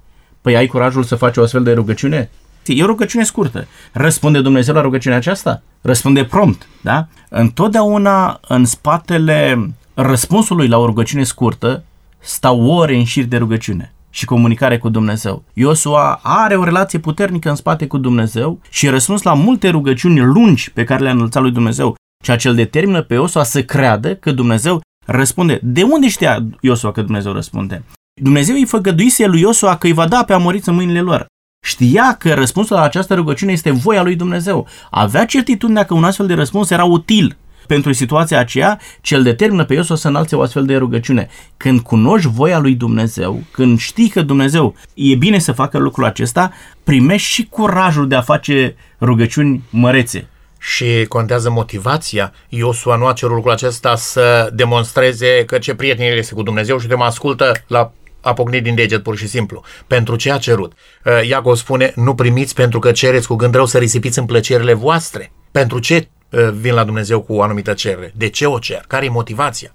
Păi 0.50 0.58
ai 0.58 0.68
curajul 0.68 1.04
să 1.04 1.16
faci 1.16 1.38
o 1.38 1.42
astfel 1.42 1.64
de 1.64 1.74
rugăciune? 1.74 2.30
E 2.66 2.84
o 2.84 2.86
rugăciune 2.86 3.24
scurtă. 3.24 3.68
Răspunde 3.92 4.42
Dumnezeu 4.42 4.74
la 4.74 4.82
rugăciunea 4.82 5.18
aceasta? 5.18 5.62
Răspunde 5.82 6.24
prompt, 6.24 6.68
da? 6.82 7.08
Întotdeauna 7.30 8.40
în 8.48 8.66
spatele 8.66 9.70
răspunsului 9.94 10.68
la 10.68 10.78
o 10.78 10.86
rugăciune 10.86 11.24
scurtă 11.24 11.84
stau 12.20 12.66
ore 12.66 12.96
în 12.96 13.04
șir 13.04 13.26
de 13.26 13.38
rugăciune 13.38 13.94
și 14.10 14.26
comunicare 14.26 14.78
cu 14.78 14.90
Dumnezeu. 14.90 15.44
Iosua 15.54 16.20
are 16.24 16.56
o 16.56 16.64
relație 16.64 17.00
puternică 17.00 17.50
în 17.50 17.56
spate 17.56 17.88
cu 17.88 17.98
Dumnezeu 17.98 18.60
și 18.70 18.88
răspuns 18.88 19.22
la 19.22 19.34
multe 19.34 19.70
rugăciuni 19.70 20.20
lungi 20.20 20.72
pe 20.72 20.84
care 20.84 21.04
le-a 21.04 21.12
înălțat 21.12 21.42
lui 21.42 21.52
Dumnezeu, 21.52 21.96
ceea 22.24 22.38
ce 22.38 22.48
îl 22.48 22.56
determină 22.56 23.02
pe 23.02 23.14
Iosua 23.14 23.44
să 23.44 23.64
creadă 23.64 24.16
că 24.16 24.32
Dumnezeu 24.32 24.82
răspunde. 25.06 25.60
De 25.64 25.84
unde 25.84 26.08
știa 26.08 26.46
Iosua 26.62 26.92
că 26.92 27.02
Dumnezeu 27.02 27.32
răspunde? 27.32 27.84
Dumnezeu 28.22 28.56
îi 28.56 28.66
făgăduise 28.66 29.26
lui 29.26 29.40
Iosua 29.40 29.78
că 29.78 29.88
îi 29.88 29.94
va 29.94 30.08
da 30.08 30.24
pe 30.24 30.34
amoriți 30.34 30.70
în 30.70 30.76
mâinile 30.76 31.02
lor. 31.02 31.26
Știa 31.66 32.16
că 32.20 32.34
răspunsul 32.34 32.76
la 32.76 32.82
această 32.82 33.14
rugăciune 33.14 33.52
este 33.52 33.72
voia 33.72 34.04
lui 34.04 34.16
Dumnezeu. 34.16 34.68
Avea 34.90 35.26
certitudinea 35.26 35.86
că 35.86 35.94
un 35.94 36.04
astfel 36.04 36.28
de 36.28 36.34
răspuns 36.34 36.70
era 36.70 36.84
util 36.84 37.38
pentru 37.68 37.92
situația 37.92 38.40
aceea 38.40 38.80
ce 39.02 39.16
îl 39.16 39.24
determină 39.24 39.66
pe 39.66 39.74
Iosua 39.74 39.96
să 39.96 40.08
înalțe 40.08 40.36
o 40.36 40.42
astfel 40.42 40.66
de 40.66 40.76
rugăciune. 40.76 41.28
Când 41.58 41.80
cunoști 41.80 42.30
voia 42.30 42.60
lui 42.60 42.74
Dumnezeu, 42.74 43.44
când 43.52 43.80
știi 43.80 44.10
că 44.10 44.22
Dumnezeu 44.22 44.76
e 44.94 45.16
bine 45.16 45.40
să 45.40 45.52
facă 45.52 45.78
lucrul 45.78 46.06
acesta, 46.06 46.52
primești 46.84 47.32
și 47.32 47.48
curajul 47.50 48.08
de 48.08 48.16
a 48.16 48.22
face 48.22 48.76
rugăciuni 49.02 49.64
mărețe. 49.70 50.28
Și 50.60 51.06
contează 51.08 51.50
motivația. 51.50 52.34
Iosua 52.50 52.96
nu 52.96 53.06
a 53.06 53.14
cerut 53.14 53.36
lucrul 53.36 53.54
acesta 53.54 53.96
să 53.96 54.50
demonstreze 54.54 55.44
că 55.46 55.58
ce 55.58 55.76
prieten 55.76 56.18
este 56.18 56.34
cu 56.34 56.44
Dumnezeu 56.44 56.80
și 56.80 56.88
de 56.88 56.96
mă 56.96 57.04
ascultă 57.04 57.52
la 57.68 57.92
a 58.22 58.34
pocnit 58.34 58.64
din 58.64 58.76
deget 58.76 59.04
pur 59.04 59.18
și 59.18 59.28
simplu. 59.28 59.64
Pentru 59.88 60.16
ce 60.16 60.32
a 60.32 60.38
cerut? 60.38 60.74
Uh, 61.06 61.28
Iacov 61.28 61.56
spune, 61.56 61.92
nu 61.96 62.16
primiți 62.16 62.54
pentru 62.54 62.80
că 62.80 62.92
cereți 62.92 63.28
cu 63.28 63.36
gând 63.36 63.54
rău 63.54 63.66
să 63.66 63.78
risipiți 63.78 64.20
în 64.20 64.26
plăcerile 64.26 64.74
voastre. 64.74 65.32
Pentru 65.52 65.80
ce 65.80 66.10
uh, 66.30 66.50
vin 66.52 66.74
la 66.74 66.84
Dumnezeu 66.84 67.22
cu 67.22 67.34
o 67.34 67.42
anumită 67.42 67.74
cerere? 67.74 68.14
De 68.16 68.30
ce 68.30 68.46
o 68.46 68.60
cer? 68.60 68.84
Care 68.88 69.06
e 69.06 69.10
motivația? 69.10 69.74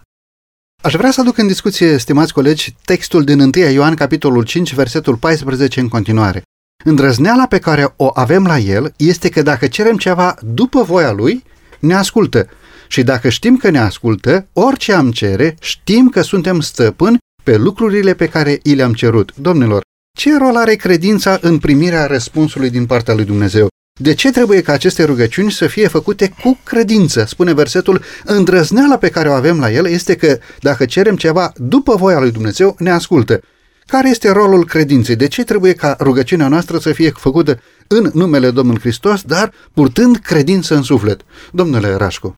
Aș 0.83 0.95
vrea 0.95 1.11
să 1.11 1.21
aduc 1.21 1.39
în 1.39 1.47
discuție, 1.47 1.99
stimați 1.99 2.33
colegi, 2.33 2.75
textul 2.85 3.25
din 3.25 3.41
1 3.41 3.51
Ioan, 3.73 3.95
capitolul 3.95 4.43
5, 4.43 4.75
versetul 4.75 5.17
14 5.17 5.81
în 5.81 5.89
continuare. 5.89 6.43
Îndrăzneala 6.85 7.47
pe 7.47 7.59
care 7.59 7.95
o 7.97 8.11
avem 8.15 8.47
la 8.47 8.59
el 8.59 8.93
este 8.97 9.29
că 9.29 9.43
dacă 9.43 9.67
cerem 9.67 9.97
ceva 9.97 10.37
după 10.41 10.83
voia 10.83 11.13
lui, 11.13 11.43
ne 11.79 11.95
ascultă. 11.95 12.49
Și 12.89 13.03
dacă 13.03 13.29
știm 13.29 13.57
că 13.57 13.71
ne 13.71 13.79
ascultă, 13.79 14.49
orice 14.53 14.93
am 14.93 15.11
cere, 15.11 15.57
știm 15.61 16.09
că 16.09 16.23
suntem 16.23 16.61
stăpâni 16.61 17.19
pe 17.45 17.57
lucrurile 17.57 18.15
pe 18.15 18.29
care 18.29 18.61
i 18.63 18.75
le-am 18.75 18.93
cerut. 18.93 19.33
Domnilor, 19.37 19.83
ce 20.19 20.37
rol 20.39 20.57
are 20.57 20.75
credința 20.75 21.39
în 21.41 21.59
primirea 21.59 22.07
răspunsului 22.07 22.71
din 22.71 22.87
partea 22.87 23.15
lui 23.15 23.25
Dumnezeu? 23.25 23.69
De 24.01 24.15
ce 24.15 24.31
trebuie 24.31 24.63
ca 24.63 24.73
aceste 24.73 25.05
rugăciuni 25.05 25.51
să 25.51 25.67
fie 25.67 25.89
făcute 25.89 26.35
cu 26.43 26.59
credință? 26.65 27.25
Spune 27.29 27.53
versetul, 27.53 28.03
îndrăzneala 28.25 28.99
pe 28.99 29.09
care 29.09 29.29
o 29.29 29.33
avem 29.33 29.59
la 29.59 29.71
el 29.71 29.87
este 29.87 30.17
că 30.17 30.39
dacă 30.61 30.85
cerem 30.85 31.17
ceva 31.17 31.53
după 31.57 31.95
voia 31.95 32.21
lui 32.21 32.31
Dumnezeu, 32.31 32.77
ne 32.79 32.91
ascultă. 32.91 33.41
Care 33.87 34.09
este 34.09 34.31
rolul 34.31 34.67
credinței? 34.67 35.17
De 35.17 35.29
ce 35.29 35.45
trebuie 35.45 35.73
ca 35.73 35.97
rugăciunea 36.01 36.49
noastră 36.49 36.79
să 36.79 36.93
fie 36.93 37.11
făcută 37.11 37.61
în 37.87 38.11
numele 38.15 38.51
Domnului 38.51 38.81
Hristos, 38.81 39.23
dar 39.23 39.53
purtând 39.75 40.17
credință 40.17 40.75
în 40.75 40.83
suflet? 40.83 41.21
Domnule 41.53 41.95
Rașcu. 41.95 42.35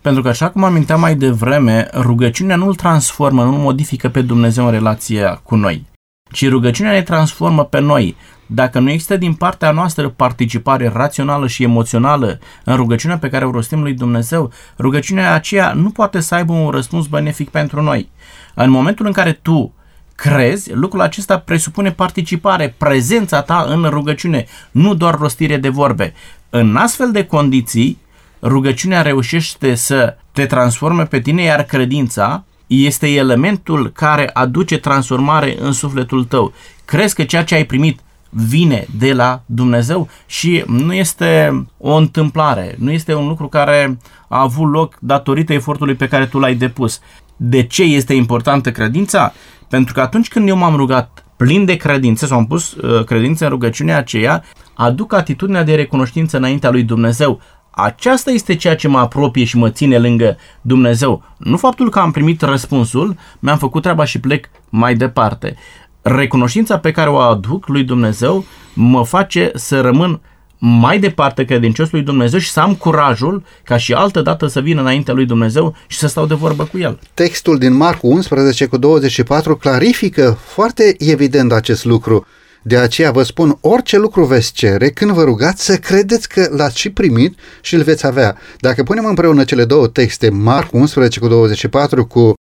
Pentru 0.00 0.22
că, 0.22 0.28
așa 0.28 0.50
cum 0.50 0.64
aminteam 0.64 1.00
mai 1.00 1.14
devreme, 1.14 1.88
rugăciunea 1.94 2.56
nu 2.56 2.66
îl 2.66 2.74
transformă, 2.74 3.44
nu 3.44 3.50
modifică 3.50 4.08
pe 4.08 4.22
Dumnezeu 4.22 4.64
în 4.64 4.70
relația 4.70 5.40
cu 5.42 5.56
noi, 5.56 5.86
ci 6.32 6.48
rugăciunea 6.48 6.92
ne 6.92 7.02
transformă 7.02 7.64
pe 7.64 7.80
noi. 7.80 8.16
Dacă 8.46 8.78
nu 8.78 8.90
există 8.90 9.16
din 9.16 9.34
partea 9.34 9.70
noastră 9.70 10.08
participare 10.08 10.90
rațională 10.94 11.46
și 11.46 11.62
emoțională 11.62 12.38
în 12.64 12.76
rugăciunea 12.76 13.18
pe 13.18 13.28
care 13.28 13.44
o 13.44 13.50
rostim 13.50 13.82
lui 13.82 13.94
Dumnezeu, 13.94 14.52
rugăciunea 14.78 15.34
aceea 15.34 15.72
nu 15.72 15.90
poate 15.90 16.20
să 16.20 16.34
aibă 16.34 16.52
un 16.52 16.70
răspuns 16.70 17.06
benefic 17.06 17.48
pentru 17.48 17.82
noi. 17.82 18.08
În 18.54 18.70
momentul 18.70 19.06
în 19.06 19.12
care 19.12 19.32
tu 19.32 19.74
crezi, 20.14 20.72
lucrul 20.72 21.00
acesta 21.00 21.38
presupune 21.38 21.92
participare, 21.92 22.74
prezența 22.78 23.42
ta 23.42 23.64
în 23.68 23.84
rugăciune, 23.84 24.46
nu 24.70 24.94
doar 24.94 25.18
rostire 25.18 25.56
de 25.56 25.68
vorbe. 25.68 26.14
În 26.50 26.76
astfel 26.76 27.10
de 27.10 27.24
condiții, 27.24 27.98
rugăciunea 28.42 29.02
reușește 29.02 29.74
să 29.74 30.16
te 30.32 30.46
transforme 30.46 31.04
pe 31.04 31.20
tine, 31.20 31.42
iar 31.42 31.62
credința 31.62 32.44
este 32.66 33.08
elementul 33.08 33.90
care 33.90 34.30
aduce 34.32 34.78
transformare 34.78 35.56
în 35.60 35.72
sufletul 35.72 36.24
tău. 36.24 36.52
Crezi 36.84 37.14
că 37.14 37.24
ceea 37.24 37.44
ce 37.44 37.54
ai 37.54 37.64
primit 37.64 38.00
vine 38.30 38.86
de 38.98 39.12
la 39.12 39.42
Dumnezeu 39.46 40.08
și 40.26 40.64
nu 40.66 40.94
este 40.94 41.64
o 41.78 41.94
întâmplare, 41.94 42.74
nu 42.78 42.90
este 42.90 43.14
un 43.14 43.28
lucru 43.28 43.48
care 43.48 43.98
a 44.28 44.40
avut 44.40 44.72
loc 44.72 44.96
datorită 45.00 45.52
efortului 45.52 45.94
pe 45.94 46.08
care 46.08 46.26
tu 46.26 46.38
l-ai 46.38 46.54
depus. 46.54 47.00
De 47.36 47.62
ce 47.62 47.82
este 47.82 48.14
importantă 48.14 48.72
credința? 48.72 49.32
Pentru 49.68 49.94
că 49.94 50.00
atunci 50.00 50.28
când 50.28 50.48
eu 50.48 50.56
m-am 50.56 50.76
rugat 50.76 51.24
plin 51.36 51.64
de 51.64 51.76
credință 51.76 52.26
sau 52.26 52.38
am 52.38 52.46
pus 52.46 52.72
uh, 52.72 53.04
credință 53.04 53.44
în 53.44 53.50
rugăciunea 53.50 53.96
aceea, 53.96 54.44
aduc 54.74 55.12
atitudinea 55.12 55.64
de 55.64 55.74
recunoștință 55.74 56.36
înaintea 56.36 56.70
lui 56.70 56.82
Dumnezeu. 56.82 57.40
Aceasta 57.70 58.30
este 58.30 58.56
ceea 58.56 58.76
ce 58.76 58.88
mă 58.88 58.98
apropie 58.98 59.44
și 59.44 59.56
mă 59.56 59.70
ține 59.70 59.98
lângă 59.98 60.36
Dumnezeu. 60.60 61.22
Nu 61.36 61.56
faptul 61.56 61.90
că 61.90 61.98
am 61.98 62.10
primit 62.10 62.42
răspunsul, 62.42 63.16
mi-am 63.38 63.58
făcut 63.58 63.82
treaba 63.82 64.04
și 64.04 64.20
plec 64.20 64.50
mai 64.68 64.94
departe. 64.94 65.56
Recunoștința 66.02 66.78
pe 66.78 66.90
care 66.90 67.10
o 67.10 67.16
aduc 67.16 67.66
lui 67.66 67.82
Dumnezeu 67.82 68.44
mă 68.74 69.04
face 69.04 69.50
să 69.54 69.80
rămân 69.80 70.20
mai 70.58 70.98
departe 70.98 71.44
credincios 71.44 71.90
lui 71.90 72.02
Dumnezeu 72.02 72.38
și 72.38 72.50
să 72.50 72.60
am 72.60 72.74
curajul 72.74 73.42
ca 73.64 73.76
și 73.76 73.92
altă 73.92 74.22
dată 74.22 74.46
să 74.46 74.60
vin 74.60 74.78
înaintea 74.78 75.14
lui 75.14 75.26
Dumnezeu 75.26 75.74
și 75.86 75.98
să 75.98 76.06
stau 76.06 76.26
de 76.26 76.34
vorbă 76.34 76.64
cu 76.64 76.78
el. 76.78 76.98
Textul 77.14 77.58
din 77.58 77.76
Marcu 77.76 78.06
11 78.06 78.66
cu 78.66 78.76
24 78.76 79.56
clarifică 79.56 80.38
foarte 80.44 80.94
evident 80.98 81.52
acest 81.52 81.84
lucru. 81.84 82.26
De 82.62 82.76
aceea 82.76 83.10
vă 83.10 83.22
spun, 83.22 83.58
orice 83.60 83.96
lucru 83.96 84.24
veți 84.24 84.52
cere, 84.52 84.90
când 84.90 85.10
vă 85.10 85.22
rugați, 85.22 85.64
să 85.64 85.76
credeți 85.76 86.28
că 86.28 86.48
l-ați 86.50 86.78
și 86.78 86.90
primit 86.90 87.38
și 87.60 87.74
îl 87.74 87.82
veți 87.82 88.06
avea. 88.06 88.36
Dacă 88.58 88.82
punem 88.82 89.04
împreună 89.04 89.44
cele 89.44 89.64
două 89.64 89.86
texte, 89.86 90.30
Marcu 90.30 90.76
11 90.76 91.20
cu 91.20 91.28
24 91.28 92.06
cu 92.06 92.32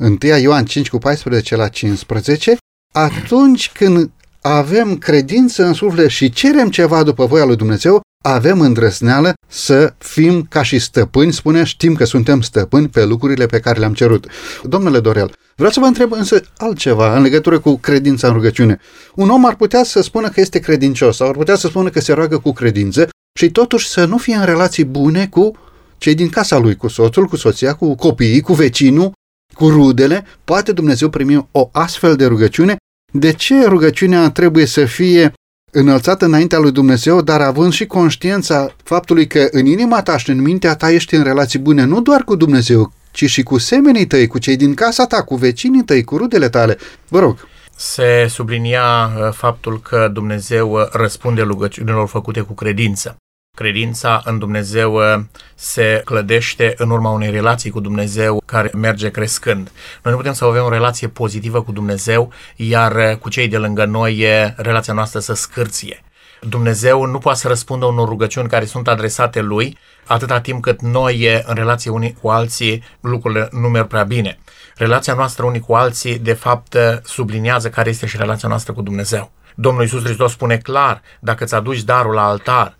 1 0.00 0.16
Ioan 0.40 0.64
5 0.64 0.88
cu 0.88 0.98
14 0.98 1.56
la 1.56 1.68
15, 1.68 2.56
atunci 2.92 3.70
când 3.72 4.10
avem 4.40 4.96
credință 4.96 5.64
în 5.64 5.72
suflet 5.72 6.08
și 6.08 6.30
cerem 6.30 6.70
ceva 6.70 7.02
după 7.02 7.26
voia 7.26 7.44
lui 7.44 7.56
Dumnezeu, 7.56 8.00
avem 8.24 8.60
îndrăsneală 8.60 9.32
să 9.48 9.94
fim 9.98 10.46
ca 10.48 10.62
și 10.62 10.78
stăpâni, 10.78 11.32
spune, 11.32 11.64
știm 11.64 11.94
că 11.94 12.04
suntem 12.04 12.40
stăpâni 12.40 12.88
pe 12.88 13.04
lucrurile 13.04 13.46
pe 13.46 13.60
care 13.60 13.78
le-am 13.78 13.94
cerut. 13.94 14.26
Domnule 14.62 15.00
Dorel, 15.00 15.32
vreau 15.56 15.70
să 15.70 15.80
vă 15.80 15.86
întreb 15.86 16.12
însă 16.12 16.42
altceva 16.56 17.16
în 17.16 17.22
legătură 17.22 17.58
cu 17.58 17.76
credința 17.78 18.28
în 18.28 18.34
rugăciune. 18.34 18.78
Un 19.14 19.28
om 19.28 19.46
ar 19.46 19.54
putea 19.54 19.84
să 19.84 20.02
spună 20.02 20.28
că 20.28 20.40
este 20.40 20.58
credincios 20.58 21.16
sau 21.16 21.28
ar 21.28 21.34
putea 21.34 21.54
să 21.54 21.68
spună 21.68 21.88
că 21.88 22.00
se 22.00 22.12
roagă 22.12 22.38
cu 22.38 22.52
credință 22.52 23.08
și 23.38 23.50
totuși 23.50 23.88
să 23.88 24.04
nu 24.04 24.16
fie 24.16 24.34
în 24.34 24.44
relații 24.44 24.84
bune 24.84 25.26
cu 25.26 25.52
cei 25.98 26.14
din 26.14 26.28
casa 26.28 26.58
lui, 26.58 26.76
cu 26.76 26.88
soțul, 26.88 27.26
cu 27.26 27.36
soția, 27.36 27.74
cu 27.74 27.94
copiii, 27.94 28.40
cu 28.40 28.52
vecinul, 28.52 29.12
cu 29.54 29.68
rudele. 29.68 30.24
Poate 30.44 30.72
Dumnezeu 30.72 31.08
primi 31.08 31.48
o 31.50 31.68
astfel 31.72 32.16
de 32.16 32.26
rugăciune 32.26 32.76
de 33.12 33.32
ce 33.32 33.64
rugăciunea 33.64 34.30
trebuie 34.30 34.66
să 34.66 34.84
fie 34.84 35.32
înălțată 35.70 36.24
înaintea 36.24 36.58
lui 36.58 36.72
Dumnezeu, 36.72 37.20
dar 37.20 37.40
având 37.40 37.72
și 37.72 37.86
conștiința 37.86 38.74
faptului 38.82 39.26
că 39.26 39.48
în 39.50 39.66
inima 39.66 40.02
ta 40.02 40.16
și 40.16 40.30
în 40.30 40.42
mintea 40.42 40.76
ta 40.76 40.90
ești 40.90 41.14
în 41.14 41.22
relații 41.22 41.58
bune 41.58 41.84
nu 41.84 42.00
doar 42.00 42.22
cu 42.24 42.36
Dumnezeu, 42.36 42.92
ci 43.10 43.24
și 43.24 43.42
cu 43.42 43.58
semenii 43.58 44.06
tăi, 44.06 44.26
cu 44.26 44.38
cei 44.38 44.56
din 44.56 44.74
casa 44.74 45.06
ta, 45.06 45.22
cu 45.22 45.34
vecinii 45.34 45.84
tăi, 45.84 46.04
cu 46.04 46.16
rudele 46.16 46.48
tale. 46.48 46.78
Vă 47.08 47.18
rog. 47.18 47.48
Se 47.76 48.26
sublinia 48.28 49.10
uh, 49.16 49.32
faptul 49.32 49.80
că 49.80 50.10
Dumnezeu 50.12 50.72
uh, 50.72 50.88
răspunde 50.92 51.42
rugăciunilor 51.42 52.08
făcute 52.08 52.40
cu 52.40 52.52
credință. 52.52 53.16
Credința 53.56 54.20
în 54.24 54.38
Dumnezeu 54.38 54.94
uh, 54.94 55.20
se 55.54 56.02
clădește 56.04 56.74
în 56.76 56.90
urma 56.90 57.10
unei 57.10 57.30
relații 57.30 57.70
cu 57.70 57.80
Dumnezeu 57.80 58.42
care 58.44 58.70
merge 58.74 59.10
crescând. 59.10 59.72
Noi 60.02 60.12
nu 60.12 60.18
putem 60.18 60.32
să 60.32 60.44
avem 60.44 60.64
o 60.64 60.68
relație 60.68 61.08
pozitivă 61.08 61.62
cu 61.62 61.72
Dumnezeu, 61.72 62.32
iar 62.56 62.96
uh, 62.96 63.16
cu 63.16 63.28
cei 63.28 63.48
de 63.48 63.58
lângă 63.58 63.84
noi 63.84 64.26
relația 64.56 64.92
noastră 64.92 65.20
să 65.20 65.34
scârție. 65.34 66.02
Dumnezeu 66.40 67.04
nu 67.04 67.18
poate 67.18 67.38
să 67.38 67.48
răspundă 67.48 67.84
unor 67.86 68.08
rugăciuni 68.08 68.48
care 68.48 68.64
sunt 68.64 68.88
adresate 68.88 69.40
lui 69.40 69.78
atâta 70.06 70.40
timp 70.40 70.62
cât 70.62 70.82
noi, 70.82 71.42
în 71.46 71.54
relație 71.54 71.90
unii 71.90 72.16
cu 72.22 72.28
alții, 72.28 72.82
lucrurile 73.00 73.48
nu 73.52 73.68
merg 73.68 73.86
prea 73.86 74.02
bine. 74.02 74.38
Relația 74.76 75.14
noastră 75.14 75.44
unii 75.44 75.60
cu 75.60 75.74
alții, 75.74 76.18
de 76.18 76.32
fapt, 76.32 76.76
subliniază 77.04 77.70
care 77.70 77.88
este 77.88 78.06
și 78.06 78.16
relația 78.16 78.48
noastră 78.48 78.72
cu 78.72 78.82
Dumnezeu. 78.82 79.30
Domnul 79.54 79.82
Iisus 79.82 80.02
Hristos 80.02 80.32
spune 80.32 80.56
clar, 80.56 81.02
dacă 81.20 81.44
îți 81.44 81.54
aduci 81.54 81.82
darul 81.82 82.14
la 82.14 82.24
altar, 82.26 82.78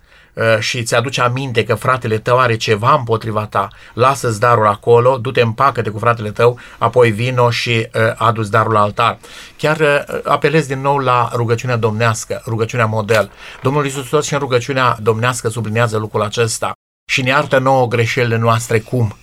și 0.59 0.77
îți 0.77 0.95
aduce 0.95 1.21
aminte 1.21 1.63
că 1.63 1.75
fratele 1.75 2.17
tău 2.17 2.39
are 2.39 2.57
ceva 2.57 2.93
împotriva 2.93 3.45
ta, 3.45 3.67
lasă-ți 3.93 4.39
darul 4.39 4.67
acolo, 4.67 5.17
du-te 5.17 5.41
împacă-te 5.41 5.89
cu 5.89 5.99
fratele 5.99 6.31
tău, 6.31 6.59
apoi 6.77 7.11
vino 7.11 7.49
și 7.49 7.69
uh, 7.93 8.01
adu 8.15 8.43
darul 8.43 8.73
la 8.73 8.81
altar. 8.81 9.17
Chiar 9.57 9.79
uh, 9.79 10.19
apelez 10.23 10.67
din 10.67 10.81
nou 10.81 10.97
la 10.97 11.29
rugăciunea 11.33 11.75
domnească, 11.75 12.41
rugăciunea 12.45 12.85
model. 12.85 13.31
Domnul 13.61 13.85
Iisus 13.85 14.09
tot 14.09 14.23
și 14.23 14.33
în 14.33 14.39
rugăciunea 14.39 14.97
domnească 15.01 15.49
sublinează 15.49 15.97
lucrul 15.97 16.21
acesta 16.21 16.71
și 17.09 17.21
ne 17.21 17.29
iartă 17.29 17.57
nouă 17.57 17.87
greșelile 17.87 18.37
noastre 18.37 18.79
cum? 18.79 19.15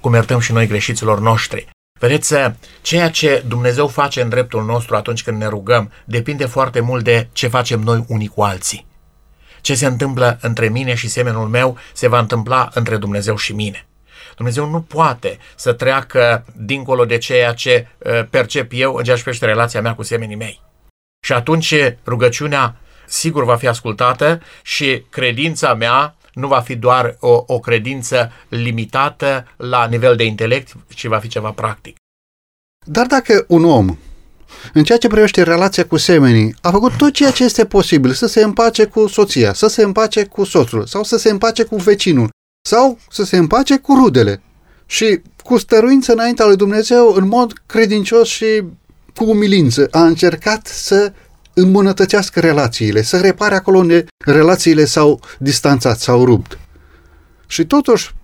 Cum 0.00 0.14
iertăm 0.14 0.38
și 0.38 0.52
noi 0.52 0.66
greșiților 0.66 1.20
noștri. 1.20 1.68
Vedeți, 2.00 2.34
ceea 2.82 3.10
ce 3.10 3.44
Dumnezeu 3.46 3.88
face 3.88 4.20
în 4.20 4.28
dreptul 4.28 4.64
nostru 4.64 4.96
atunci 4.96 5.22
când 5.22 5.38
ne 5.38 5.46
rugăm 5.46 5.90
depinde 6.04 6.46
foarte 6.46 6.80
mult 6.80 7.04
de 7.04 7.28
ce 7.32 7.48
facem 7.48 7.80
noi 7.80 8.04
unii 8.08 8.28
cu 8.28 8.42
alții. 8.42 8.86
Ce 9.62 9.74
se 9.74 9.86
întâmplă 9.86 10.38
între 10.40 10.68
mine 10.68 10.94
și 10.94 11.08
semenul 11.08 11.48
meu 11.48 11.78
se 11.92 12.08
va 12.08 12.18
întâmpla 12.18 12.68
între 12.74 12.96
Dumnezeu 12.96 13.36
și 13.36 13.52
mine. 13.52 13.86
Dumnezeu 14.36 14.70
nu 14.70 14.80
poate 14.80 15.38
să 15.56 15.72
treacă 15.72 16.44
dincolo 16.56 17.04
de 17.04 17.18
ceea 17.18 17.52
ce 17.52 17.86
uh, 17.98 18.24
percep 18.30 18.70
eu 18.74 18.94
în 18.94 19.04
ceea 19.04 19.16
ce 19.16 19.22
privește 19.22 19.46
relația 19.46 19.80
mea 19.80 19.94
cu 19.94 20.02
semenii 20.02 20.36
mei. 20.36 20.60
Și 21.24 21.32
atunci 21.32 21.74
rugăciunea 22.06 22.76
sigur 23.06 23.44
va 23.44 23.56
fi 23.56 23.66
ascultată 23.66 24.40
și 24.62 25.04
credința 25.10 25.74
mea 25.74 26.16
nu 26.32 26.46
va 26.48 26.60
fi 26.60 26.76
doar 26.76 27.16
o, 27.20 27.44
o 27.46 27.58
credință 27.58 28.32
limitată 28.48 29.46
la 29.56 29.86
nivel 29.86 30.16
de 30.16 30.24
intelect, 30.24 30.72
ci 30.94 31.06
va 31.06 31.18
fi 31.18 31.28
ceva 31.28 31.50
practic. 31.50 31.96
Dar 32.86 33.06
dacă 33.06 33.44
un 33.48 33.64
om 33.64 33.96
în 34.72 34.84
ceea 34.84 34.98
ce 34.98 35.08
privește 35.08 35.42
relația 35.42 35.84
cu 35.84 35.96
semenii, 35.96 36.54
a 36.60 36.70
făcut 36.70 36.96
tot 36.96 37.12
ceea 37.12 37.30
ce 37.30 37.44
este 37.44 37.64
posibil 37.64 38.12
să 38.12 38.26
se 38.26 38.42
împace 38.42 38.84
cu 38.84 39.06
soția, 39.06 39.52
să 39.52 39.66
se 39.66 39.82
împace 39.82 40.24
cu 40.24 40.44
soțul 40.44 40.86
sau 40.86 41.04
să 41.04 41.16
se 41.16 41.30
împace 41.30 41.62
cu 41.62 41.76
vecinul 41.76 42.30
sau 42.68 42.98
să 43.10 43.24
se 43.24 43.36
împace 43.36 43.78
cu 43.78 43.94
rudele 43.94 44.42
și 44.86 45.20
cu 45.44 45.58
stăruință 45.58 46.12
înaintea 46.12 46.46
lui 46.46 46.56
Dumnezeu 46.56 47.14
în 47.16 47.28
mod 47.28 47.52
credincios 47.66 48.28
și 48.28 48.62
cu 49.14 49.24
umilință 49.24 49.88
a 49.90 50.04
încercat 50.04 50.66
să 50.66 51.12
îmbunătățească 51.54 52.40
relațiile, 52.40 53.02
să 53.02 53.20
repare 53.20 53.54
acolo 53.54 53.78
unde 53.78 54.06
relațiile 54.24 54.84
s-au 54.84 55.20
distanțat, 55.38 55.98
s-au 55.98 56.24
rupt. 56.24 56.58
și 57.46 57.66
totuși 57.66 58.14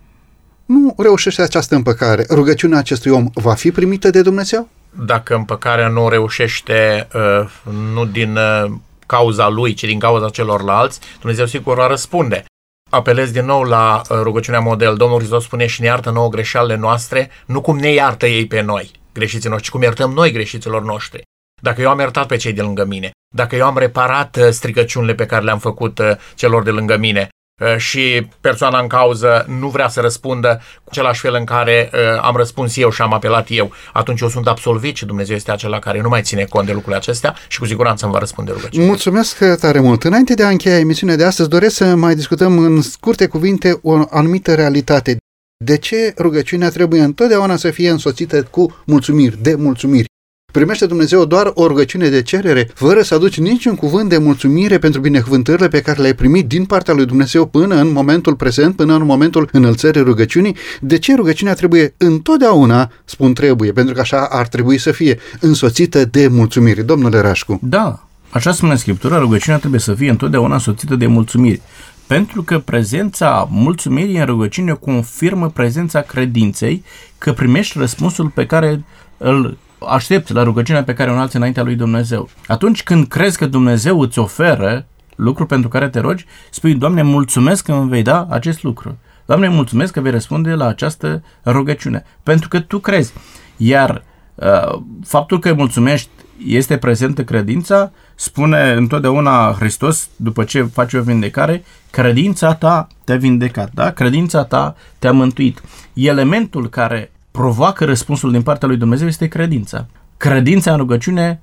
nu 0.67 0.95
reușește 0.97 1.43
această 1.43 1.75
împăcare. 1.75 2.27
Rugăciunea 2.31 2.79
acestui 2.79 3.11
om 3.11 3.31
va 3.35 3.55
fi 3.55 3.71
primită 3.71 4.11
de 4.11 4.23
Dumnezeu? 4.23 4.69
Dacă 4.91 5.35
împăcarea 5.35 5.89
nu 5.89 6.09
reușește, 6.09 7.09
uh, 7.15 7.49
nu 7.95 8.05
din 8.05 8.37
uh, 8.37 8.71
cauza 9.07 9.49
lui, 9.49 9.75
ci 9.75 9.85
din 9.85 9.99
cauza 9.99 10.29
celorlalți, 10.29 11.01
Dumnezeu 11.21 11.47
sigur 11.47 11.77
va 11.77 11.87
răspunde. 11.87 12.45
Apelez 12.91 13.31
din 13.31 13.45
nou 13.45 13.63
la 13.63 14.01
uh, 14.11 14.19
rugăciunea 14.23 14.61
model. 14.61 14.97
Domnul 14.97 15.19
Hristos 15.19 15.45
spune 15.45 15.67
și 15.67 15.81
ne 15.81 15.87
iartă 15.87 16.11
nouă 16.11 16.29
greșalele 16.29 16.77
noastre, 16.77 17.31
nu 17.47 17.61
cum 17.61 17.79
ne 17.79 17.93
iartă 17.93 18.27
ei 18.27 18.47
pe 18.47 18.61
noi, 18.61 18.91
greșiții 19.13 19.49
noștri, 19.49 19.69
ci 19.69 19.73
cum 19.73 19.83
iertăm 19.83 20.13
noi 20.13 20.33
greșiților 20.33 20.83
noștri. 20.83 21.23
Dacă 21.63 21.81
eu 21.81 21.91
am 21.91 21.99
iertat 21.99 22.27
pe 22.27 22.37
cei 22.37 22.53
de 22.53 22.63
lângă 22.63 22.85
mine, 22.85 23.11
dacă 23.35 23.57
eu 23.57 23.67
am 23.67 23.79
reparat 23.79 24.39
stricăciunile 24.51 25.15
pe 25.15 25.27
care 25.27 25.45
le-am 25.45 25.59
făcut 25.59 26.01
celor 26.35 26.63
de 26.63 26.71
lângă 26.71 26.97
mine, 26.97 27.29
Uh, 27.29 27.38
și 27.77 28.29
persoana 28.41 28.81
în 28.81 28.87
cauză 28.87 29.45
nu 29.49 29.69
vrea 29.69 29.89
să 29.89 30.01
răspundă 30.01 30.61
cu 30.85 30.89
același 30.91 31.21
fel 31.21 31.35
în 31.35 31.45
care 31.45 31.91
uh, 31.93 31.99
am 32.23 32.37
răspuns 32.37 32.77
eu 32.77 32.91
și 32.91 33.03
am 33.03 33.13
apelat 33.13 33.47
eu, 33.51 33.73
atunci 33.93 34.21
eu 34.21 34.29
sunt 34.29 34.47
absolvit 34.47 34.97
și 34.97 35.07
Dumnezeu 35.07 35.37
este 35.37 35.51
acela 35.51 35.79
care 35.79 36.01
nu 36.01 36.09
mai 36.09 36.23
ține 36.23 36.45
cont 36.45 36.67
de 36.67 36.73
lucrurile 36.73 36.99
acestea 37.01 37.35
și 37.49 37.59
cu 37.59 37.67
siguranță 37.67 38.05
îmi 38.05 38.15
va 38.15 38.19
răspunde 38.19 38.53
rugăciunea. 38.53 38.87
Mulțumesc 38.87 39.57
tare 39.61 39.81
mult. 39.81 40.05
Înainte 40.05 40.35
de 40.35 40.43
a 40.43 40.49
încheia 40.49 40.79
emisiunea 40.79 41.17
de 41.17 41.25
astăzi, 41.25 41.49
doresc 41.49 41.75
să 41.75 41.95
mai 41.95 42.15
discutăm 42.15 42.59
în 42.59 42.83
scurte 42.83 43.27
cuvinte 43.27 43.79
o 43.83 44.05
anumită 44.11 44.55
realitate. 44.55 45.17
De 45.65 45.79
ce 45.79 46.15
rugăciunea 46.19 46.71
trebuie 46.71 47.01
întotdeauna 47.01 47.57
să 47.57 47.71
fie 47.71 47.91
însoțită 47.91 48.43
cu 48.43 48.83
mulțumiri, 48.87 49.43
de 49.43 49.55
mulțumiri? 49.55 50.07
Primește 50.53 50.87
Dumnezeu 50.87 51.25
doar 51.25 51.51
o 51.55 51.67
rugăciune 51.67 52.09
de 52.09 52.23
cerere, 52.23 52.71
fără 52.75 53.03
să 53.03 53.15
aduci 53.15 53.39
niciun 53.39 53.75
cuvânt 53.75 54.09
de 54.09 54.19
mulțumire 54.19 54.79
pentru 54.79 55.01
binecuvântările 55.01 55.69
pe 55.69 55.81
care 55.81 56.01
le-ai 56.01 56.15
primit 56.15 56.47
din 56.47 56.65
partea 56.65 56.95
lui 56.95 57.07
Dumnezeu 57.07 57.47
până 57.47 57.75
în 57.75 57.93
momentul 57.93 58.35
prezent, 58.35 58.77
până 58.77 58.95
în 58.95 59.05
momentul 59.05 59.49
înălțării 59.53 60.03
rugăciunii. 60.03 60.57
De 60.81 60.99
ce 60.99 61.15
rugăciunea 61.15 61.55
trebuie 61.55 61.95
întotdeauna, 61.97 62.91
spun 63.05 63.35
trebuie, 63.35 63.73
pentru 63.73 63.95
că 63.95 64.01
așa 64.01 64.29
ar 64.31 64.49
trebui 64.49 64.79
să 64.79 64.93
fie, 64.93 65.19
însoțită 65.41 66.05
de 66.05 66.29
mulțumire. 66.29 66.83
Domnule 66.83 67.21
Rașcu. 67.21 67.59
Da, 67.63 68.07
așa 68.31 68.53
spune 68.53 68.77
Scriptura, 68.77 69.19
rugăciunea 69.19 69.59
trebuie 69.59 69.81
să 69.81 69.95
fie 69.95 70.11
întotdeauna 70.11 70.55
însoțită 70.55 70.97
de 70.97 71.07
mulțumiri. 71.07 71.61
Pentru 72.07 72.43
că 72.43 72.59
prezența 72.59 73.49
mulțumirii 73.51 74.19
în 74.19 74.27
rugăciune 74.27 74.73
confirmă 74.73 75.51
prezența 75.51 76.01
credinței 76.01 76.85
că 77.19 77.33
primești 77.33 77.79
răspunsul 77.79 78.29
pe 78.29 78.47
care 78.47 78.85
îl 79.19 79.57
aștepți 79.87 80.33
la 80.33 80.43
rugăciunea 80.43 80.85
pe 80.85 80.95
care 80.95 81.11
o 81.11 81.13
înalți 81.13 81.37
înaintea 81.37 81.63
lui 81.63 81.75
Dumnezeu. 81.75 82.29
Atunci 82.47 82.83
când 82.83 83.07
crezi 83.07 83.39
că 83.39 83.47
Dumnezeu 83.47 84.01
îți 84.01 84.19
oferă 84.19 84.87
lucru 85.17 85.47
pentru 85.47 85.69
care 85.69 85.89
te 85.89 86.01
rogi, 86.01 86.27
spui, 86.51 86.75
Doamne, 86.75 87.03
mulțumesc 87.03 87.65
că 87.65 87.73
îmi 87.73 87.89
vei 87.89 88.03
da 88.03 88.27
acest 88.31 88.63
lucru. 88.63 88.99
Doamne, 89.27 89.49
mulțumesc 89.49 89.93
că 89.93 90.01
vei 90.01 90.11
răspunde 90.11 90.51
la 90.51 90.67
această 90.67 91.23
rugăciune. 91.45 92.05
Pentru 92.23 92.49
că 92.49 92.61
tu 92.61 92.79
crezi. 92.79 93.13
Iar 93.57 94.03
uh, 94.35 94.81
faptul 95.05 95.39
că 95.39 95.55
mulțumești 95.55 96.09
este 96.47 96.77
prezentă 96.77 97.25
credința, 97.25 97.93
spune 98.15 98.73
întotdeauna 98.73 99.57
Hristos, 99.59 100.09
după 100.17 100.45
ce 100.45 100.63
face 100.63 100.99
o 100.99 101.03
vindecare, 101.03 101.65
credința 101.91 102.55
ta 102.55 102.87
te-a 103.05 103.17
vindecat, 103.17 103.71
da? 103.75 103.91
Credința 103.91 104.45
ta 104.45 104.77
te-a 104.99 105.13
mântuit. 105.13 105.63
Elementul 105.93 106.69
care 106.69 107.11
provoacă 107.39 107.85
răspunsul 107.85 108.31
din 108.31 108.43
partea 108.43 108.69
lui 108.69 108.77
Dumnezeu 108.77 109.07
este 109.07 109.27
credința. 109.27 109.87
Credința 110.17 110.71
în 110.71 110.77
rugăciune 110.77 111.41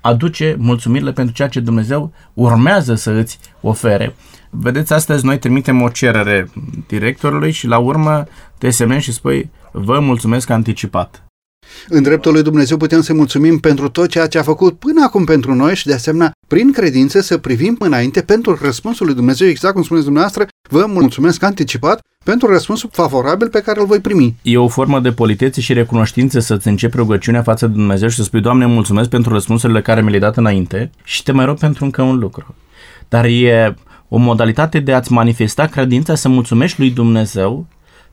aduce 0.00 0.56
mulțumirile 0.58 1.12
pentru 1.12 1.34
ceea 1.34 1.48
ce 1.48 1.60
Dumnezeu 1.60 2.12
urmează 2.34 2.94
să 2.94 3.10
îți 3.10 3.38
ofere. 3.60 4.14
Vedeți, 4.50 4.92
astăzi 4.92 5.24
noi 5.24 5.38
trimitem 5.38 5.82
o 5.82 5.88
cerere 5.88 6.50
directorului 6.86 7.50
și 7.50 7.66
la 7.66 7.78
urmă 7.78 8.24
te 8.58 8.70
semnezi 8.70 9.04
și 9.04 9.12
spui 9.12 9.50
vă 9.72 9.98
mulțumesc 10.00 10.50
anticipat. 10.50 11.24
În 11.88 12.02
dreptul 12.02 12.32
lui 12.32 12.42
Dumnezeu 12.42 12.76
putem 12.76 13.00
să 13.00 13.14
mulțumim 13.14 13.58
pentru 13.58 13.88
tot 13.88 14.08
ceea 14.08 14.26
ce 14.26 14.38
a 14.38 14.42
făcut 14.42 14.78
până 14.78 15.04
acum 15.04 15.24
pentru 15.24 15.54
noi 15.54 15.74
și 15.74 15.86
de 15.86 15.94
asemenea, 15.94 16.32
prin 16.48 16.72
credință, 16.72 17.20
să 17.20 17.38
privim 17.38 17.76
înainte 17.78 18.22
pentru 18.22 18.58
răspunsul 18.62 19.06
lui 19.06 19.14
Dumnezeu, 19.14 19.48
exact 19.48 19.74
cum 19.74 19.82
spuneți 19.82 20.04
dumneavoastră, 20.04 20.46
vă 20.70 20.86
mulțumesc 20.86 21.42
anticipat 21.42 22.00
pentru 22.24 22.46
răspunsul 22.46 22.88
favorabil 22.92 23.48
pe 23.48 23.60
care 23.60 23.80
îl 23.80 23.86
voi 23.86 24.00
primi. 24.00 24.36
E 24.42 24.56
o 24.56 24.68
formă 24.68 25.00
de 25.00 25.12
politețe 25.12 25.60
și 25.60 25.72
recunoștință 25.72 26.40
să-ți 26.40 26.68
începi 26.68 26.96
rugăciunea 26.96 27.42
față 27.42 27.66
de 27.66 27.72
Dumnezeu 27.72 28.08
și 28.08 28.16
să 28.16 28.22
spui, 28.22 28.40
Doamne, 28.40 28.66
mulțumesc 28.66 29.08
pentru 29.08 29.32
răspunsurile 29.32 29.82
care 29.82 30.02
mi 30.02 30.08
le-ai 30.08 30.20
dat 30.20 30.36
înainte 30.36 30.90
și 31.04 31.22
te 31.22 31.32
mai 31.32 31.44
rog 31.44 31.58
pentru 31.58 31.84
încă 31.84 32.02
un 32.02 32.18
lucru. 32.18 32.54
Dar 33.08 33.24
e 33.24 33.74
o 34.08 34.16
modalitate 34.16 34.80
de 34.80 34.92
a-ți 34.92 35.12
manifesta 35.12 35.66
credința 35.66 36.14
să 36.14 36.28
mulțumești 36.28 36.80
lui 36.80 36.90
Dumnezeu 36.90 37.66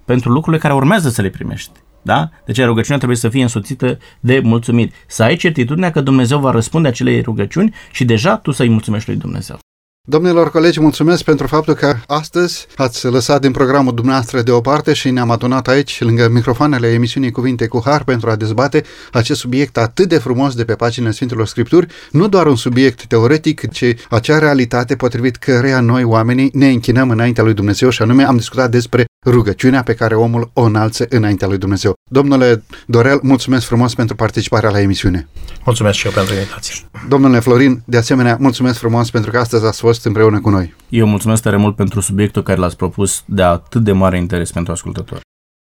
pentru 0.05 0.31
lucrurile 0.31 0.61
care 0.61 0.73
urmează 0.73 1.09
să 1.09 1.21
le 1.21 1.29
primești. 1.29 1.71
Da? 2.05 2.29
Deci 2.45 2.63
rugăciunea 2.63 2.97
trebuie 2.97 3.17
să 3.17 3.29
fie 3.29 3.41
însoțită 3.41 3.97
de 4.19 4.39
mulțumiri. 4.43 4.91
Să 5.07 5.23
ai 5.23 5.35
certitudinea 5.35 5.91
că 5.91 6.01
Dumnezeu 6.01 6.39
va 6.39 6.51
răspunde 6.51 6.87
acelei 6.87 7.21
rugăciuni 7.21 7.73
și 7.91 8.05
deja 8.05 8.37
tu 8.37 8.51
să-i 8.51 8.69
mulțumești 8.69 9.09
lui 9.09 9.19
Dumnezeu. 9.19 9.59
Domnilor 10.07 10.51
colegi, 10.51 10.79
mulțumesc 10.79 11.23
pentru 11.23 11.47
faptul 11.47 11.73
că 11.73 11.95
astăzi 12.07 12.67
ați 12.75 13.05
lăsat 13.05 13.41
din 13.41 13.51
programul 13.51 13.93
dumneavoastră 13.93 14.41
deoparte 14.41 14.93
și 14.93 15.09
ne-am 15.09 15.31
adunat 15.31 15.67
aici, 15.67 16.01
lângă 16.01 16.29
microfoanele 16.29 16.87
emisiunii 16.87 17.31
Cuvinte 17.31 17.67
cu 17.67 17.81
Har, 17.85 18.03
pentru 18.03 18.29
a 18.29 18.35
dezbate 18.35 18.83
acest 19.11 19.39
subiect 19.39 19.77
atât 19.77 20.09
de 20.09 20.17
frumos 20.17 20.55
de 20.55 20.65
pe 20.65 20.73
paginile 20.73 21.11
Sfintelor 21.11 21.47
Scripturi, 21.47 21.87
nu 22.11 22.27
doar 22.27 22.47
un 22.47 22.55
subiect 22.55 23.05
teoretic, 23.05 23.71
ci 23.71 23.83
acea 24.09 24.39
realitate 24.39 24.95
potrivit 24.95 25.35
căreia 25.35 25.79
noi, 25.79 26.03
oamenii, 26.03 26.49
ne 26.53 26.69
închinăm 26.69 27.09
înaintea 27.09 27.43
lui 27.43 27.53
Dumnezeu 27.53 27.89
și 27.89 28.01
anume 28.01 28.23
am 28.23 28.35
discutat 28.35 28.71
despre 28.71 29.05
rugăciunea 29.25 29.83
pe 29.83 29.93
care 29.93 30.15
omul 30.15 30.49
o 30.53 30.61
înalță 30.61 31.05
înaintea 31.09 31.47
lui 31.47 31.57
Dumnezeu. 31.57 31.93
Domnule 32.09 32.63
Dorel, 32.87 33.19
mulțumesc 33.21 33.65
frumos 33.65 33.95
pentru 33.95 34.15
participarea 34.15 34.69
la 34.69 34.81
emisiune. 34.81 35.27
Mulțumesc 35.65 35.97
și 35.97 36.05
eu 36.05 36.11
pentru 36.11 36.33
invitație. 36.33 36.75
Domnule 37.07 37.39
Florin, 37.39 37.83
de 37.85 37.97
asemenea, 37.97 38.37
mulțumesc 38.39 38.77
frumos 38.77 39.09
pentru 39.09 39.31
că 39.31 39.37
astăzi 39.37 39.65
ați 39.65 39.79
fost 39.79 40.05
împreună 40.05 40.39
cu 40.39 40.49
noi. 40.49 40.73
Eu 40.89 41.07
mulțumesc 41.07 41.41
tare 41.41 41.57
mult 41.57 41.75
pentru 41.75 41.99
subiectul 41.99 42.43
care 42.43 42.59
l-ați 42.59 42.75
propus 42.75 43.23
de 43.25 43.43
atât 43.43 43.83
de 43.83 43.91
mare 43.91 44.17
interes 44.17 44.51
pentru 44.51 44.71
ascultători. 44.73 45.21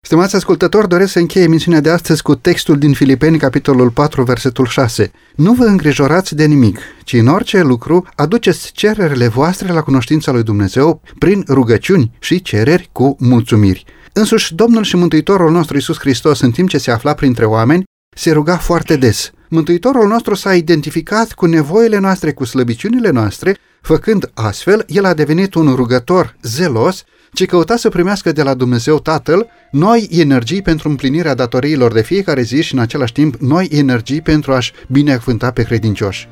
Stimați 0.09 0.37
ascultători, 0.37 0.89
doresc 0.89 1.13
să 1.13 1.19
încheie 1.19 1.45
emisiunea 1.45 1.81
de 1.81 1.91
astăzi 1.91 2.23
cu 2.23 2.35
textul 2.35 2.79
din 2.79 2.93
Filipeni, 2.93 3.39
capitolul 3.39 3.91
4, 3.91 4.23
versetul 4.23 4.67
6. 4.67 5.11
Nu 5.35 5.53
vă 5.53 5.65
îngrijorați 5.65 6.35
de 6.35 6.45
nimic, 6.45 6.79
ci 7.05 7.13
în 7.13 7.27
orice 7.27 7.63
lucru 7.63 8.07
aduceți 8.15 8.73
cererile 8.73 9.29
voastre 9.29 9.73
la 9.73 9.83
cunoștința 9.83 10.33
lui 10.33 10.43
Dumnezeu 10.43 11.03
prin 11.19 11.45
rugăciuni 11.49 12.11
și 12.19 12.43
cereri 12.43 12.89
cu 12.93 13.17
mulțumiri. 13.19 13.85
Însuși, 14.13 14.55
Domnul 14.55 14.83
și 14.83 14.97
Mântuitorul 14.97 15.51
nostru 15.51 15.77
Isus 15.77 15.99
Hristos, 15.99 16.41
în 16.41 16.51
timp 16.51 16.69
ce 16.69 16.79
se 16.79 16.91
afla 16.91 17.15
printre 17.15 17.45
oameni, 17.45 17.85
se 18.17 18.31
ruga 18.31 18.57
foarte 18.57 18.97
des. 18.97 19.31
Mântuitorul 19.49 20.09
nostru 20.09 20.35
s-a 20.35 20.55
identificat 20.55 21.33
cu 21.33 21.47
nevoile 21.47 21.99
noastre, 21.99 22.33
cu 22.33 22.45
slăbiciunile 22.45 23.11
noastre, 23.11 23.57
făcând 23.81 24.31
astfel, 24.35 24.85
el 24.87 25.05
a 25.05 25.15
devenit 25.15 25.55
un 25.55 25.75
rugător 25.75 26.37
zelos 26.43 27.05
ce 27.39 27.47
căuta 27.47 27.77
să 27.77 27.89
primească 27.89 28.33
de 28.33 28.43
la 28.43 28.55
Dumnezeu 28.55 28.99
Tatăl 28.99 29.49
noi 29.71 30.09
energii 30.11 30.63
pentru 30.63 30.89
împlinirea 30.89 31.35
datoriilor 31.35 31.93
de 31.93 32.03
fiecare 32.03 32.43
zi 32.43 32.63
și 32.63 32.75
în 32.75 32.81
același 32.81 33.13
timp 33.13 33.35
noi 33.35 33.69
energii 33.71 34.21
pentru 34.21 34.53
a-și 34.53 34.73
binecuvânta 34.89 35.51
pe 35.51 35.63
credincioși. 35.63 36.29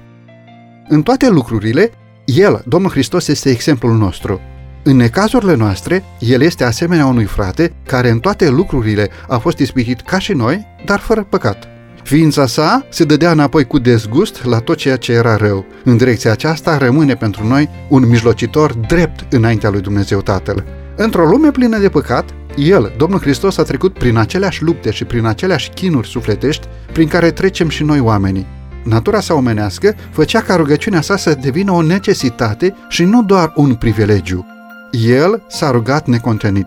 În 0.88 1.02
toate 1.02 1.28
lucrurile, 1.28 1.90
El, 2.24 2.62
Domnul 2.64 2.90
Hristos, 2.90 3.28
este 3.28 3.50
exemplul 3.50 3.96
nostru. 3.96 4.40
În 4.82 4.96
necazurile 4.96 5.54
noastre, 5.54 6.04
El 6.18 6.40
este 6.42 6.64
asemenea 6.64 7.06
unui 7.06 7.24
frate 7.24 7.72
care 7.86 8.10
în 8.10 8.18
toate 8.18 8.48
lucrurile 8.48 9.10
a 9.28 9.38
fost 9.38 9.58
ispitit 9.58 10.00
ca 10.00 10.18
și 10.18 10.32
noi, 10.32 10.66
dar 10.86 10.98
fără 10.98 11.26
păcat. 11.28 11.68
Ființa 12.02 12.46
sa 12.46 12.86
se 12.90 13.04
dădea 13.04 13.30
înapoi 13.30 13.64
cu 13.64 13.78
dezgust 13.78 14.44
la 14.44 14.58
tot 14.58 14.76
ceea 14.76 14.96
ce 14.96 15.12
era 15.12 15.36
rău. 15.36 15.66
În 15.84 15.96
direcția 15.96 16.32
aceasta 16.32 16.78
rămâne 16.78 17.14
pentru 17.14 17.46
noi 17.46 17.68
un 17.88 18.08
mijlocitor 18.08 18.72
drept 18.72 19.32
înaintea 19.32 19.70
lui 19.70 19.80
Dumnezeu 19.80 20.20
Tatăl. 20.20 20.75
Într-o 20.96 21.24
lume 21.24 21.50
plină 21.50 21.78
de 21.78 21.88
păcat, 21.88 22.30
El, 22.56 22.92
Domnul 22.96 23.20
Hristos, 23.20 23.58
a 23.58 23.62
trecut 23.62 23.98
prin 23.98 24.16
aceleași 24.16 24.62
lupte 24.62 24.90
și 24.90 25.04
prin 25.04 25.24
aceleași 25.24 25.70
chinuri 25.70 26.08
sufletești 26.08 26.66
prin 26.92 27.08
care 27.08 27.30
trecem 27.30 27.68
și 27.68 27.82
noi 27.82 28.00
oamenii. 28.00 28.46
Natura 28.84 29.20
sa 29.20 29.34
omenească 29.34 29.94
făcea 30.10 30.40
ca 30.40 30.54
rugăciunea 30.54 31.00
sa 31.00 31.16
să 31.16 31.38
devină 31.40 31.72
o 31.72 31.82
necesitate 31.82 32.74
și 32.88 33.04
nu 33.04 33.22
doar 33.22 33.52
un 33.56 33.74
privilegiu. 33.74 34.46
El 34.90 35.42
s-a 35.48 35.70
rugat 35.70 36.06
necontenit. 36.06 36.66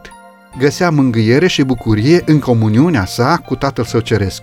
Găsea 0.59 0.89
mângâiere 0.89 1.47
și 1.47 1.63
bucurie 1.63 2.23
în 2.25 2.39
comuniunea 2.39 3.05
sa 3.05 3.41
cu 3.45 3.55
Tatăl 3.55 3.83
Său 3.83 3.99
Ceresc. 3.99 4.41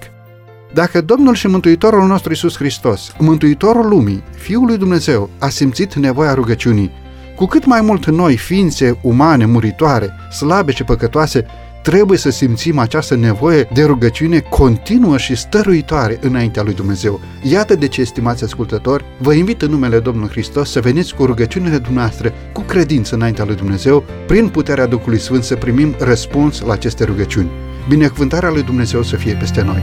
Dacă 0.72 1.00
Domnul 1.00 1.34
și 1.34 1.46
Mântuitorul 1.46 2.06
nostru 2.06 2.32
Isus 2.32 2.56
Hristos, 2.56 3.12
Mântuitorul 3.18 3.88
lumii, 3.88 4.22
Fiul 4.36 4.66
lui 4.66 4.76
Dumnezeu, 4.76 5.30
a 5.38 5.48
simțit 5.48 5.94
nevoia 5.94 6.34
rugăciunii, 6.34 6.90
cu 7.36 7.46
cât 7.46 7.64
mai 7.64 7.80
mult 7.80 8.06
noi, 8.06 8.36
ființe 8.36 8.98
umane, 9.02 9.44
muritoare, 9.46 10.10
slabe 10.30 10.72
și 10.72 10.84
păcătoase, 10.84 11.46
trebuie 11.82 12.18
să 12.18 12.30
simțim 12.30 12.78
această 12.78 13.16
nevoie 13.16 13.68
de 13.72 13.84
rugăciune 13.84 14.38
continuă 14.38 15.16
și 15.16 15.34
stăruitoare 15.34 16.18
înaintea 16.20 16.62
lui 16.62 16.74
Dumnezeu. 16.74 17.20
Iată 17.42 17.74
de 17.74 17.88
ce, 17.88 18.00
estimați 18.00 18.44
ascultători, 18.44 19.04
vă 19.18 19.32
invit 19.32 19.62
în 19.62 19.70
numele 19.70 19.98
Domnului 19.98 20.30
Hristos 20.30 20.70
să 20.70 20.80
veniți 20.80 21.14
cu 21.14 21.24
rugăciunile 21.24 21.78
dumneavoastră, 21.78 22.32
cu 22.52 22.60
credință 22.60 23.14
înaintea 23.14 23.44
lui 23.44 23.54
Dumnezeu, 23.54 24.04
prin 24.26 24.48
puterea 24.48 24.86
Duhului 24.86 25.20
Sfânt 25.20 25.42
să 25.42 25.54
primim 25.54 25.94
răspuns 25.98 26.60
la 26.60 26.72
aceste 26.72 27.04
rugăciuni. 27.04 27.50
Binecuvântarea 27.88 28.50
lui 28.50 28.62
Dumnezeu 28.62 29.02
să 29.02 29.16
fie 29.16 29.34
peste 29.34 29.62
noi! 29.62 29.82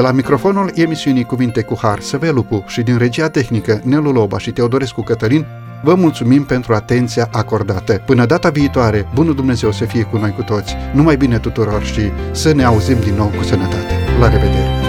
De 0.00 0.06
la 0.06 0.12
microfonul 0.12 0.70
emisiunii 0.74 1.24
Cuvinte 1.24 1.62
cu 1.62 1.78
Har, 1.82 2.00
Săve 2.00 2.30
Lupu 2.30 2.64
și 2.66 2.82
din 2.82 2.98
regia 2.98 3.28
tehnică 3.28 3.80
Nelu 3.84 4.12
Loba 4.12 4.38
și 4.38 4.50
Teodorescu 4.50 5.02
Cătălin, 5.02 5.46
vă 5.82 5.94
mulțumim 5.94 6.44
pentru 6.44 6.74
atenția 6.74 7.28
acordată. 7.32 8.02
Până 8.06 8.26
data 8.26 8.50
viitoare, 8.50 9.08
bunul 9.14 9.34
Dumnezeu 9.34 9.72
să 9.72 9.84
fie 9.84 10.02
cu 10.02 10.16
noi 10.16 10.32
cu 10.32 10.42
toți. 10.42 10.76
Numai 10.92 11.16
bine 11.16 11.38
tuturor 11.38 11.82
și 11.82 12.10
să 12.32 12.52
ne 12.52 12.64
auzim 12.64 13.00
din 13.00 13.14
nou 13.14 13.32
cu 13.36 13.42
sănătate. 13.42 13.94
La 14.20 14.28
revedere! 14.28 14.79